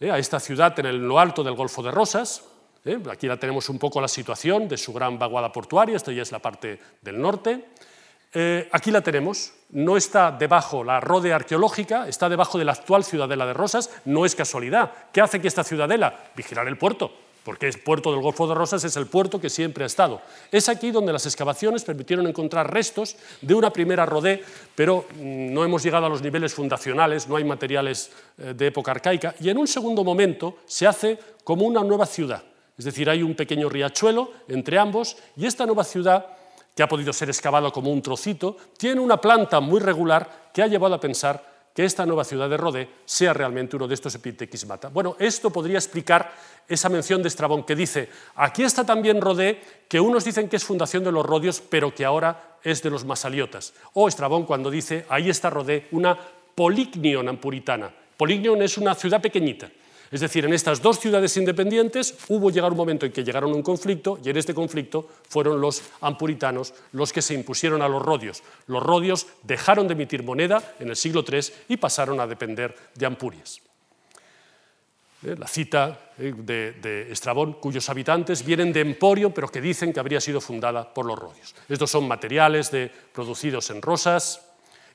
eh, 0.00 0.10
a 0.10 0.16
esta 0.16 0.40
ciudad 0.40 0.78
en 0.78 1.06
lo 1.06 1.20
alto 1.20 1.44
del 1.44 1.52
Golfo 1.52 1.82
de 1.82 1.90
Rosas, 1.90 2.44
eh, 2.82 2.98
aquí 3.10 3.26
la 3.26 3.36
tenemos 3.36 3.68
un 3.68 3.78
poco 3.78 4.00
la 4.00 4.08
situación 4.08 4.68
de 4.68 4.78
su 4.78 4.94
gran 4.94 5.18
vaguada 5.18 5.52
portuaria, 5.52 5.96
esto 5.96 6.12
ya 6.12 6.22
es 6.22 6.32
la 6.32 6.38
parte 6.38 6.80
del 7.02 7.20
norte, 7.20 7.66
eh, 8.32 8.70
aquí 8.72 8.90
la 8.90 9.02
tenemos, 9.02 9.52
no 9.72 9.98
está 9.98 10.30
debajo 10.30 10.82
la 10.82 10.98
Rode 10.98 11.34
arqueológica, 11.34 12.08
está 12.08 12.30
debajo 12.30 12.56
de 12.56 12.64
la 12.64 12.72
actual 12.72 13.04
ciudadela 13.04 13.44
de 13.44 13.52
Rosas, 13.52 13.90
no 14.06 14.24
es 14.24 14.34
casualidad. 14.34 14.90
¿Qué 15.12 15.20
hace 15.20 15.42
que 15.42 15.48
esta 15.48 15.62
ciudadela? 15.62 16.30
Vigilar 16.34 16.66
el 16.68 16.78
puerto 16.78 17.27
porque 17.44 17.66
el 17.66 17.78
puerto 17.80 18.12
del 18.12 18.20
Golfo 18.20 18.46
de 18.46 18.54
Rosas 18.54 18.84
es 18.84 18.96
el 18.96 19.06
puerto 19.06 19.40
que 19.40 19.48
siempre 19.50 19.84
ha 19.84 19.86
estado. 19.86 20.20
Es 20.52 20.68
aquí 20.68 20.90
donde 20.90 21.12
las 21.12 21.26
excavaciones 21.26 21.84
permitieron 21.84 22.26
encontrar 22.26 22.72
restos 22.72 23.16
de 23.40 23.54
una 23.54 23.72
primera 23.72 24.04
rodé, 24.04 24.42
pero 24.74 25.06
mm, 25.14 25.52
no 25.52 25.64
hemos 25.64 25.82
llegado 25.82 26.06
a 26.06 26.08
los 26.08 26.22
niveles 26.22 26.52
fundacionales, 26.54 27.28
no 27.28 27.36
hay 27.36 27.44
materiales 27.44 28.10
eh, 28.38 28.54
de 28.54 28.66
época 28.66 28.90
arcaica, 28.90 29.34
y 29.40 29.48
en 29.48 29.58
un 29.58 29.66
segundo 29.66 30.04
momento 30.04 30.58
se 30.66 30.86
hace 30.86 31.18
como 31.44 31.64
una 31.64 31.82
nueva 31.82 32.06
ciudad. 32.06 32.42
Es 32.76 32.84
decir, 32.84 33.10
hay 33.10 33.22
un 33.22 33.34
pequeño 33.34 33.68
riachuelo 33.68 34.30
entre 34.48 34.78
ambos, 34.78 35.16
y 35.36 35.46
esta 35.46 35.66
nueva 35.66 35.84
ciudad, 35.84 36.26
que 36.76 36.82
ha 36.82 36.88
podido 36.88 37.12
ser 37.12 37.28
excavada 37.28 37.70
como 37.70 37.90
un 37.90 38.02
trocito, 38.02 38.56
tiene 38.76 39.00
una 39.00 39.20
planta 39.20 39.58
muy 39.58 39.80
regular 39.80 40.50
que 40.52 40.62
ha 40.62 40.68
llevado 40.68 40.94
a 40.94 41.00
pensar 41.00 41.57
que 41.78 41.84
esta 41.84 42.04
nueva 42.04 42.24
ciudad 42.24 42.50
de 42.50 42.56
Rodé 42.56 42.88
sea 43.04 43.32
realmente 43.32 43.76
uno 43.76 43.86
de 43.86 43.94
estos 43.94 44.12
epitequismata. 44.12 44.88
Bueno, 44.88 45.14
esto 45.20 45.50
podría 45.50 45.78
explicar 45.78 46.34
esa 46.66 46.88
mención 46.88 47.22
de 47.22 47.28
Estrabón 47.28 47.62
que 47.62 47.76
dice, 47.76 48.08
aquí 48.34 48.64
está 48.64 48.84
también 48.84 49.20
Rodé, 49.20 49.60
que 49.86 50.00
unos 50.00 50.24
dicen 50.24 50.48
que 50.48 50.56
es 50.56 50.64
fundación 50.64 51.04
de 51.04 51.12
los 51.12 51.24
rodios, 51.24 51.60
pero 51.60 51.94
que 51.94 52.04
ahora 52.04 52.56
es 52.64 52.82
de 52.82 52.90
los 52.90 53.04
masaliotas. 53.04 53.74
O 53.92 54.08
Estrabón 54.08 54.44
cuando 54.44 54.72
dice, 54.72 55.06
ahí 55.08 55.30
está 55.30 55.50
Rodé, 55.50 55.86
una 55.92 56.18
polignion 56.56 57.28
ampuritana. 57.28 57.94
Polignion 58.16 58.60
es 58.60 58.76
una 58.76 58.96
ciudad 58.96 59.22
pequeñita, 59.22 59.70
es 60.10 60.20
decir, 60.20 60.44
en 60.44 60.52
estas 60.52 60.80
dos 60.80 60.98
ciudades 60.98 61.36
independientes 61.36 62.14
hubo 62.28 62.50
llegar 62.50 62.72
un 62.72 62.78
momento 62.78 63.04
en 63.04 63.12
que 63.12 63.24
llegaron 63.24 63.52
a 63.52 63.54
un 63.54 63.62
conflicto 63.62 64.18
y 64.24 64.30
en 64.30 64.36
este 64.36 64.54
conflicto 64.54 65.06
fueron 65.28 65.60
los 65.60 65.82
ampuritanos 66.00 66.72
los 66.92 67.12
que 67.12 67.22
se 67.22 67.34
impusieron 67.34 67.82
a 67.82 67.88
los 67.88 68.02
rodios. 68.02 68.42
Los 68.66 68.82
rodios 68.82 69.26
dejaron 69.42 69.86
de 69.86 69.94
emitir 69.94 70.22
moneda 70.22 70.74
en 70.80 70.88
el 70.88 70.96
siglo 70.96 71.24
III 71.30 71.40
y 71.68 71.76
pasaron 71.76 72.20
a 72.20 72.26
depender 72.26 72.74
de 72.94 73.06
Ampurias. 73.06 73.60
Eh, 75.24 75.34
la 75.36 75.48
cita 75.48 76.12
eh, 76.18 76.32
de, 76.36 77.10
Estrabón, 77.10 77.54
cuyos 77.54 77.88
habitantes 77.90 78.44
vienen 78.44 78.72
de 78.72 78.80
Emporio, 78.80 79.34
pero 79.34 79.48
que 79.48 79.60
dicen 79.60 79.92
que 79.92 80.00
habría 80.00 80.20
sido 80.20 80.40
fundada 80.40 80.94
por 80.94 81.04
los 81.04 81.18
rodios. 81.18 81.54
Estos 81.68 81.90
son 81.90 82.06
materiales 82.06 82.70
producidos 83.12 83.68
en 83.70 83.82
rosas, 83.82 84.47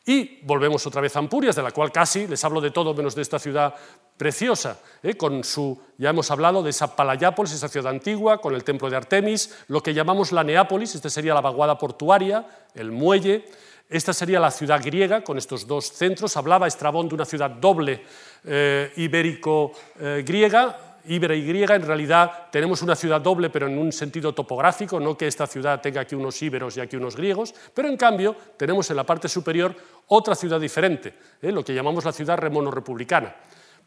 y 0.05 0.41
volvemos 0.43 0.85
otra 0.85 1.01
vez 1.01 1.15
a 1.15 1.19
Ampurias, 1.19 1.55
de 1.55 1.63
la 1.63 1.71
cual 1.71 1.91
casi 1.91 2.27
les 2.27 2.43
hablo 2.43 2.59
de 2.59 2.71
todo 2.71 2.93
menos 2.93 3.15
de 3.15 3.21
esta 3.21 3.39
ciudad 3.39 3.73
preciosa, 4.17 4.79
¿eh? 5.01 5.15
con 5.15 5.43
su, 5.43 5.79
ya 5.97 6.09
hemos 6.09 6.29
hablado 6.29 6.61
de 6.61 6.71
esa 6.71 6.95
Palayápolis, 6.95 7.53
esa 7.53 7.69
ciudad 7.69 7.91
antigua, 7.91 8.41
con 8.41 8.53
el 8.53 8.63
templo 8.63 8.89
de 8.89 8.97
Artemis, 8.97 9.55
lo 9.67 9.81
que 9.81 9.93
llamamos 9.93 10.31
la 10.31 10.43
Neápolis, 10.43 10.95
esta 10.95 11.09
sería 11.09 11.33
la 11.33 11.41
vaguada 11.41 11.77
portuaria, 11.77 12.45
el 12.75 12.91
muelle, 12.91 13.45
esta 13.89 14.13
sería 14.13 14.39
la 14.39 14.51
ciudad 14.51 14.81
griega, 14.83 15.23
con 15.23 15.37
estos 15.37 15.67
dos 15.67 15.85
centros, 15.85 16.35
hablaba 16.35 16.67
Estrabón 16.67 17.07
de 17.07 17.15
una 17.15 17.25
ciudad 17.25 17.49
doble 17.49 18.03
eh, 18.43 18.91
ibérico-griega, 18.97 20.77
eh, 20.79 20.92
Ibera 21.05 21.35
y 21.35 21.45
griega, 21.45 21.75
en 21.75 21.85
realidad 21.85 22.47
tenemos 22.51 22.81
una 22.81 22.95
ciudad 22.95 23.21
doble, 23.21 23.49
pero 23.49 23.67
en 23.67 23.77
un 23.77 23.91
sentido 23.91 24.33
topográfico, 24.33 24.99
no 24.99 25.17
que 25.17 25.27
esta 25.27 25.47
ciudad 25.47 25.81
tenga 25.81 26.01
aquí 26.01 26.15
unos 26.15 26.41
íberos 26.41 26.77
y 26.77 26.81
aquí 26.81 26.95
unos 26.95 27.15
griegos, 27.15 27.53
pero 27.73 27.87
en 27.87 27.97
cambio 27.97 28.35
tenemos 28.57 28.89
en 28.89 28.95
la 28.95 29.03
parte 29.03 29.27
superior 29.27 29.75
otra 30.07 30.35
ciudad 30.35 30.59
diferente, 30.59 31.13
¿eh? 31.41 31.51
lo 31.51 31.63
que 31.63 31.73
llamamos 31.73 32.05
la 32.05 32.11
ciudad 32.11 32.37
remono-republicana. 32.37 33.35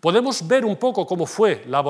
Podemos 0.01 0.47
ver 0.47 0.65
un 0.65 0.77
poco 0.77 1.07
cómo 1.07 1.27
fue 1.27 1.65
la 1.67 1.83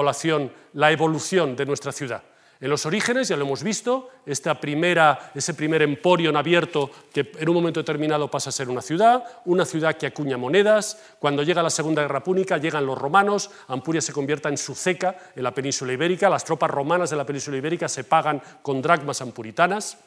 la 0.74 0.92
evolución 0.92 1.56
de 1.56 1.66
nuestra 1.66 1.90
ciudad. 1.90 2.22
En 2.58 2.70
los 2.70 2.86
orígenes, 2.86 3.28
ya 3.28 3.36
lo 3.36 3.44
hemos 3.44 3.62
visto, 3.62 4.08
ese 4.24 4.54
primer 4.54 5.82
emporio 5.82 6.36
abierto 6.36 6.90
que 7.12 7.30
en 7.38 7.48
un 7.50 7.54
momento 7.54 7.80
determinado 7.80 8.30
pasa 8.30 8.48
a 8.48 8.52
ser 8.52 8.70
una 8.70 8.80
ciudad, 8.80 9.24
una 9.44 9.66
ciudad 9.66 9.96
que 9.96 10.06
acuña 10.06 10.38
monedas. 10.38 10.98
Cuando 11.18 11.42
llega 11.42 11.62
la 11.62 11.68
Segunda 11.68 12.00
Guerra 12.00 12.24
Púnica, 12.24 12.56
llegan 12.56 12.86
los 12.86 12.96
romanos, 12.96 13.50
Ampuria 13.68 14.00
se 14.00 14.14
convierte 14.14 14.48
en 14.48 14.56
Suceca, 14.56 15.16
en 15.36 15.42
la 15.42 15.52
península 15.52 15.92
ibérica, 15.92 16.30
las 16.30 16.44
tropas 16.44 16.70
romanas 16.70 17.10
de 17.10 17.16
la 17.16 17.26
península 17.26 17.58
ibérica 17.58 17.88
se 17.88 18.04
pagan 18.04 18.40
con 18.62 18.80
dracmas 18.80 19.20
ampuritanas. 19.20 19.98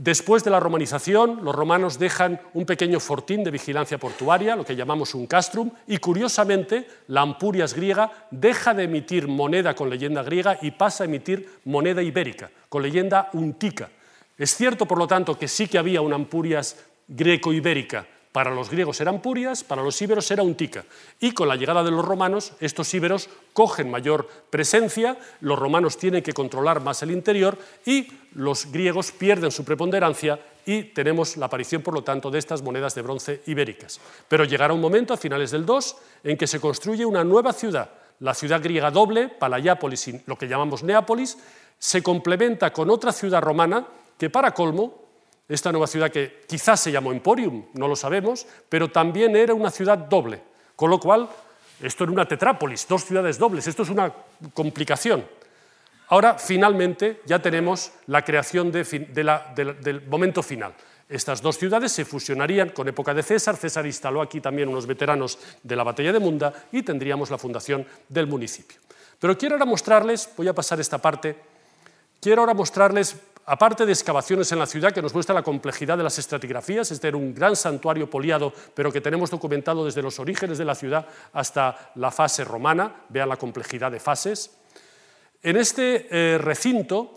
Después 0.00 0.44
de 0.44 0.52
la 0.52 0.60
romanización, 0.60 1.40
los 1.42 1.52
romanos 1.52 1.98
dejan 1.98 2.40
un 2.54 2.64
pequeño 2.64 3.00
fortín 3.00 3.42
de 3.42 3.50
vigilancia 3.50 3.98
portuaria, 3.98 4.54
lo 4.54 4.64
que 4.64 4.76
llamamos 4.76 5.12
un 5.12 5.26
castrum, 5.26 5.72
y 5.88 5.98
curiosamente 5.98 6.86
la 7.08 7.22
Ampurias 7.22 7.74
griega 7.74 8.28
deja 8.30 8.74
de 8.74 8.84
emitir 8.84 9.26
moneda 9.26 9.74
con 9.74 9.90
leyenda 9.90 10.22
griega 10.22 10.56
y 10.62 10.70
pasa 10.70 11.02
a 11.02 11.06
emitir 11.06 11.50
moneda 11.64 12.00
ibérica, 12.00 12.48
con 12.68 12.84
leyenda 12.84 13.28
untica. 13.32 13.90
Es 14.36 14.54
cierto, 14.54 14.86
por 14.86 14.98
lo 14.98 15.08
tanto, 15.08 15.36
que 15.36 15.48
sí 15.48 15.66
que 15.66 15.78
había 15.78 16.00
una 16.00 16.14
Ampurias 16.14 16.76
greco-ibérica, 17.08 18.06
Para 18.32 18.54
los 18.54 18.70
griegos 18.70 19.00
eran 19.00 19.22
purias, 19.22 19.64
para 19.64 19.82
los 19.82 20.00
íberos 20.02 20.30
era 20.30 20.42
untica. 20.42 20.84
Y 21.18 21.32
con 21.32 21.48
la 21.48 21.56
llegada 21.56 21.82
de 21.82 21.90
los 21.90 22.04
romanos, 22.04 22.52
estos 22.60 22.92
íberos 22.92 23.28
cogen 23.52 23.90
mayor 23.90 24.28
presencia, 24.50 25.18
los 25.40 25.58
romanos 25.58 25.96
tienen 25.96 26.22
que 26.22 26.34
controlar 26.34 26.80
más 26.82 27.02
el 27.02 27.10
interior 27.10 27.58
y 27.86 28.08
los 28.34 28.70
griegos 28.70 29.12
pierden 29.12 29.50
su 29.50 29.64
preponderancia 29.64 30.38
y 30.66 30.82
tenemos 30.82 31.38
la 31.38 31.46
aparición, 31.46 31.80
por 31.80 31.94
lo 31.94 32.04
tanto, 32.04 32.30
de 32.30 32.38
estas 32.38 32.60
monedas 32.60 32.94
de 32.94 33.00
bronce 33.00 33.42
ibéricas. 33.46 33.98
Pero 34.28 34.44
llegará 34.44 34.74
un 34.74 34.80
momento, 34.82 35.14
a 35.14 35.16
finales 35.16 35.50
del 35.50 35.64
2, 35.64 35.96
en 36.24 36.36
que 36.36 36.46
se 36.46 36.60
construye 36.60 37.06
una 37.06 37.24
nueva 37.24 37.54
ciudad, 37.54 37.90
la 38.20 38.34
ciudad 38.34 38.62
griega 38.62 38.90
doble, 38.90 39.28
Palayápolis, 39.28 40.10
lo 40.26 40.36
que 40.36 40.48
llamamos 40.48 40.82
Neápolis, 40.82 41.38
se 41.78 42.02
complementa 42.02 42.72
con 42.72 42.90
otra 42.90 43.12
ciudad 43.12 43.40
romana 43.40 43.86
que, 44.18 44.28
para 44.28 44.52
colmo, 44.52 45.07
esta 45.48 45.72
nueva 45.72 45.86
ciudad 45.86 46.10
que 46.10 46.44
quizás 46.46 46.80
se 46.80 46.92
llamó 46.92 47.12
Emporium, 47.12 47.66
no 47.74 47.88
lo 47.88 47.96
sabemos, 47.96 48.46
pero 48.68 48.90
también 48.90 49.34
era 49.34 49.54
una 49.54 49.70
ciudad 49.70 49.96
doble, 49.96 50.42
con 50.76 50.90
lo 50.90 51.00
cual 51.00 51.28
esto 51.80 52.04
era 52.04 52.12
una 52.12 52.28
tetrápolis, 52.28 52.86
dos 52.86 53.04
ciudades 53.04 53.38
dobles, 53.38 53.66
esto 53.66 53.82
es 53.82 53.88
una 53.88 54.12
complicación. 54.52 55.24
Ahora, 56.08 56.34
finalmente, 56.38 57.20
ya 57.26 57.40
tenemos 57.40 57.92
la 58.06 58.22
creación 58.22 58.72
del 58.72 60.02
momento 60.08 60.42
final. 60.42 60.74
Estas 61.08 61.40
dos 61.40 61.56
ciudades 61.56 61.92
se 61.92 62.04
fusionarían 62.04 62.70
con 62.70 62.88
época 62.88 63.14
de 63.14 63.22
César, 63.22 63.56
César 63.56 63.86
instaló 63.86 64.20
aquí 64.20 64.40
también 64.40 64.68
unos 64.68 64.86
veteranos 64.86 65.38
de 65.62 65.76
la 65.76 65.84
batalla 65.84 66.12
de 66.12 66.18
Munda 66.18 66.52
y 66.72 66.82
tendríamos 66.82 67.30
la 67.30 67.38
fundación 67.38 67.86
del 68.08 68.26
municipio. 68.26 68.78
Pero 69.18 69.36
quiero 69.36 69.54
ahora 69.54 69.64
mostrarles, 69.64 70.28
voy 70.36 70.48
a 70.48 70.54
pasar 70.54 70.80
esta 70.80 70.98
parte, 70.98 71.36
quiero 72.20 72.42
ahora 72.42 72.54
mostrarles 72.54 73.16
aparte 73.48 73.86
de 73.86 73.92
excavaciones 73.92 74.52
en 74.52 74.58
la 74.58 74.66
ciudad 74.66 74.92
que 74.92 75.00
nos 75.00 75.14
muestra 75.14 75.34
la 75.34 75.42
complejidad 75.42 75.96
de 75.96 76.04
las 76.04 76.18
estratigrafías, 76.18 76.90
este 76.90 77.08
era 77.08 77.16
un 77.16 77.34
gran 77.34 77.56
santuario 77.56 78.08
poliado, 78.08 78.52
pero 78.74 78.92
que 78.92 79.00
tenemos 79.00 79.30
documentado 79.30 79.86
desde 79.86 80.02
los 80.02 80.18
orígenes 80.18 80.58
de 80.58 80.66
la 80.66 80.74
ciudad 80.74 81.06
hasta 81.32 81.92
la 81.94 82.10
fase 82.10 82.44
romana, 82.44 83.04
vean 83.08 83.28
la 83.28 83.38
complejidad 83.38 83.90
de 83.90 84.00
fases. 84.00 84.50
En 85.42 85.56
este 85.56 86.08
eh, 86.10 86.38
recinto 86.38 87.14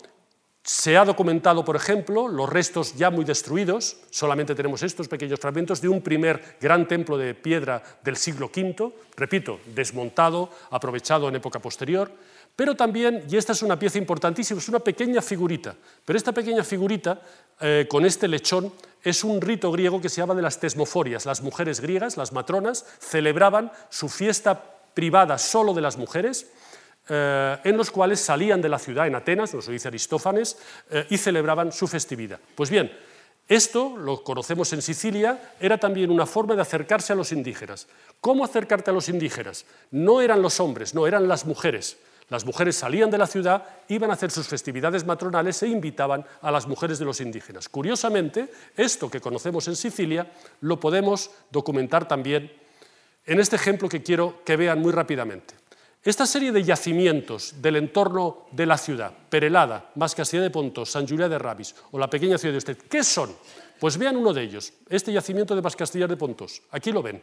se 0.63 0.95
ha 0.95 1.03
documentado, 1.03 1.65
por 1.65 1.75
ejemplo, 1.75 2.29
los 2.29 2.49
restos 2.49 2.95
ya 2.95 3.09
muy 3.09 3.25
destruidos, 3.25 3.97
solamente 4.09 4.55
tenemos 4.55 4.83
estos 4.83 5.09
pequeños 5.09 5.39
fragmentos 5.39 5.81
de 5.81 5.89
un 5.89 6.01
primer 6.01 6.57
gran 6.61 6.87
templo 6.87 7.17
de 7.17 7.33
piedra 7.33 7.83
del 8.03 8.15
siglo 8.15 8.49
V, 8.55 8.93
repito, 9.17 9.59
desmontado, 9.65 10.49
aprovechado 10.69 11.27
en 11.27 11.35
época 11.35 11.59
posterior. 11.59 12.11
Pero 12.55 12.75
también, 12.75 13.23
y 13.29 13.37
esta 13.37 13.53
es 13.53 13.61
una 13.63 13.79
pieza 13.79 13.97
importantísima, 13.97 14.59
es 14.59 14.69
una 14.69 14.79
pequeña 14.79 15.21
figurita, 15.21 15.75
pero 16.05 16.17
esta 16.17 16.31
pequeña 16.31 16.63
figurita 16.63 17.21
eh, 17.59 17.87
con 17.89 18.05
este 18.05 18.27
lechón 18.27 18.71
es 19.03 19.23
un 19.23 19.41
rito 19.41 19.71
griego 19.71 20.01
que 20.01 20.09
se 20.09 20.21
llama 20.21 20.35
de 20.35 20.41
las 20.41 20.59
tesmoforias. 20.59 21.25
Las 21.25 21.41
mujeres 21.41 21.79
griegas, 21.79 22.17
las 22.17 22.33
matronas, 22.33 22.85
celebraban 22.99 23.71
su 23.89 24.09
fiesta 24.09 24.61
privada 24.93 25.37
solo 25.37 25.73
de 25.73 25.81
las 25.81 25.97
mujeres, 25.97 26.51
eh, 27.09 27.57
en 27.63 27.77
los 27.77 27.89
cuales 27.89 28.19
salían 28.19 28.61
de 28.61 28.69
la 28.69 28.79
ciudad 28.79 29.07
en 29.07 29.15
Atenas, 29.15 29.53
nos 29.53 29.67
lo 29.67 29.73
dice 29.73 29.87
Aristófanes, 29.87 30.57
eh, 30.89 31.07
y 31.09 31.17
celebraban 31.17 31.71
su 31.71 31.87
festividad. 31.87 32.39
Pues 32.55 32.69
bien, 32.69 32.91
esto, 33.47 33.97
lo 33.97 34.23
conocemos 34.23 34.71
en 34.73 34.81
Sicilia, 34.81 35.53
era 35.59 35.77
también 35.77 36.11
una 36.11 36.25
forma 36.25 36.55
de 36.55 36.61
acercarse 36.61 37.13
a 37.13 37.15
los 37.15 37.31
indígenas. 37.31 37.87
¿Cómo 38.19 38.45
acercarte 38.45 38.91
a 38.91 38.93
los 38.93 39.09
indígenas? 39.09 39.65
No 39.89 40.21
eran 40.21 40.41
los 40.41 40.59
hombres, 40.59 40.93
no, 40.93 41.07
eran 41.07 41.27
las 41.27 41.45
mujeres. 41.45 41.97
Las 42.31 42.45
mujeres 42.45 42.77
salían 42.77 43.11
de 43.11 43.17
la 43.17 43.27
ciudad, 43.27 43.61
iban 43.89 44.09
a 44.09 44.13
hacer 44.13 44.31
sus 44.31 44.47
festividades 44.47 45.05
matronales 45.05 45.61
e 45.63 45.67
invitaban 45.67 46.25
a 46.41 46.49
las 46.49 46.65
mujeres 46.65 46.97
de 46.97 47.03
los 47.03 47.19
indígenas. 47.19 47.67
Curiosamente, 47.67 48.49
esto 48.77 49.11
que 49.11 49.19
conocemos 49.19 49.67
en 49.67 49.75
Sicilia 49.75 50.31
lo 50.61 50.79
podemos 50.79 51.29
documentar 51.51 52.07
también 52.07 52.49
en 53.25 53.39
este 53.41 53.57
ejemplo 53.57 53.89
que 53.89 54.01
quiero 54.01 54.45
que 54.45 54.55
vean 54.55 54.79
muy 54.79 54.93
rápidamente. 54.93 55.55
Esta 56.01 56.25
serie 56.25 56.53
de 56.53 56.63
yacimientos 56.63 57.61
del 57.61 57.75
entorno 57.75 58.45
de 58.53 58.65
la 58.65 58.77
ciudad, 58.77 59.11
Perelada, 59.29 59.91
más 59.95 60.15
Castilla 60.15 60.43
de 60.43 60.51
Pontos, 60.51 60.89
San 60.89 61.05
Julián 61.05 61.29
de 61.29 61.37
Rabis 61.37 61.75
o 61.91 61.99
la 61.99 62.09
pequeña 62.09 62.37
ciudad 62.37 62.53
de 62.53 62.59
usted, 62.59 62.77
¿qué 62.77 63.03
son? 63.03 63.35
Pues 63.77 63.97
vean 63.97 64.15
uno 64.15 64.31
de 64.31 64.41
ellos, 64.41 64.71
este 64.87 65.11
yacimiento 65.11 65.53
de 65.53 65.69
Castilla 65.75 66.07
de 66.07 66.15
Pontos. 66.15 66.61
Aquí 66.71 66.93
lo 66.93 67.03
ven. 67.03 67.21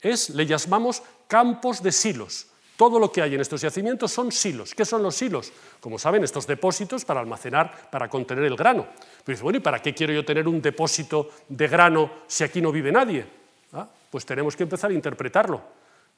Es, 0.00 0.30
le 0.30 0.46
llamamos 0.46 1.00
campos 1.28 1.80
de 1.80 1.92
silos. 1.92 2.48
Todo 2.80 2.98
lo 2.98 3.12
que 3.12 3.20
hay 3.20 3.34
en 3.34 3.42
estos 3.42 3.60
yacimientos 3.60 4.10
son 4.10 4.32
silos. 4.32 4.74
¿Qué 4.74 4.86
son 4.86 5.02
los 5.02 5.14
silos? 5.14 5.52
Como 5.80 5.98
saben, 5.98 6.24
estos 6.24 6.46
depósitos 6.46 7.04
para 7.04 7.20
almacenar, 7.20 7.90
para 7.90 8.08
contener 8.08 8.44
el 8.44 8.56
grano. 8.56 8.86
Pero 9.22 9.34
dice, 9.34 9.42
bueno, 9.42 9.58
¿y 9.58 9.60
para 9.60 9.82
qué 9.82 9.92
quiero 9.92 10.14
yo 10.14 10.24
tener 10.24 10.48
un 10.48 10.62
depósito 10.62 11.28
de 11.46 11.68
grano 11.68 12.10
si 12.26 12.42
aquí 12.42 12.62
no 12.62 12.72
vive 12.72 12.90
nadie? 12.90 13.26
Ah, 13.74 13.86
pues 14.10 14.24
tenemos 14.24 14.56
que 14.56 14.62
empezar 14.62 14.90
a 14.90 14.94
interpretarlo. 14.94 15.60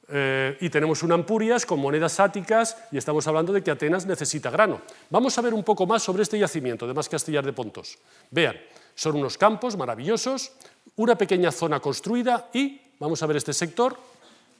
Eh, 0.07 0.57
y 0.61 0.69
tenemos 0.69 1.03
una 1.03 1.15
Ampurias 1.15 1.65
con 1.65 1.81
monedas 1.81 2.21
áticas 2.21 2.77
y 2.93 2.97
estamos 2.97 3.27
hablando 3.27 3.51
de 3.51 3.61
que 3.61 3.69
Atenas 3.69 4.05
necesita 4.05 4.49
grano. 4.49 4.83
Vamos 5.09 5.37
a 5.37 5.41
ver 5.41 5.53
un 5.53 5.65
poco 5.65 5.85
más 5.85 6.01
sobre 6.01 6.23
este 6.23 6.39
yacimiento 6.39 6.87
de 6.87 6.93
Más 6.93 7.09
Castillar 7.09 7.43
de 7.43 7.51
Pontos. 7.51 7.97
Vean, 8.31 8.55
son 8.95 9.17
unos 9.17 9.37
campos 9.37 9.75
maravillosos, 9.75 10.53
una 10.95 11.17
pequeña 11.17 11.51
zona 11.51 11.81
construida 11.81 12.47
y, 12.53 12.79
vamos 12.99 13.21
a 13.21 13.25
ver 13.25 13.35
este 13.35 13.51
sector, 13.51 13.97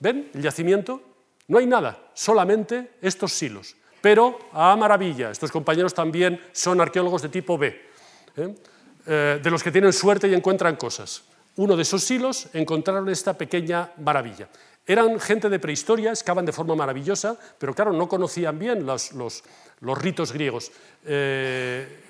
¿ven 0.01 0.32
el 0.34 0.41
yacimiento? 0.41 1.12
No 1.48 1.58
hay 1.58 1.66
nada, 1.66 2.10
solamente 2.14 2.91
estos 3.02 3.34
silos. 3.34 3.76
Pero, 4.02 4.38
a 4.52 4.76
maravilla, 4.76 5.32
estos 5.32 5.52
compañeros 5.52 5.94
también 5.94 6.39
son 6.52 6.82
arqueólogos 6.82 7.22
de 7.22 7.30
tipo 7.30 7.58
B, 7.58 7.68
¿eh? 8.36 8.56
Eh, 9.06 9.39
de 9.41 9.52
los 9.52 9.62
que 9.62 9.72
tienen 9.72 9.91
suerte 9.91 10.28
y 10.28 10.34
encuentran 10.34 10.78
cosas. 10.78 11.24
Uno 11.58 11.76
de 11.76 11.82
esos 11.84 12.04
silos 12.04 12.48
encontraron 12.54 13.08
esta 13.10 13.38
pequeña 13.38 13.91
maravilla. 13.98 14.48
Eran 14.86 15.20
gente 15.20 15.50
de 15.50 15.60
prehistoria, 15.60 16.10
excavan 16.10 16.46
de 16.46 16.52
forma 16.52 16.76
maravillosa, 16.76 17.38
pero 17.58 17.74
claro, 17.74 17.94
no 17.94 18.08
conocían 18.08 18.58
bien 18.58 18.86
los, 18.86 19.14
ritos 19.82 20.32
griegos. 20.32 20.72
Eh, 21.06 22.04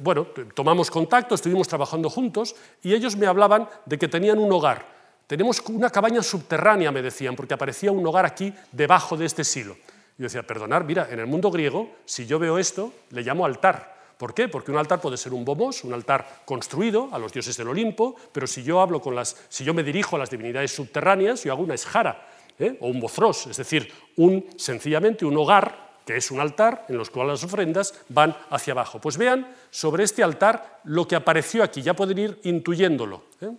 bueno, 0.00 0.26
tomamos 0.54 0.90
contacto, 0.90 1.34
estuvimos 1.34 1.68
trabajando 1.68 2.10
juntos 2.10 2.54
y 2.82 2.92
ellos 2.92 3.16
me 3.16 3.26
hablaban 3.26 3.68
de 3.86 3.98
que 3.98 4.08
tenían 4.08 4.38
un 4.38 4.52
hogar 4.52 5.01
tenemos 5.26 5.60
una 5.68 5.90
cabaña 5.90 6.22
subterránea, 6.22 6.90
me 6.90 7.02
decían, 7.02 7.36
porque 7.36 7.54
aparecía 7.54 7.92
un 7.92 8.06
hogar 8.06 8.26
aquí 8.26 8.52
debajo 8.70 9.16
de 9.16 9.26
este 9.26 9.44
silo. 9.44 9.76
Yo 10.18 10.24
decía, 10.24 10.42
perdonar, 10.42 10.84
mira, 10.84 11.08
en 11.10 11.20
el 11.20 11.26
mundo 11.26 11.50
griego, 11.50 11.90
si 12.04 12.26
yo 12.26 12.38
veo 12.38 12.58
esto, 12.58 12.92
le 13.10 13.22
llamo 13.22 13.44
altar. 13.44 13.92
¿Por 14.18 14.34
qué? 14.34 14.46
Porque 14.48 14.70
un 14.70 14.78
altar 14.78 15.00
puede 15.00 15.16
ser 15.16 15.32
un 15.32 15.44
bomos, 15.44 15.82
un 15.84 15.92
altar 15.94 16.42
construido 16.44 17.08
a 17.12 17.18
los 17.18 17.32
dioses 17.32 17.56
del 17.56 17.68
Olimpo, 17.68 18.14
pero 18.30 18.46
si 18.46 18.62
yo 18.62 18.80
hablo 18.80 19.00
con 19.00 19.14
las, 19.14 19.36
si 19.48 19.64
yo 19.64 19.74
me 19.74 19.82
dirijo 19.82 20.14
a 20.14 20.18
las 20.20 20.30
divinidades 20.30 20.72
subterráneas, 20.72 21.42
yo 21.42 21.52
hago 21.52 21.62
una 21.62 21.74
esjara 21.74 22.28
¿eh? 22.58 22.76
o 22.80 22.88
un 22.88 23.00
bozros, 23.00 23.48
es 23.48 23.56
decir, 23.56 23.92
un 24.16 24.46
sencillamente 24.56 25.24
un 25.24 25.36
hogar 25.36 25.92
que 26.06 26.16
es 26.16 26.30
un 26.30 26.40
altar 26.40 26.86
en 26.88 26.98
los 26.98 27.10
cuales 27.10 27.32
las 27.32 27.44
ofrendas 27.44 27.94
van 28.08 28.36
hacia 28.50 28.72
abajo. 28.72 29.00
Pues 29.00 29.16
vean 29.16 29.54
sobre 29.70 30.04
este 30.04 30.22
altar 30.22 30.80
lo 30.84 31.06
que 31.06 31.16
apareció 31.16 31.62
aquí, 31.62 31.82
ya 31.82 31.94
pueden 31.94 32.18
ir 32.18 32.40
intuyéndolo. 32.44 33.24
¿eh? 33.40 33.50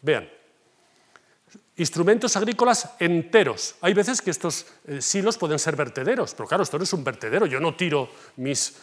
Vean, 0.00 0.28
instrumentos 1.78 2.36
agrícolas 2.36 2.90
enteros. 2.98 3.76
Hay 3.80 3.94
veces 3.94 4.20
que 4.20 4.30
estos 4.30 4.66
eh, 4.86 5.00
silos 5.00 5.38
pueden 5.38 5.58
ser 5.58 5.76
vertederos, 5.76 6.34
pero 6.34 6.48
claro, 6.48 6.62
esto 6.62 6.76
no 6.76 6.84
es 6.84 6.92
un 6.92 7.04
vertedero. 7.04 7.46
Yo 7.46 7.60
no 7.60 7.74
tiro 7.74 8.10
mis, 8.36 8.76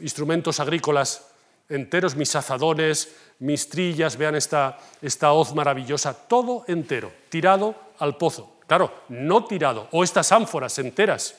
instrumentos 0.00 0.60
agrícolas 0.60 1.26
enteros, 1.68 2.16
mis 2.16 2.34
azadones, 2.34 3.14
mis 3.40 3.68
trillas, 3.68 4.16
vean 4.16 4.34
esta, 4.34 4.78
esta 5.02 5.32
hoz 5.32 5.54
maravillosa, 5.54 6.14
todo 6.14 6.64
entero, 6.66 7.12
tirado 7.28 7.74
al 7.98 8.16
pozo. 8.16 8.58
Claro, 8.66 8.92
no 9.08 9.44
tirado, 9.44 9.88
o 9.90 10.04
estas 10.04 10.30
ánforas 10.32 10.78
enteras, 10.78 11.34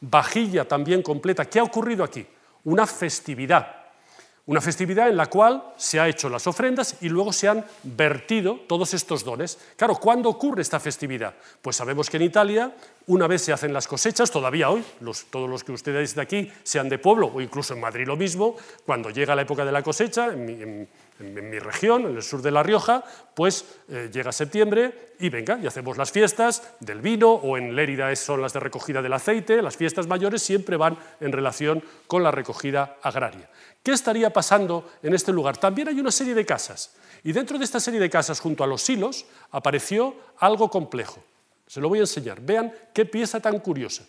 vajilla 0.00 0.66
también 0.66 1.02
completa. 1.02 1.44
¿Qué 1.44 1.60
ha 1.60 1.64
ocurrido 1.64 2.04
aquí? 2.04 2.26
Una 2.64 2.86
festividad 2.86 3.81
una 4.46 4.60
festividad 4.60 5.08
en 5.08 5.16
la 5.16 5.26
cual 5.26 5.62
se 5.76 6.00
han 6.00 6.08
hecho 6.08 6.28
las 6.28 6.46
ofrendas 6.46 6.96
y 7.00 7.08
luego 7.08 7.32
se 7.32 7.48
han 7.48 7.64
vertido 7.84 8.60
todos 8.66 8.92
estos 8.92 9.24
dones. 9.24 9.58
Claro, 9.76 9.94
¿cuándo 9.94 10.28
ocurre 10.28 10.62
esta 10.62 10.80
festividad? 10.80 11.34
Pues 11.60 11.76
sabemos 11.76 12.10
que 12.10 12.16
en 12.16 12.24
Italia, 12.24 12.74
una 13.06 13.28
vez 13.28 13.42
se 13.42 13.52
hacen 13.52 13.72
las 13.72 13.86
cosechas, 13.86 14.30
todavía 14.30 14.70
hoy, 14.70 14.84
todos 15.30 15.48
los 15.48 15.62
que 15.62 15.72
ustedes 15.72 16.16
de 16.16 16.22
aquí 16.22 16.52
sean 16.64 16.88
de 16.88 16.98
pueblo 16.98 17.30
o 17.32 17.40
incluso 17.40 17.74
en 17.74 17.80
Madrid 17.80 18.06
lo 18.06 18.16
mismo, 18.16 18.56
cuando 18.84 19.10
llega 19.10 19.36
la 19.36 19.42
época 19.42 19.64
de 19.64 19.72
la 19.72 19.82
cosecha, 19.82 20.30
mi, 21.18 21.58
región, 21.58 22.06
en 22.06 22.16
el 22.16 22.22
sur 22.22 22.42
de 22.42 22.50
La 22.50 22.62
Rioja, 22.62 23.04
pues 23.34 23.64
eh, 23.88 24.10
llega 24.12 24.32
septiembre 24.32 25.14
y 25.20 25.28
venga, 25.28 25.58
y 25.62 25.66
hacemos 25.66 25.96
las 25.96 26.10
fiestas 26.10 26.74
del 26.80 27.00
vino, 27.00 27.30
o 27.30 27.56
en 27.56 27.76
Lérida 27.76 28.14
son 28.16 28.42
las 28.42 28.52
de 28.52 28.60
recogida 28.60 29.02
del 29.02 29.12
aceite, 29.12 29.62
las 29.62 29.76
fiestas 29.76 30.06
mayores 30.06 30.42
siempre 30.42 30.76
van 30.76 30.98
en 31.20 31.32
relación 31.32 31.82
con 32.06 32.22
la 32.22 32.30
recogida 32.30 32.96
agraria. 33.02 33.48
¿Qué 33.82 33.92
estaría 33.92 34.30
pasando 34.30 34.90
en 35.02 35.14
este 35.14 35.32
lugar? 35.32 35.56
También 35.56 35.88
hay 35.88 36.00
una 36.00 36.10
serie 36.10 36.34
de 36.34 36.46
casas. 36.46 36.94
Y 37.24 37.32
dentro 37.32 37.58
de 37.58 37.64
esta 37.64 37.80
serie 37.80 38.00
de 38.00 38.10
casas, 38.10 38.40
junto 38.40 38.64
a 38.64 38.66
los 38.66 38.82
silos, 38.82 39.26
apareció 39.50 40.16
algo 40.38 40.70
complejo. 40.70 41.22
Se 41.66 41.80
lo 41.80 41.88
voy 41.88 41.98
a 41.98 42.02
enseñar. 42.02 42.40
Vean 42.40 42.72
qué 42.92 43.04
pieza 43.04 43.40
tan 43.40 43.58
curiosa. 43.60 44.04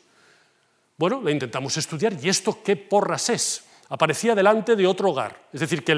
Bueno, 0.97 1.21
la 1.21 1.31
intentamos 1.31 1.75
estudiar 1.77 2.13
y 2.21 2.29
esto 2.29 2.59
qué 2.63 2.75
porras 2.75 3.29
es. 3.29 3.63
Aparecía 3.93 4.33
delante 4.33 4.75
de 4.75 4.87
otro 4.87 5.11
hogar. 5.11 5.49
Es 5.53 5.59
decir, 5.59 5.83
que 5.83 5.93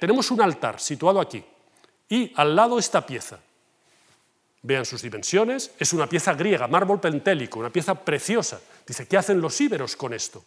tenemos 0.00 0.30
un 0.30 0.40
altar 0.40 0.80
situado 0.80 1.20
aquí 1.20 1.44
Y 2.08 2.32
al 2.34 2.56
lado 2.56 2.78
esta 2.78 3.04
pieza. 3.04 3.38
Vean 4.62 4.86
sus 4.86 5.02
dimensiones, 5.02 5.70
es 5.78 5.92
una 5.92 6.08
pieza 6.08 6.32
griega, 6.32 6.66
mármol 6.66 6.98
pentélico, 6.98 7.58
una 7.58 7.68
pieza 7.68 7.94
preciosa. 7.94 8.58
Dice, 8.86 9.06
¿qué 9.06 9.18
hacen 9.18 9.38
los 9.38 9.60
íberos 9.60 9.96
con 9.96 10.14
esto? 10.14 10.42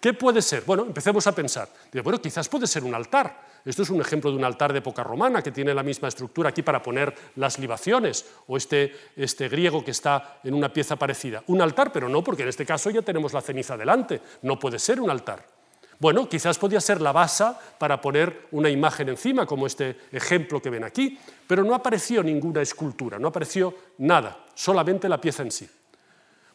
¿Qué 0.00 0.14
puede 0.14 0.40
ser? 0.40 0.62
Bueno, 0.64 0.84
empecemos 0.84 1.26
a 1.26 1.32
pensar. 1.32 1.68
Dice, 1.92 2.00
bueno, 2.00 2.18
quizás 2.18 2.48
puede 2.48 2.66
ser 2.66 2.84
un 2.84 2.94
altar. 2.94 3.44
Esto 3.62 3.82
es 3.82 3.90
un 3.90 4.00
ejemplo 4.00 4.30
de 4.30 4.38
un 4.38 4.44
altar 4.44 4.72
de 4.72 4.78
época 4.78 5.04
romana 5.04 5.42
que 5.42 5.52
tiene 5.52 5.74
la 5.74 5.82
misma 5.82 6.08
estructura 6.08 6.48
aquí 6.48 6.62
para 6.62 6.82
poner 6.82 7.14
las 7.36 7.58
libaciones, 7.58 8.24
o 8.46 8.56
este, 8.56 9.10
este 9.16 9.50
griego 9.50 9.84
que 9.84 9.90
está 9.90 10.40
en 10.44 10.54
una 10.54 10.72
pieza 10.72 10.96
parecida. 10.96 11.44
Un 11.48 11.60
altar, 11.60 11.92
pero 11.92 12.08
no, 12.08 12.24
porque 12.24 12.42
en 12.42 12.48
este 12.48 12.64
caso 12.64 12.88
ya 12.88 13.02
tenemos 13.02 13.34
la 13.34 13.42
ceniza 13.42 13.76
delante. 13.76 14.22
No 14.42 14.58
puede 14.58 14.78
ser 14.78 14.98
un 14.98 15.10
altar. 15.10 15.55
Bueno, 15.98 16.28
quizás 16.28 16.58
podía 16.58 16.80
ser 16.80 17.00
la 17.00 17.12
base 17.12 17.44
para 17.78 18.00
poner 18.00 18.46
una 18.50 18.68
imagen 18.68 19.08
encima, 19.08 19.46
como 19.46 19.66
este 19.66 19.96
ejemplo 20.12 20.60
que 20.60 20.70
ven 20.70 20.84
aquí, 20.84 21.18
pero 21.46 21.64
no 21.64 21.74
apareció 21.74 22.22
ninguna 22.22 22.60
escultura, 22.60 23.18
no 23.18 23.28
apareció 23.28 23.74
nada, 23.98 24.44
solamente 24.54 25.08
la 25.08 25.20
pieza 25.20 25.42
en 25.42 25.50
sí. 25.50 25.68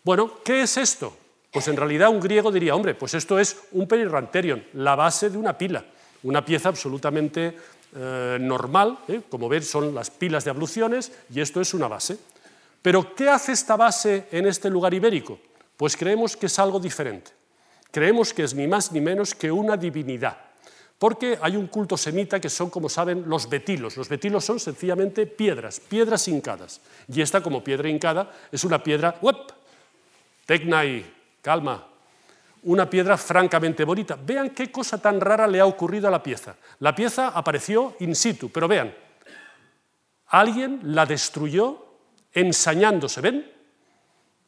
Bueno, 0.04 0.40
¿qué 0.44 0.62
es 0.62 0.78
esto? 0.78 1.16
Pues 1.52 1.68
en 1.68 1.78
realidad 1.78 2.10
un 2.10 2.20
griego 2.20 2.52
diría, 2.52 2.76
hombre, 2.76 2.96
pues 2.96 3.14
esto 3.14 3.40
es 3.40 3.58
un 3.72 3.88
perirranterion, 3.88 4.64
la 4.74 4.96
base 4.96 5.30
de 5.30 5.38
una 5.38 5.58
pila, 5.58 5.86
una 6.24 6.46
pieza 6.46 6.70
absolutamente 6.70 7.56
eh, 7.94 8.38
normal, 8.40 9.00
¿eh? 9.08 9.22
como 9.28 9.50
ven 9.50 9.64
son 9.64 9.94
las 9.94 10.10
pilas 10.10 10.46
de 10.46 10.52
abluciones 10.52 11.12
y 11.34 11.42
esto 11.42 11.60
es 11.60 11.74
una 11.74 11.88
base. 11.88 12.18
Pero 12.82 13.14
¿qué 13.16 13.30
hace 13.30 13.52
esta 13.52 13.76
base 13.76 14.28
en 14.32 14.48
este 14.48 14.70
lugar 14.70 14.94
ibérico? 14.94 15.40
Pues 15.76 15.98
creemos 15.98 16.38
que 16.38 16.46
es 16.46 16.58
algo 16.58 16.80
diferente. 16.80 17.32
Creemos 17.92 18.34
que 18.34 18.44
es 18.44 18.54
ni 18.54 18.68
más 18.68 18.92
ni 18.92 19.02
menos 19.02 19.36
que 19.36 19.52
una 19.52 19.76
divinidad, 19.76 20.38
porque 20.98 21.38
hay 21.42 21.58
un 21.58 21.68
culto 21.68 21.98
semita 21.98 22.40
que 22.40 22.50
son, 22.50 22.70
como 22.70 22.88
saben, 22.88 23.26
los 23.28 23.50
betilos. 23.50 23.98
Los 23.98 24.08
betilos 24.08 24.46
son 24.46 24.60
sencillamente 24.60 25.26
piedras, 25.26 25.80
piedras 25.80 26.28
hincadas. 26.28 26.80
Y 27.08 27.22
esta, 27.22 27.42
como 27.42 27.64
piedra 27.64 27.90
hincada, 27.90 28.32
es 28.52 28.64
una 28.64 28.82
piedra, 28.82 29.18
¡uep! 29.22 29.52
Tecnai, 30.46 31.06
calma, 31.42 31.88
una 32.64 32.90
piedra 32.90 33.18
francamente 33.18 33.84
bonita. 33.84 34.18
Vean 34.24 34.52
qué 34.52 34.72
cosa 34.72 35.02
tan 35.02 35.20
rara 35.20 35.48
le 35.48 35.60
ha 35.60 35.66
ocurrido 35.66 36.08
a 36.08 36.12
la 36.12 36.22
pieza. 36.22 36.56
La 36.80 36.94
pieza 36.94 37.30
apareció 37.30 37.96
in 38.00 38.16
situ, 38.16 38.50
pero 38.50 38.68
vean, 38.68 38.94
alguien 40.28 40.80
la 40.84 41.06
destruyó 41.06 41.86
ensañándose, 42.34 43.22
¿ven? 43.22 43.52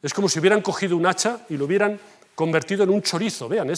Es 0.02 0.12
como 0.12 0.28
si 0.28 0.38
hubieran 0.38 0.60
cogido 0.60 0.96
un 0.96 1.06
hacha 1.06 1.46
y 1.48 1.56
lo 1.56 1.64
hubieran 1.64 1.98
convertido 2.34 2.84
en 2.84 2.90
un 2.90 3.02
chorizo. 3.02 3.48
Vean, 3.48 3.70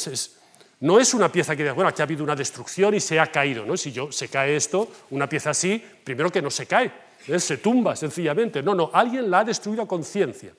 no 0.80 1.00
es 1.00 1.14
una 1.14 1.30
pieza 1.30 1.57
que 1.57 1.62
diga, 1.62 1.72
bueno, 1.72 1.88
aquí 1.88 2.02
ha 2.02 2.04
habido 2.04 2.22
una 2.22 2.36
destrucción 2.36 2.94
y 2.94 3.00
se 3.00 3.18
ha 3.18 3.26
caído. 3.28 3.64
¿no? 3.64 3.76
Si 3.76 3.92
yo, 3.92 4.12
se 4.12 4.28
cae 4.28 4.57
esto, 4.57 4.90
una 5.11 5.28
pieza 5.28 5.50
así, 5.50 5.82
primero 6.04 6.30
que 6.30 6.42
no 6.42 6.50
se 6.50 6.66
cae, 6.66 6.92
¿eh? 7.26 7.40
se 7.40 7.59
tumba 7.59 7.96
sencillamente. 7.96 8.62
No, 8.62 8.74
no, 8.74 8.90
alguien 8.92 9.30
la 9.30 9.40
ha 9.40 9.44
destruido 9.44 9.82
a 9.82 9.88
conciencia. 9.88 10.52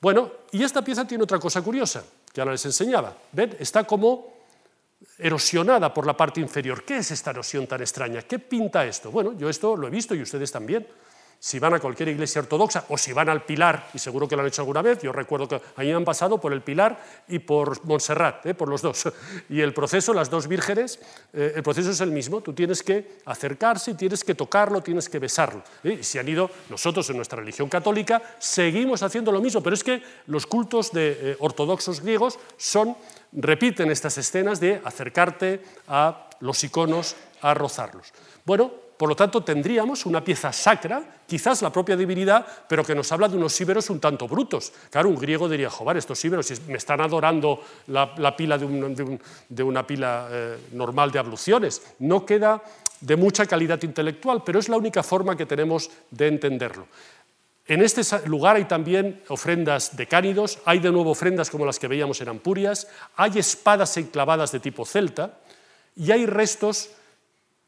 Bueno, 0.00 0.30
y 0.52 0.62
esta 0.62 0.82
pieza 0.82 1.06
tiene 1.06 1.24
otra 1.24 1.38
cosa 1.38 1.62
curiosa, 1.62 2.04
que 2.32 2.40
ahora 2.40 2.52
les 2.52 2.64
enseñaba. 2.64 3.16
¿Ven? 3.32 3.56
Está 3.58 3.84
como 3.84 4.34
erosionada 5.18 5.92
por 5.92 6.06
la 6.06 6.16
parte 6.16 6.40
inferior. 6.40 6.84
¿Qué 6.84 6.98
es 6.98 7.10
esta 7.10 7.30
erosión 7.30 7.66
tan 7.66 7.80
extraña? 7.80 8.22
¿Qué 8.22 8.38
pinta 8.38 8.84
esto? 8.84 9.10
Bueno, 9.10 9.36
yo 9.36 9.48
esto 9.48 9.76
lo 9.76 9.86
he 9.86 9.90
visto 9.90 10.14
y 10.14 10.22
ustedes 10.22 10.50
también 10.50 10.86
si 11.38 11.58
van 11.58 11.74
a 11.74 11.80
cualquier 11.80 12.08
iglesia 12.08 12.40
ortodoxa 12.40 12.86
o 12.88 12.96
si 12.96 13.12
van 13.12 13.28
al 13.28 13.44
Pilar, 13.44 13.90
y 13.92 13.98
seguro 13.98 14.26
que 14.26 14.36
lo 14.36 14.42
han 14.42 14.48
hecho 14.48 14.62
alguna 14.62 14.82
vez, 14.82 15.02
yo 15.02 15.12
recuerdo 15.12 15.48
que 15.48 15.60
ahí 15.76 15.90
han 15.90 16.04
pasado 16.04 16.40
por 16.40 16.52
el 16.52 16.62
Pilar 16.62 16.98
y 17.28 17.38
por 17.38 17.84
Montserrat, 17.84 18.46
¿eh? 18.46 18.54
por 18.54 18.68
los 18.68 18.82
dos. 18.82 19.04
Y 19.48 19.60
el 19.60 19.74
proceso, 19.74 20.14
las 20.14 20.30
dos 20.30 20.48
vírgenes, 20.48 20.98
eh, 21.32 21.52
el 21.56 21.62
proceso 21.62 21.90
es 21.90 22.00
el 22.00 22.10
mismo, 22.10 22.40
tú 22.40 22.52
tienes 22.52 22.82
que 22.82 23.18
acercarse, 23.26 23.94
tienes 23.94 24.24
que 24.24 24.34
tocarlo, 24.34 24.80
tienes 24.80 25.08
que 25.08 25.18
besarlo. 25.18 25.62
¿eh? 25.82 25.98
Y 26.00 26.04
si 26.04 26.18
han 26.18 26.28
ido, 26.28 26.50
nosotros 26.70 27.08
en 27.10 27.16
nuestra 27.16 27.38
religión 27.38 27.68
católica 27.68 28.22
seguimos 28.38 29.02
haciendo 29.02 29.30
lo 29.32 29.40
mismo, 29.40 29.62
pero 29.62 29.74
es 29.74 29.84
que 29.84 30.02
los 30.26 30.46
cultos 30.46 30.92
de 30.92 31.36
ortodoxos 31.40 32.00
griegos 32.00 32.38
son, 32.56 32.96
repiten 33.32 33.90
estas 33.90 34.16
escenas 34.18 34.60
de 34.60 34.80
acercarte 34.84 35.62
a 35.88 36.28
los 36.40 36.62
iconos, 36.64 37.16
a 37.40 37.54
rozarlos. 37.54 38.12
Bueno, 38.44 38.83
por 38.96 39.08
lo 39.08 39.16
tanto, 39.16 39.42
tendríamos 39.42 40.06
una 40.06 40.22
pieza 40.22 40.52
sacra, 40.52 41.02
quizás 41.26 41.62
la 41.62 41.72
propia 41.72 41.96
divinidad, 41.96 42.46
pero 42.68 42.84
que 42.84 42.94
nos 42.94 43.10
habla 43.10 43.28
de 43.28 43.36
unos 43.36 43.60
íberos 43.60 43.90
un 43.90 43.98
tanto 43.98 44.28
brutos. 44.28 44.72
Claro, 44.90 45.08
un 45.08 45.16
griego 45.16 45.48
diría, 45.48 45.68
joder, 45.68 45.96
estos 45.96 46.24
íberos 46.24 46.52
me 46.68 46.76
están 46.76 47.00
adorando 47.00 47.60
la, 47.88 48.36
pila 48.36 48.56
de, 48.56 49.62
una 49.64 49.86
pila 49.86 50.28
eh, 50.30 50.58
normal 50.72 51.10
de 51.10 51.18
abluciones. 51.18 51.82
No 51.98 52.24
queda 52.24 52.62
de 53.00 53.16
mucha 53.16 53.46
calidad 53.46 53.82
intelectual, 53.82 54.42
pero 54.44 54.60
es 54.60 54.68
la 54.68 54.76
única 54.76 55.02
forma 55.02 55.36
que 55.36 55.46
tenemos 55.46 55.90
de 56.10 56.28
entenderlo. 56.28 56.86
En 57.66 57.82
este 57.82 58.02
lugar 58.28 58.56
hay 58.56 58.66
también 58.66 59.22
ofrendas 59.28 59.96
de 59.96 60.06
cánidos, 60.06 60.58
hay 60.66 60.80
de 60.80 60.92
nuevo 60.92 61.10
ofrendas 61.10 61.48
como 61.50 61.64
las 61.64 61.78
que 61.78 61.88
veíamos 61.88 62.20
en 62.20 62.28
Ampurias, 62.28 62.88
hay 63.16 63.38
espadas 63.38 63.96
enclavadas 63.96 64.52
de 64.52 64.60
tipo 64.60 64.84
celta 64.84 65.38
y 65.96 66.12
hay 66.12 66.26
restos 66.26 66.90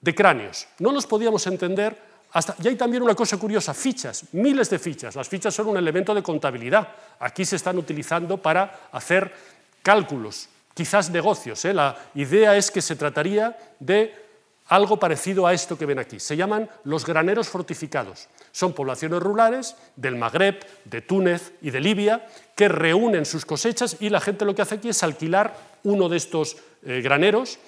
de 0.00 0.14
cráneos. 0.14 0.66
No 0.78 0.92
los 0.92 1.06
podíamos 1.06 1.46
entender 1.46 1.96
hasta... 2.32 2.54
Y 2.62 2.68
hay 2.68 2.76
también 2.76 3.02
una 3.02 3.14
cosa 3.14 3.36
curiosa, 3.36 3.74
fichas, 3.74 4.24
miles 4.32 4.70
de 4.70 4.78
fichas. 4.78 5.14
Las 5.16 5.28
fichas 5.28 5.54
son 5.54 5.68
un 5.68 5.76
elemento 5.76 6.14
de 6.14 6.22
contabilidad. 6.22 6.88
Aquí 7.20 7.44
se 7.44 7.56
están 7.56 7.78
utilizando 7.78 8.36
para 8.36 8.88
hacer 8.92 9.32
cálculos, 9.82 10.48
quizás 10.74 11.10
negocios. 11.10 11.64
¿eh? 11.64 11.72
La 11.72 11.96
idea 12.14 12.56
es 12.56 12.70
que 12.70 12.82
se 12.82 12.96
trataría 12.96 13.56
de 13.78 14.26
algo 14.68 14.98
parecido 14.98 15.46
a 15.46 15.54
esto 15.54 15.78
que 15.78 15.86
ven 15.86 15.98
aquí. 15.98 16.18
Se 16.18 16.36
llaman 16.36 16.68
los 16.84 17.06
graneros 17.06 17.48
fortificados. 17.48 18.28
Son 18.52 18.72
poblaciones 18.72 19.20
rurales 19.22 19.76
del 19.94 20.16
Magreb, 20.16 20.64
de 20.84 21.02
Túnez 21.02 21.52
y 21.62 21.70
de 21.70 21.80
Libia 21.80 22.26
que 22.56 22.68
reúnen 22.68 23.26
sus 23.26 23.44
cosechas 23.44 23.96
y 24.00 24.08
la 24.08 24.20
gente 24.20 24.44
lo 24.44 24.54
que 24.54 24.62
hace 24.62 24.76
aquí 24.76 24.88
es 24.88 25.02
alquilar 25.02 25.56
uno 25.84 26.08
de 26.08 26.16
estos 26.16 26.56
eh, 26.84 27.00
graneros 27.00 27.58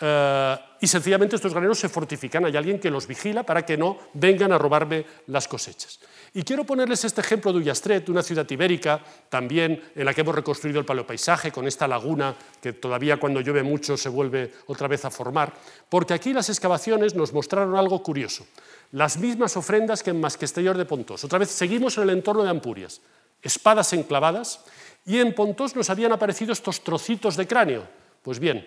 eh, 0.00 0.56
y 0.80 0.86
sencillamente 0.86 1.36
estos 1.36 1.52
graneros 1.52 1.78
se 1.78 1.88
fortifican, 1.88 2.44
hay 2.44 2.56
alguien 2.56 2.80
que 2.80 2.90
los 2.90 3.06
vigila 3.06 3.42
para 3.44 3.64
que 3.64 3.76
no 3.76 3.98
vengan 4.14 4.52
a 4.52 4.58
robarme 4.58 5.06
las 5.28 5.46
cosechas. 5.48 6.00
Y 6.36 6.42
quiero 6.42 6.64
ponerles 6.64 7.04
este 7.04 7.20
ejemplo 7.20 7.52
de 7.52 7.60
Ullastret, 7.60 8.08
una 8.08 8.22
ciudad 8.22 8.48
ibérica, 8.50 9.00
también 9.28 9.80
en 9.94 10.04
la 10.04 10.12
que 10.12 10.22
hemos 10.22 10.34
reconstruido 10.34 10.80
el 10.80 10.84
paleopaisaje, 10.84 11.52
con 11.52 11.66
esta 11.68 11.86
laguna 11.86 12.34
que 12.60 12.72
todavía 12.72 13.18
cuando 13.18 13.40
llueve 13.40 13.62
mucho 13.62 13.96
se 13.96 14.08
vuelve 14.08 14.52
otra 14.66 14.88
vez 14.88 15.04
a 15.04 15.12
formar, 15.12 15.52
porque 15.88 16.12
aquí 16.12 16.32
las 16.32 16.48
excavaciones 16.48 17.14
nos 17.14 17.32
mostraron 17.32 17.76
algo 17.76 18.02
curioso. 18.02 18.44
Las 18.90 19.16
mismas 19.16 19.56
ofrendas 19.56 20.02
que 20.02 20.10
en 20.10 20.20
Masquestellor 20.20 20.76
de 20.76 20.86
Pontos. 20.86 21.22
Otra 21.22 21.38
vez 21.38 21.50
seguimos 21.50 21.96
en 21.98 22.04
el 22.04 22.10
entorno 22.10 22.42
de 22.42 22.50
Ampurias. 22.50 23.00
Espadas 23.40 23.92
enclavadas, 23.92 24.64
y 25.06 25.18
en 25.18 25.34
Pontos 25.34 25.76
nos 25.76 25.88
habían 25.88 26.12
aparecido 26.12 26.52
estos 26.52 26.82
trocitos 26.82 27.36
de 27.36 27.46
cráneo. 27.46 27.86
Pues 28.22 28.40
bien, 28.40 28.66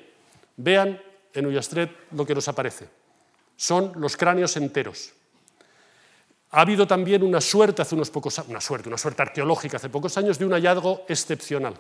vean 0.55 1.01
en 1.34 1.45
Ullastret 1.45 1.91
lo 2.11 2.25
que 2.25 2.36
nos 2.36 2.47
aparece. 2.47 2.89
Son 3.55 3.93
los 3.95 4.15
cráneos 4.15 4.55
enteros. 4.57 5.11
Ha 6.51 6.61
habido 6.61 6.88
también 6.88 7.23
una 7.23 7.41
suerte 7.41 7.82
hace 7.82 7.95
unos 7.95 8.09
pocos 8.09 8.38
una 8.47 8.61
suerte, 8.61 8.88
una 8.88 8.97
suerte 8.97 9.21
arqueológica 9.21 9.78
hace 9.78 9.89
pocos 9.89 10.17
años 10.17 10.39
de 10.39 10.45
un 10.45 10.53
hallazgo 10.53 11.05
excepcional. 11.07 11.75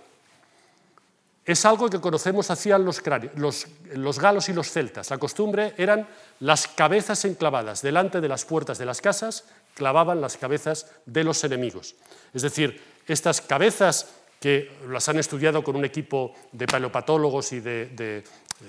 Es 1.45 1.63
algo 1.63 1.89
que 1.89 2.01
conocemos 2.01 2.51
hacían 2.51 2.83
los, 2.83 3.01
los, 3.35 3.67
los 3.93 4.19
galos 4.19 4.49
y 4.49 4.53
los 4.53 4.69
celtas. 4.69 5.09
La 5.09 5.17
costumbre 5.17 5.73
eran 5.77 6.05
las 6.41 6.67
cabezas 6.67 7.23
enclavadas 7.23 7.81
delante 7.81 8.19
de 8.19 8.27
las 8.27 8.43
puertas 8.43 8.77
de 8.77 8.85
las 8.85 8.99
casas, 8.99 9.45
clavaban 9.73 10.19
las 10.19 10.35
cabezas 10.35 10.87
de 11.05 11.23
los 11.23 11.41
enemigos. 11.45 11.95
Es 12.33 12.41
decir, 12.41 12.83
estas 13.07 13.39
cabezas 13.39 14.07
que 14.39 14.71
las 14.89 15.07
han 15.09 15.19
estudiado 15.19 15.63
con 15.63 15.75
un 15.75 15.85
equipo 15.85 16.33
de 16.51 16.67
paleopatólogos 16.67 17.53
y 17.53 17.59
de, 17.59 18.23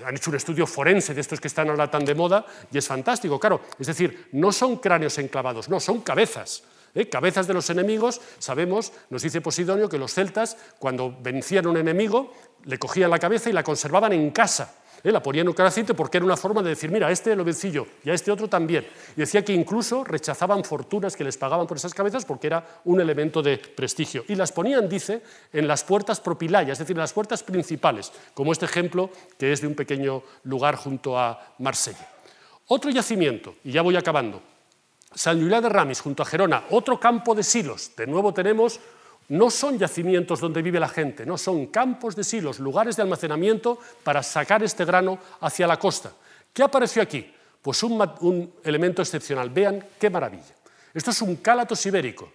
han 0.05 0.15
hecho 0.15 0.29
un 0.29 0.35
estudio 0.35 0.67
forense 0.67 1.13
de 1.13 1.21
estos 1.21 1.39
que 1.39 1.47
están 1.47 1.69
ahora 1.69 1.89
tan 1.89 2.05
de 2.05 2.15
moda 2.15 2.45
y 2.71 2.77
es 2.77 2.87
fantástico, 2.87 3.39
claro. 3.39 3.61
Es 3.79 3.87
decir, 3.87 4.29
no 4.33 4.51
son 4.51 4.77
cráneos 4.77 5.17
enclavados, 5.17 5.69
no, 5.69 5.79
son 5.79 6.01
cabezas. 6.01 6.63
¿eh? 6.93 7.09
Cabezas 7.09 7.47
de 7.47 7.53
los 7.53 7.69
enemigos, 7.69 8.21
sabemos, 8.37 8.93
nos 9.09 9.23
dice 9.23 9.41
Posidonio, 9.41 9.89
que 9.89 9.97
los 9.97 10.13
celtas, 10.13 10.57
cuando 10.77 11.15
vencían 11.21 11.65
a 11.65 11.69
un 11.69 11.77
enemigo, 11.77 12.33
le 12.65 12.77
cogían 12.77 13.09
la 13.09 13.19
cabeza 13.19 13.49
y 13.49 13.53
la 13.53 13.63
conservaban 13.63 14.13
en 14.13 14.29
casa. 14.31 14.75
¿Eh? 15.03 15.11
La 15.11 15.21
ponían 15.21 15.43
en 15.43 15.49
un 15.49 15.53
caracite 15.53 15.93
porque 15.93 16.17
era 16.17 16.25
una 16.25 16.37
forma 16.37 16.61
de 16.61 16.69
decir, 16.69 16.91
mira, 16.91 17.09
este 17.11 17.35
lo 17.35 17.43
vencí 17.43 17.71
yo 17.71 17.85
y 18.03 18.09
a 18.09 18.13
este 18.13 18.31
otro 18.31 18.47
también. 18.47 18.87
Y 19.15 19.21
decía 19.21 19.43
que 19.43 19.53
incluso 19.53 20.03
rechazaban 20.03 20.63
fortunas 20.63 21.15
que 21.15 21.23
les 21.23 21.37
pagaban 21.37 21.67
por 21.67 21.77
esas 21.77 21.93
cabezas 21.93 22.25
porque 22.25 22.47
era 22.47 22.81
un 22.85 22.99
elemento 23.01 23.41
de 23.41 23.57
prestigio. 23.57 24.23
Y 24.27 24.35
las 24.35 24.51
ponían, 24.51 24.89
dice, 24.89 25.21
en 25.53 25.67
las 25.67 25.83
puertas 25.83 26.19
propilayas, 26.19 26.73
es 26.73 26.79
decir, 26.79 26.95
en 26.95 27.01
las 27.01 27.13
puertas 27.13 27.43
principales, 27.43 28.11
como 28.33 28.51
este 28.51 28.65
ejemplo 28.65 29.09
que 29.37 29.51
es 29.51 29.61
de 29.61 29.67
un 29.67 29.75
pequeño 29.75 30.23
lugar 30.43 30.75
junto 30.75 31.17
a 31.17 31.53
Marsella. 31.59 32.07
Otro 32.67 32.91
yacimiento, 32.91 33.55
y 33.63 33.71
ya 33.71 33.81
voy 33.81 33.95
acabando, 33.95 34.41
San 35.13 35.41
Julián 35.41 35.63
de 35.63 35.69
Ramis, 35.69 36.01
junto 36.01 36.21
a 36.21 36.25
Gerona, 36.25 36.65
otro 36.69 36.99
campo 36.99 37.33
de 37.33 37.43
silos. 37.43 37.91
De 37.97 38.05
nuevo 38.05 38.33
tenemos 38.33 38.79
no 39.29 39.49
son 39.49 39.77
yacimientos 39.77 40.39
donde 40.39 40.61
vive 40.61 40.79
la 40.79 40.89
gente, 40.89 41.25
no, 41.25 41.37
son 41.37 41.67
campos 41.67 42.15
de 42.15 42.23
silos, 42.23 42.59
lugares 42.59 42.95
de 42.95 43.03
almacenamiento 43.03 43.79
para 44.03 44.23
sacar 44.23 44.63
este 44.63 44.85
grano 44.85 45.19
hacia 45.41 45.67
la 45.67 45.77
costa. 45.77 46.11
¿Qué 46.51 46.63
apareció 46.63 47.01
aquí? 47.01 47.31
Pues 47.61 47.83
un, 47.83 48.53
elemento 48.63 49.01
excepcional. 49.01 49.49
Vean 49.49 49.85
qué 49.99 50.09
maravilla. 50.09 50.55
Esto 50.93 51.11
es 51.11 51.21
un 51.21 51.35
cálatos 51.37 51.85
ibérico, 51.85 52.31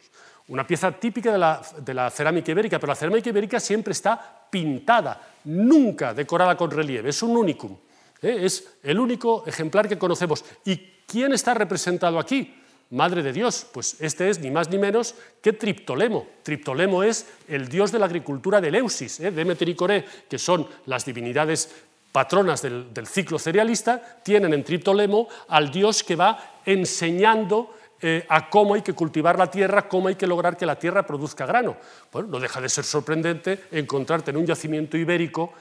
una 0.49 0.67
pieza 0.67 0.93
típica 0.93 1.33
de 1.33 1.39
la, 1.39 1.61
de 1.79 1.95
la, 1.95 2.11
cerámica 2.11 2.53
ibérica, 2.53 2.79
pero 2.79 2.93
la 2.93 2.97
cerámica 2.97 3.29
ibérica 3.29 3.59
siempre 3.59 3.93
está 3.93 4.47
pintada, 4.49 5.21
nunca 5.45 6.15
decorada 6.15 6.57
con 6.57 6.71
relieve, 6.71 7.11
es 7.11 7.23
un 7.23 7.37
unicum. 7.37 7.77
¿eh? 8.23 8.39
Es 8.43 8.77
el 8.85 9.01
único 9.01 9.45
ejemplar 9.47 9.89
que 9.89 9.99
conocemos. 9.99 10.45
¿Y 10.65 10.77
quién 11.07 11.33
está 11.33 11.55
representado 11.55 12.21
aquí? 12.21 12.63
Madre 12.95 13.25
de 13.25 13.33
Dios, 13.33 13.67
pues 13.73 13.97
este 13.99 14.31
es 14.31 14.39
ni 14.39 14.53
más 14.53 14.71
ni 14.71 14.79
menos 14.79 15.17
que 15.43 15.53
Triptolemo. 15.53 16.29
Triptolemo 16.45 17.03
es 17.03 17.27
el 17.49 17.69
dios 17.69 17.91
de 17.91 17.99
la 17.99 18.07
agricultura 18.07 18.61
de 18.61 18.69
Eleusis, 18.69 19.19
¿eh? 19.19 19.33
Demeter 19.33 19.69
y 19.69 19.75
Coré, 19.75 20.05
que 20.31 20.39
son 20.39 20.65
las 20.87 21.05
divinidades 21.05 21.75
patronas 22.13 22.63
del, 22.63 23.07
ciclo 23.09 23.41
cerealista, 23.41 24.21
tienen 24.23 24.55
en 24.55 24.63
Triptolemo 24.63 25.27
al 25.49 25.73
dios 25.73 26.05
que 26.05 26.15
va 26.15 26.61
enseñando 26.65 27.75
eh, 28.01 28.25
a 28.29 28.49
cómo 28.49 28.75
hay 28.75 28.83
que 28.83 28.93
cultivar 28.93 29.37
la 29.37 29.51
tierra, 29.51 29.89
cómo 29.89 30.07
hay 30.07 30.15
que 30.15 30.29
lograr 30.29 30.57
que 30.57 30.65
la 30.65 30.79
tierra 30.79 31.05
produzca 31.05 31.47
grano. 31.47 31.77
Bueno, 32.13 32.29
no 32.29 32.39
deja 32.39 32.61
de 32.61 32.69
ser 32.69 32.85
sorprendente 32.85 33.65
encontrarte 33.73 34.31
en 34.31 34.37
un 34.37 34.47
yacimiento 34.47 34.97
ibérico, 34.97 35.53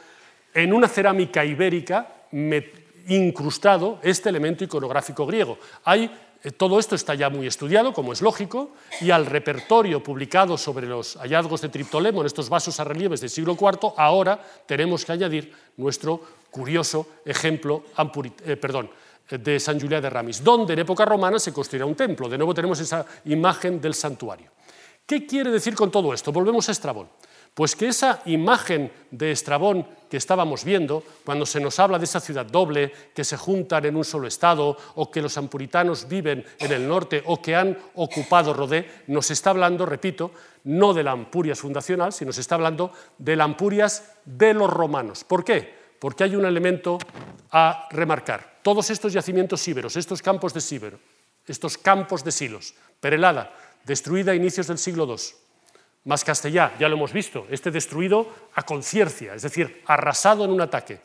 en 0.54 0.72
una 0.72 0.88
cerámica 0.88 1.44
ibérica, 1.44 2.08
incrustado 3.08 4.00
este 4.04 4.30
elemento 4.30 4.64
iconográfico 4.64 5.26
griego. 5.26 5.58
Hay 5.84 6.12
todo 6.52 6.78
esto 6.78 6.96
está 6.96 7.16
ya 7.16 7.30
muy 7.30 7.48
estudiado, 7.48 7.94
como 7.94 8.12
es 8.12 8.22
lógico, 8.22 8.72
y 9.00 9.12
al 9.12 9.26
repertorio 9.26 10.04
publicado 10.04 10.58
sobre 10.58 10.88
los 10.88 11.16
hallazgos 11.16 11.62
de 11.62 11.70
Triptolemo 11.70 12.20
en 12.22 12.28
estos 12.28 12.50
vasos 12.50 12.80
a 12.80 12.84
relieves 12.84 13.22
del 13.22 13.30
siglo 13.30 13.58
IV, 13.60 13.94
ahora 13.96 14.42
tenemos 14.66 15.06
que 15.06 15.14
añadir 15.14 15.54
nuestro 15.78 16.22
curioso 16.52 17.08
ejemplo 17.26 17.84
eh, 18.46 18.58
perdón, 18.58 18.90
de 19.30 19.60
San 19.60 19.80
Julián 19.80 20.02
de 20.02 20.10
Ramis, 20.10 20.44
donde 20.44 20.74
en 20.74 20.80
época 20.80 21.06
romana 21.06 21.40
se 21.40 21.54
construirá 21.54 21.86
un 21.86 21.96
templo. 21.96 22.28
De 22.28 22.38
nuevo 22.38 22.54
tenemos 22.54 22.80
esa 22.80 23.06
imagen 23.26 23.80
del 23.80 23.94
santuario. 23.94 24.52
¿Qué 25.06 25.26
quiere 25.26 25.50
decir 25.50 25.76
con 25.76 25.92
todo 25.92 26.14
esto? 26.14 26.32
Volvemos 26.32 26.68
a 26.70 26.72
Estrabón. 26.72 27.08
Pues 27.54 27.76
que 27.76 27.88
esa 27.88 28.22
imagen 28.26 28.92
de 29.12 29.32
Estrabón 29.32 29.86
que 30.10 30.18
estábamos 30.18 30.64
viendo, 30.64 31.04
cuando 31.24 31.46
se 31.46 31.60
nos 31.60 31.80
habla 31.80 32.00
de 32.00 32.06
esa 32.06 32.20
ciudad 32.20 32.46
doble, 32.46 32.92
que 33.14 33.24
se 33.24 33.38
juntan 33.38 33.86
en 33.86 33.96
un 33.96 34.04
solo 34.04 34.28
estado, 34.28 34.78
o 34.96 35.12
que 35.12 35.22
los 35.22 35.38
ampuritanos 35.38 36.08
viven 36.08 36.46
en 36.60 36.72
el 36.72 36.88
norte, 36.88 37.22
o 37.26 37.42
que 37.42 37.56
han 37.56 37.78
ocupado 37.96 38.54
Rodé, 38.54 39.04
nos 39.08 39.30
está 39.30 39.52
hablando, 39.52 39.86
repito, 39.86 40.32
no 40.66 40.94
de 40.94 41.04
la 41.04 41.12
Ampurias 41.12 41.60
fundacional, 41.60 42.14
sino 42.14 42.30
nos 42.30 42.38
está 42.38 42.56
hablando 42.56 42.92
de 43.18 43.36
la 43.36 43.44
Ampurias 43.44 44.18
de 44.26 44.54
los 44.54 44.70
romanos. 44.70 45.24
¿Por 45.24 45.44
qué? 45.44 45.74
Porque 46.00 46.24
hay 46.24 46.36
un 46.36 46.46
elemento 46.46 46.98
a 47.52 47.88
remarcar. 47.92 48.60
Todos 48.64 48.90
estos 48.90 49.14
yacimientos 49.14 49.68
íberos, 49.68 49.96
estos 49.96 50.22
campos 50.22 50.54
de 50.54 50.62
Síbero, 50.62 51.00
estos 51.46 51.78
campos 51.78 52.24
de 52.24 52.32
Silos, 52.32 52.74
Perelada, 53.00 53.54
destruida 53.86 54.32
a 54.32 54.36
inicios 54.36 54.68
del 54.68 54.78
siglo 54.78 55.06
II, 55.06 55.43
más 56.06 56.24
Castellá, 56.24 56.74
ya 56.80 56.90
lo 56.90 56.96
hemos 56.96 57.14
visto, 57.14 57.48
este 57.50 57.72
destruido 57.72 58.28
a 58.56 58.64
conciencia, 58.64 59.34
es 59.36 59.42
decir, 59.42 59.82
arrasado 59.86 60.44
en 60.44 60.52
un 60.52 60.62
ataque. 60.62 61.00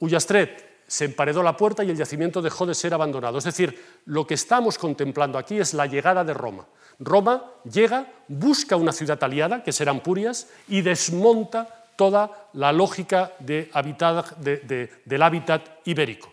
Ullastret 0.00 0.82
se 0.86 1.04
emparedó 1.04 1.42
la 1.42 1.56
puerta 1.56 1.84
y 1.84 1.90
el 1.90 1.96
yacimiento 1.96 2.42
dejó 2.42 2.66
de 2.66 2.74
ser 2.74 2.94
abandonado. 2.94 3.38
Es 3.38 3.44
decir, 3.44 4.00
lo 4.06 4.26
que 4.26 4.34
estamos 4.34 4.78
contemplando 4.78 5.38
aquí 5.38 5.58
es 5.58 5.74
la 5.74 5.86
llegada 5.86 6.24
de 6.24 6.34
Roma. 6.34 6.66
Roma 6.98 7.44
llega, 7.70 8.06
busca 8.26 8.74
una 8.76 8.92
ciudad 8.92 9.22
aliada, 9.22 9.62
que 9.62 9.72
serán 9.72 10.00
Purias, 10.00 10.48
y 10.66 10.80
desmonta 10.80 11.84
toda 11.94 12.48
la 12.54 12.72
lógica 12.72 13.32
de 13.38 13.70
del 15.04 15.22
hábitat 15.22 15.80
ibérico. 15.84 16.32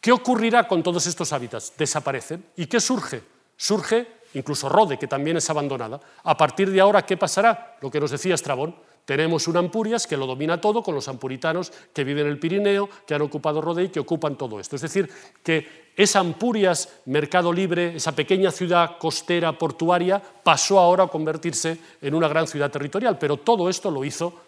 ¿Qué 0.00 0.12
ocurrirá 0.12 0.68
con 0.68 0.82
todos 0.82 1.06
estos 1.06 1.32
hábitats? 1.32 1.72
Desaparecen. 1.76 2.44
¿Y 2.56 2.66
qué 2.66 2.80
surge? 2.80 3.22
Surge 3.56 4.06
incluso 4.36 4.68
Rode, 4.68 4.98
que 4.98 5.06
también 5.08 5.36
es 5.36 5.48
abandonada. 5.50 6.00
A 6.24 6.36
partir 6.36 6.70
de 6.70 6.80
ahora, 6.80 7.04
¿qué 7.04 7.16
pasará? 7.16 7.76
Lo 7.80 7.90
que 7.90 8.00
nos 8.00 8.10
decía 8.10 8.34
Estrabón. 8.34 8.76
Tenemos 9.04 9.46
un 9.46 9.56
Ampurias 9.56 10.06
que 10.06 10.16
lo 10.16 10.26
domina 10.26 10.60
todo, 10.60 10.82
con 10.82 10.94
los 10.94 11.06
ampuritanos 11.06 11.72
que 11.92 12.02
viven 12.02 12.26
en 12.26 12.32
el 12.32 12.40
Pirineo, 12.40 12.88
que 13.06 13.14
han 13.14 13.22
ocupado 13.22 13.60
Rode 13.60 13.84
y 13.84 13.88
que 13.88 14.00
ocupan 14.00 14.36
todo 14.36 14.58
esto. 14.58 14.74
Es 14.74 14.82
decir, 14.82 15.08
que 15.44 15.92
esa 15.96 16.18
Ampurias, 16.18 17.00
mercado 17.06 17.52
libre, 17.52 17.96
esa 17.96 18.12
pequeña 18.12 18.50
ciudad 18.50 18.98
costera 18.98 19.56
portuaria, 19.56 20.20
pasó 20.20 20.80
ahora 20.80 21.04
a 21.04 21.08
convertirse 21.08 21.78
en 22.02 22.14
una 22.14 22.26
gran 22.26 22.48
ciudad 22.48 22.70
territorial, 22.70 23.16
pero 23.16 23.36
todo 23.36 23.70
esto 23.70 23.92
lo 23.92 24.04
hizo 24.04 24.45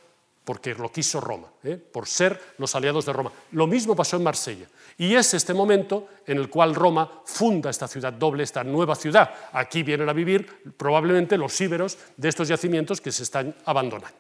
porque 0.49 0.75
lo 0.75 0.91
quiso 0.91 1.21
Roma, 1.21 1.47
¿eh? 1.63 1.77
por 1.77 2.07
ser 2.09 2.55
los 2.57 2.75
aliados 2.75 3.05
de 3.05 3.13
Roma. 3.13 3.31
Lo 3.53 3.67
mismo 3.67 3.95
pasó 3.95 4.17
en 4.17 4.23
Marsella. 4.23 4.67
Y 4.97 5.15
es 5.15 5.35
este 5.35 5.53
momento 5.53 6.09
en 6.27 6.39
el 6.39 6.49
cual 6.49 6.75
Roma 6.75 7.21
funda 7.27 7.69
esta 7.69 7.87
ciudad 7.87 8.15
doble, 8.15 8.45
esta 8.45 8.65
nueva 8.65 8.95
ciudad. 8.95 9.31
Aquí 9.53 9.83
vienen 9.83 10.09
a 10.09 10.15
vivir 10.15 10.73
probablemente 10.75 11.37
los 11.37 11.61
íberos 11.61 11.99
de 12.17 12.31
estos 12.31 12.49
yacimientos 12.49 13.03
que 13.03 13.13
se 13.13 13.25
están 13.25 13.55
abandonando. 13.67 14.17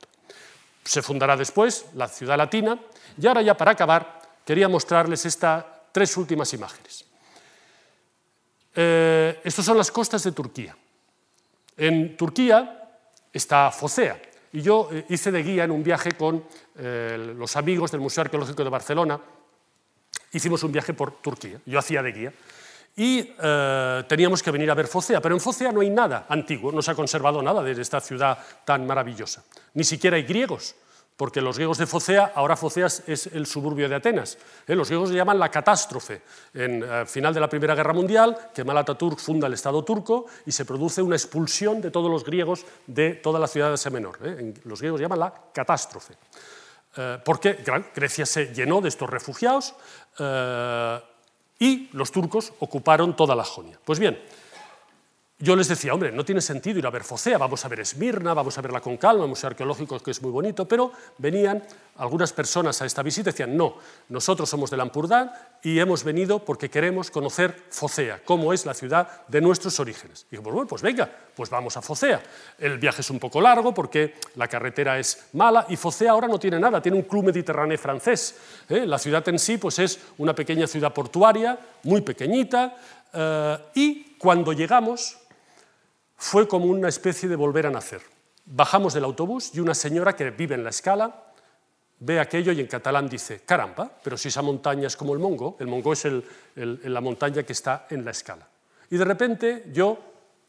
Se 0.85 1.01
fundará 1.01 1.35
después 1.35 1.87
la 1.95 2.09
ciudad 2.09 2.37
latina. 2.37 2.79
Y 3.18 3.26
ahora 3.26 3.41
ya 3.41 3.57
para 3.57 3.70
acabar, 3.70 4.20
quería 4.45 4.68
mostrarles 4.68 5.24
estas 5.24 5.64
tres 5.93 6.14
últimas 6.18 6.53
imágenes. 6.53 7.07
Eh, 8.74 9.41
estas 9.45 9.64
son 9.64 9.79
las 9.79 9.91
costas 9.91 10.22
de 10.24 10.33
Turquía. 10.33 10.76
En 11.74 12.18
Turquía 12.18 12.99
está 13.33 13.70
Focea, 13.70 14.20
y 14.53 14.63
yo 14.63 14.89
eh, 14.93 15.05
hice 15.09 15.31
de 15.31 15.43
guía 15.43 15.65
en 15.65 15.71
un 15.71 15.83
viaje 15.83 16.13
con 16.13 16.45
eh, 16.77 17.35
los 17.37 17.57
amigos 17.57 17.91
del 17.91 18.01
Museo 18.01 18.23
Arqueológico 18.23 18.65
de 18.65 18.71
Barcelona. 18.71 19.21
Hicimos 20.33 20.63
un 20.63 20.73
viaje 20.73 20.95
por 20.95 21.21
Turquía, 21.21 21.61
yo 21.67 21.79
hacía 21.79 22.03
de 22.03 22.13
guía. 22.13 22.33
Y 22.97 23.33
eh, 23.41 24.05
teníamos 24.09 24.43
que 24.43 24.51
venir 24.51 24.71
a 24.71 24.75
ver 24.75 24.89
Focea, 24.89 25.21
pero 25.21 25.35
en 25.35 25.41
Focea 25.41 25.71
no 25.71 25.81
hay 25.81 25.91
nada 25.91 26.27
antiguo, 26.29 26.73
no 26.73 26.83
se 26.83 26.91
ha 26.91 26.95
conservado 26.95 27.43
nada 27.43 27.63
de 27.63 27.81
esta 27.81 28.01
ciudad 28.01 28.39
tan 28.65 28.87
maravillosa. 28.87 29.45
Ni 29.75 29.85
siquiera 29.85 30.17
hay 30.17 30.25
griegos 30.25 30.75
porque 31.19 31.41
los 31.41 31.57
griegos 31.57 31.79
de 31.79 31.87
Focea, 31.89 32.31
ahora 32.33 32.57
Focea 32.57 32.87
es 32.87 33.27
el 33.27 33.45
suburbio 33.45 33.89
de 33.89 33.97
Atenas. 33.97 34.39
¿eh? 34.69 34.77
Los 34.77 34.87
griegos 34.87 35.11
le 35.11 35.16
llaman 35.16 35.37
la 35.37 35.51
catástrofe. 35.51 36.23
En 36.55 36.81
eh, 36.81 37.07
final 37.07 37.35
de 37.35 37.41
la 37.41 37.49
Primera 37.49 37.75
Guerra 37.75 37.93
Mundial, 37.93 38.39
Kemal 38.55 38.79
Atatürk 38.79 39.19
funda 39.19 39.49
el 39.49 39.55
Estado 39.55 39.83
turco 39.83 40.27
y 40.47 40.53
se 40.53 40.64
produce 40.64 41.03
una 41.03 41.16
expulsión 41.16 41.81
de 41.81 41.91
todos 41.91 42.09
los 42.09 42.23
griegos 42.23 42.64
de 42.87 43.14
toda 43.14 43.41
la 43.41 43.49
ciudad 43.49 43.66
de 43.66 43.75
Asia 43.75 43.91
Menor. 43.91 44.16
¿eh? 44.23 44.55
Los 44.62 44.79
griegos 44.79 45.01
llaman 45.01 45.19
la 45.19 45.35
catástrofe. 45.53 46.14
porque 47.25 47.64
Grecia 47.95 48.25
se 48.25 48.55
llenó 48.55 48.81
de 48.81 48.89
estos 48.89 49.11
refugiados 49.11 49.75
y 51.59 51.89
los 51.93 52.12
turcos 52.12 52.53
ocuparon 52.61 53.16
toda 53.16 53.35
la 53.35 53.45
Jonia. 53.45 53.79
Pues 53.85 53.99
bien, 53.99 54.23
yo 55.41 55.55
les 55.55 55.68
decía, 55.68 55.95
hombre, 55.95 56.11
no 56.11 56.24
tiene 56.24 56.41
sentido 56.41 56.80
ir 56.80 56.86
a 56.86 56.91
ver 56.91 57.05
Focea, 57.05 57.39
vamos 57.39 57.64
a 57.64 57.68
ver 57.68 57.78
Esmirna, 57.78 58.34
vamos 58.34 58.59
a 58.59 58.61
verla 58.61 58.80
con 58.80 58.97
calma, 58.97 59.22
el 59.22 59.28
museo 59.28 59.51
arqueológico 59.51 60.01
que 60.01 60.11
es 60.11 60.20
muy 60.20 60.32
bonito, 60.32 60.66
pero 60.66 60.91
venían 61.16 61.62
algunas 61.99 62.32
personas 62.32 62.82
a 62.82 62.86
esta 62.86 63.05
visita 63.05 63.30
y 63.30 63.32
decían, 63.32 63.57
no, 63.57 63.76
nosotros 64.09 64.49
somos 64.51 64.68
de 64.68 64.76
Lampurdán 64.76 65.30
y 65.62 65.78
hemos 65.78 66.03
venido 66.03 66.45
porque 66.45 66.68
queremos 66.68 67.12
conocer 67.12 67.55
Focea, 67.70 68.20
cómo 68.24 68.53
es 68.53 68.66
la 68.66 68.74
ciudad 68.74 69.26
de 69.28 69.41
nuestros 69.41 69.78
orígenes. 69.78 70.26
Y 70.26 70.36
dijimos, 70.36 70.53
bueno, 70.53 70.66
pues 70.66 70.82
venga, 70.82 71.09
pues 71.36 71.51
vamos 71.51 71.76
a 71.76 71.82
Focea. 71.82 72.20
El 72.59 72.78
viaje 72.78 73.03
es 73.03 73.11
un 73.11 73.20
poco 73.20 73.41
largo 73.41 73.72
porque 73.72 74.16
la 74.34 74.49
carretera 74.49 74.99
es 74.99 75.26
mala 75.34 75.66
y 75.68 75.76
Focea 75.76 76.11
ahora 76.11 76.26
no 76.26 76.41
tiene 76.41 76.59
nada, 76.59 76.82
tiene 76.82 76.99
un 76.99 77.05
club 77.05 77.26
mediterráneo 77.26 77.78
francés. 77.78 78.34
¿eh? 78.68 78.84
La 78.84 78.99
ciudad 78.99 79.28
en 79.28 79.39
sí 79.39 79.57
pues 79.57 79.78
es 79.78 80.01
una 80.18 80.34
pequeña 80.34 80.66
ciudad 80.66 80.93
portuaria, 80.93 81.57
muy 81.84 82.01
pequeñita, 82.01 82.76
eh, 83.12 83.59
y 83.74 84.16
cuando 84.18 84.53
llegamos 84.53 85.16
fue 86.19 86.49
como 86.49 86.66
una 86.66 86.89
especie 86.89 87.29
de 87.29 87.37
volver 87.37 87.66
a 87.66 87.71
nacer. 87.71 88.03
Bajamos 88.45 88.93
del 88.93 89.05
autobús 89.05 89.55
y 89.55 89.61
una 89.61 89.75
señora 89.75 90.16
que 90.16 90.31
vive 90.31 90.57
en 90.57 90.64
la 90.64 90.71
escala 90.71 91.25
ve 92.01 92.21
aquello 92.21 92.53
y 92.53 92.61
en 92.61 92.66
catalán 92.66 93.09
dice, 93.09 93.41
caramba, 93.45 93.91
pero 94.03 94.16
si 94.16 94.29
esa 94.29 94.43
montaña 94.43 94.87
es 94.87 94.97
como 94.97 95.14
el 95.14 95.19
Mongo, 95.19 95.57
el 95.61 95.66
Mongo 95.66 95.93
es 95.93 96.07
la 96.55 97.01
montaña 97.01 97.43
que 97.43 97.53
está 97.53 97.87
en 97.91 98.05
la 98.05 98.11
escala. 98.11 98.47
Y 98.91 98.97
de 98.97 99.05
repente 99.05 99.64
yo 99.73 99.99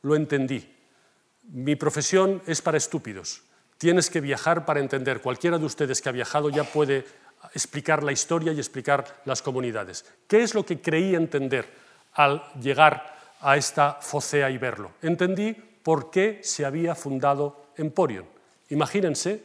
lo 0.03 0.15
entendí. 0.15 0.76
Mi 1.51 1.76
profesión 1.76 2.41
es 2.45 2.61
para 2.61 2.78
estúpidos. 2.78 3.41
Tienes 3.78 4.09
que 4.09 4.21
viajar 4.21 4.66
para 4.66 4.79
entender. 4.79 5.21
Cualquiera 5.21 5.58
de 5.58 5.66
ustedes 5.66 6.01
que 6.01 6.09
ha 6.09 6.13
viajado 6.13 6.50
ya 6.50 6.63
puede 6.63 7.05
explicar 7.54 8.04
la 8.04 8.12
historia 8.12 8.51
y 8.51 8.59
explicar 8.59 9.21
las 9.25 9.41
comunidades. 9.41 10.05
¿Qué 10.28 10.43
es 10.43 10.54
lo 10.54 10.66
que 10.66 10.82
creí 10.82 11.16
entender 11.16 11.70
al 12.13 12.43
llegar 12.62 13.18
a 13.41 13.57
esta 13.57 13.93
focea 14.01 14.49
y 14.49 14.57
verlo. 14.57 14.91
Entendí 15.01 15.53
por 15.53 16.11
qué 16.11 16.39
se 16.43 16.66
había 16.66 16.95
fundado 16.95 17.71
Emporion. 17.78 18.25
Imagínense 18.70 19.43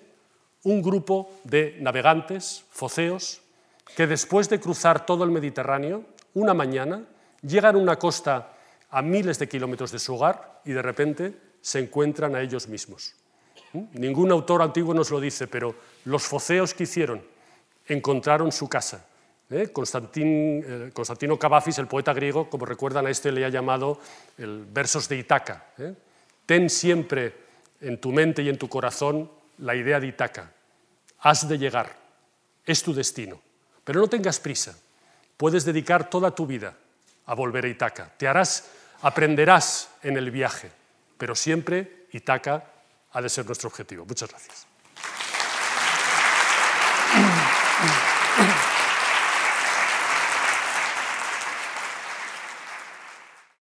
un 0.65 0.83
grupo 0.83 1.31
de 1.45 1.77
navegantes, 1.81 2.65
foceos, 2.71 3.41
que 3.97 4.07
después 4.07 4.49
de 4.49 4.61
cruzar 4.61 5.07
todo 5.07 5.25
el 5.25 5.31
Mediterráneo, 5.31 6.05
una 6.35 6.55
mañana, 6.55 7.05
llegan 7.43 7.77
a 7.77 7.79
una 7.79 7.97
costa 7.97 8.53
a 8.91 9.03
miles 9.03 9.39
de 9.39 9.49
kilómetros 9.49 9.93
de 9.93 9.99
su 9.99 10.15
hogar 10.15 10.61
y 10.65 10.73
de 10.73 10.83
repente 10.83 11.35
se 11.61 11.79
encuentran 11.79 12.35
a 12.35 12.41
ellos 12.41 12.69
mismos. 12.69 13.15
¿Mm? 13.73 13.85
Ningún 13.93 14.33
autor 14.33 14.63
antiguo 14.63 14.95
nos 14.95 15.11
lo 15.11 15.21
dice, 15.21 15.47
pero 15.47 15.75
los 16.05 16.25
foceos 16.25 16.75
que 16.75 16.85
hicieron 16.85 17.23
encontraron 17.87 18.51
su 18.51 18.69
casa 18.69 19.05
¿Eh? 19.51 19.69
Constantin, 19.73 20.65
eh, 20.67 20.91
Constantino 20.93 21.39
Cavafis, 21.39 21.79
el 21.79 21.87
poeta 21.87 22.13
griego, 22.13 22.49
como 22.49 22.65
recuerdan 22.65 23.07
a 23.07 23.11
este 23.11 23.31
le 23.31 23.45
ha 23.45 23.51
llamado 23.51 24.01
el 24.39 24.65
versos 24.65 25.09
de 25.09 25.19
Itaca. 25.19 25.67
¿eh? 25.79 25.95
Ten 26.47 26.71
siempre 26.71 27.35
en 27.81 28.01
tu 28.01 28.11
mente 28.11 28.43
y 28.43 28.49
en 28.49 28.59
tu 28.59 28.69
corazón 28.69 29.31
la 29.59 29.75
idea 29.75 30.01
de 30.01 30.07
Itaca. 30.07 30.51
Has 31.21 31.47
de 31.49 31.59
llegar, 31.59 31.95
es 32.65 32.83
tu 32.83 32.95
destino. 32.95 33.41
Pero 33.85 34.01
no 34.01 34.09
tengas 34.09 34.41
prisa, 34.41 34.75
puedes 35.37 35.65
dedicar 35.65 36.09
toda 36.09 36.35
tu 36.35 36.47
vida 36.47 36.75
a 37.27 37.35
volver 37.35 37.67
a 37.67 37.69
Itaca. 37.69 38.11
Te 38.17 38.27
harás, 38.27 38.71
aprenderás 39.03 39.91
en 40.03 40.17
el 40.17 40.31
viaje, 40.31 40.71
pero 41.19 41.35
siempre 41.35 42.07
Itaca 42.13 42.65
ha 43.13 43.21
de 43.21 43.29
ser 43.29 43.45
nuestro 43.45 43.69
objetivo. 43.69 44.07
Muchas 44.07 44.31
gracias. 44.31 44.67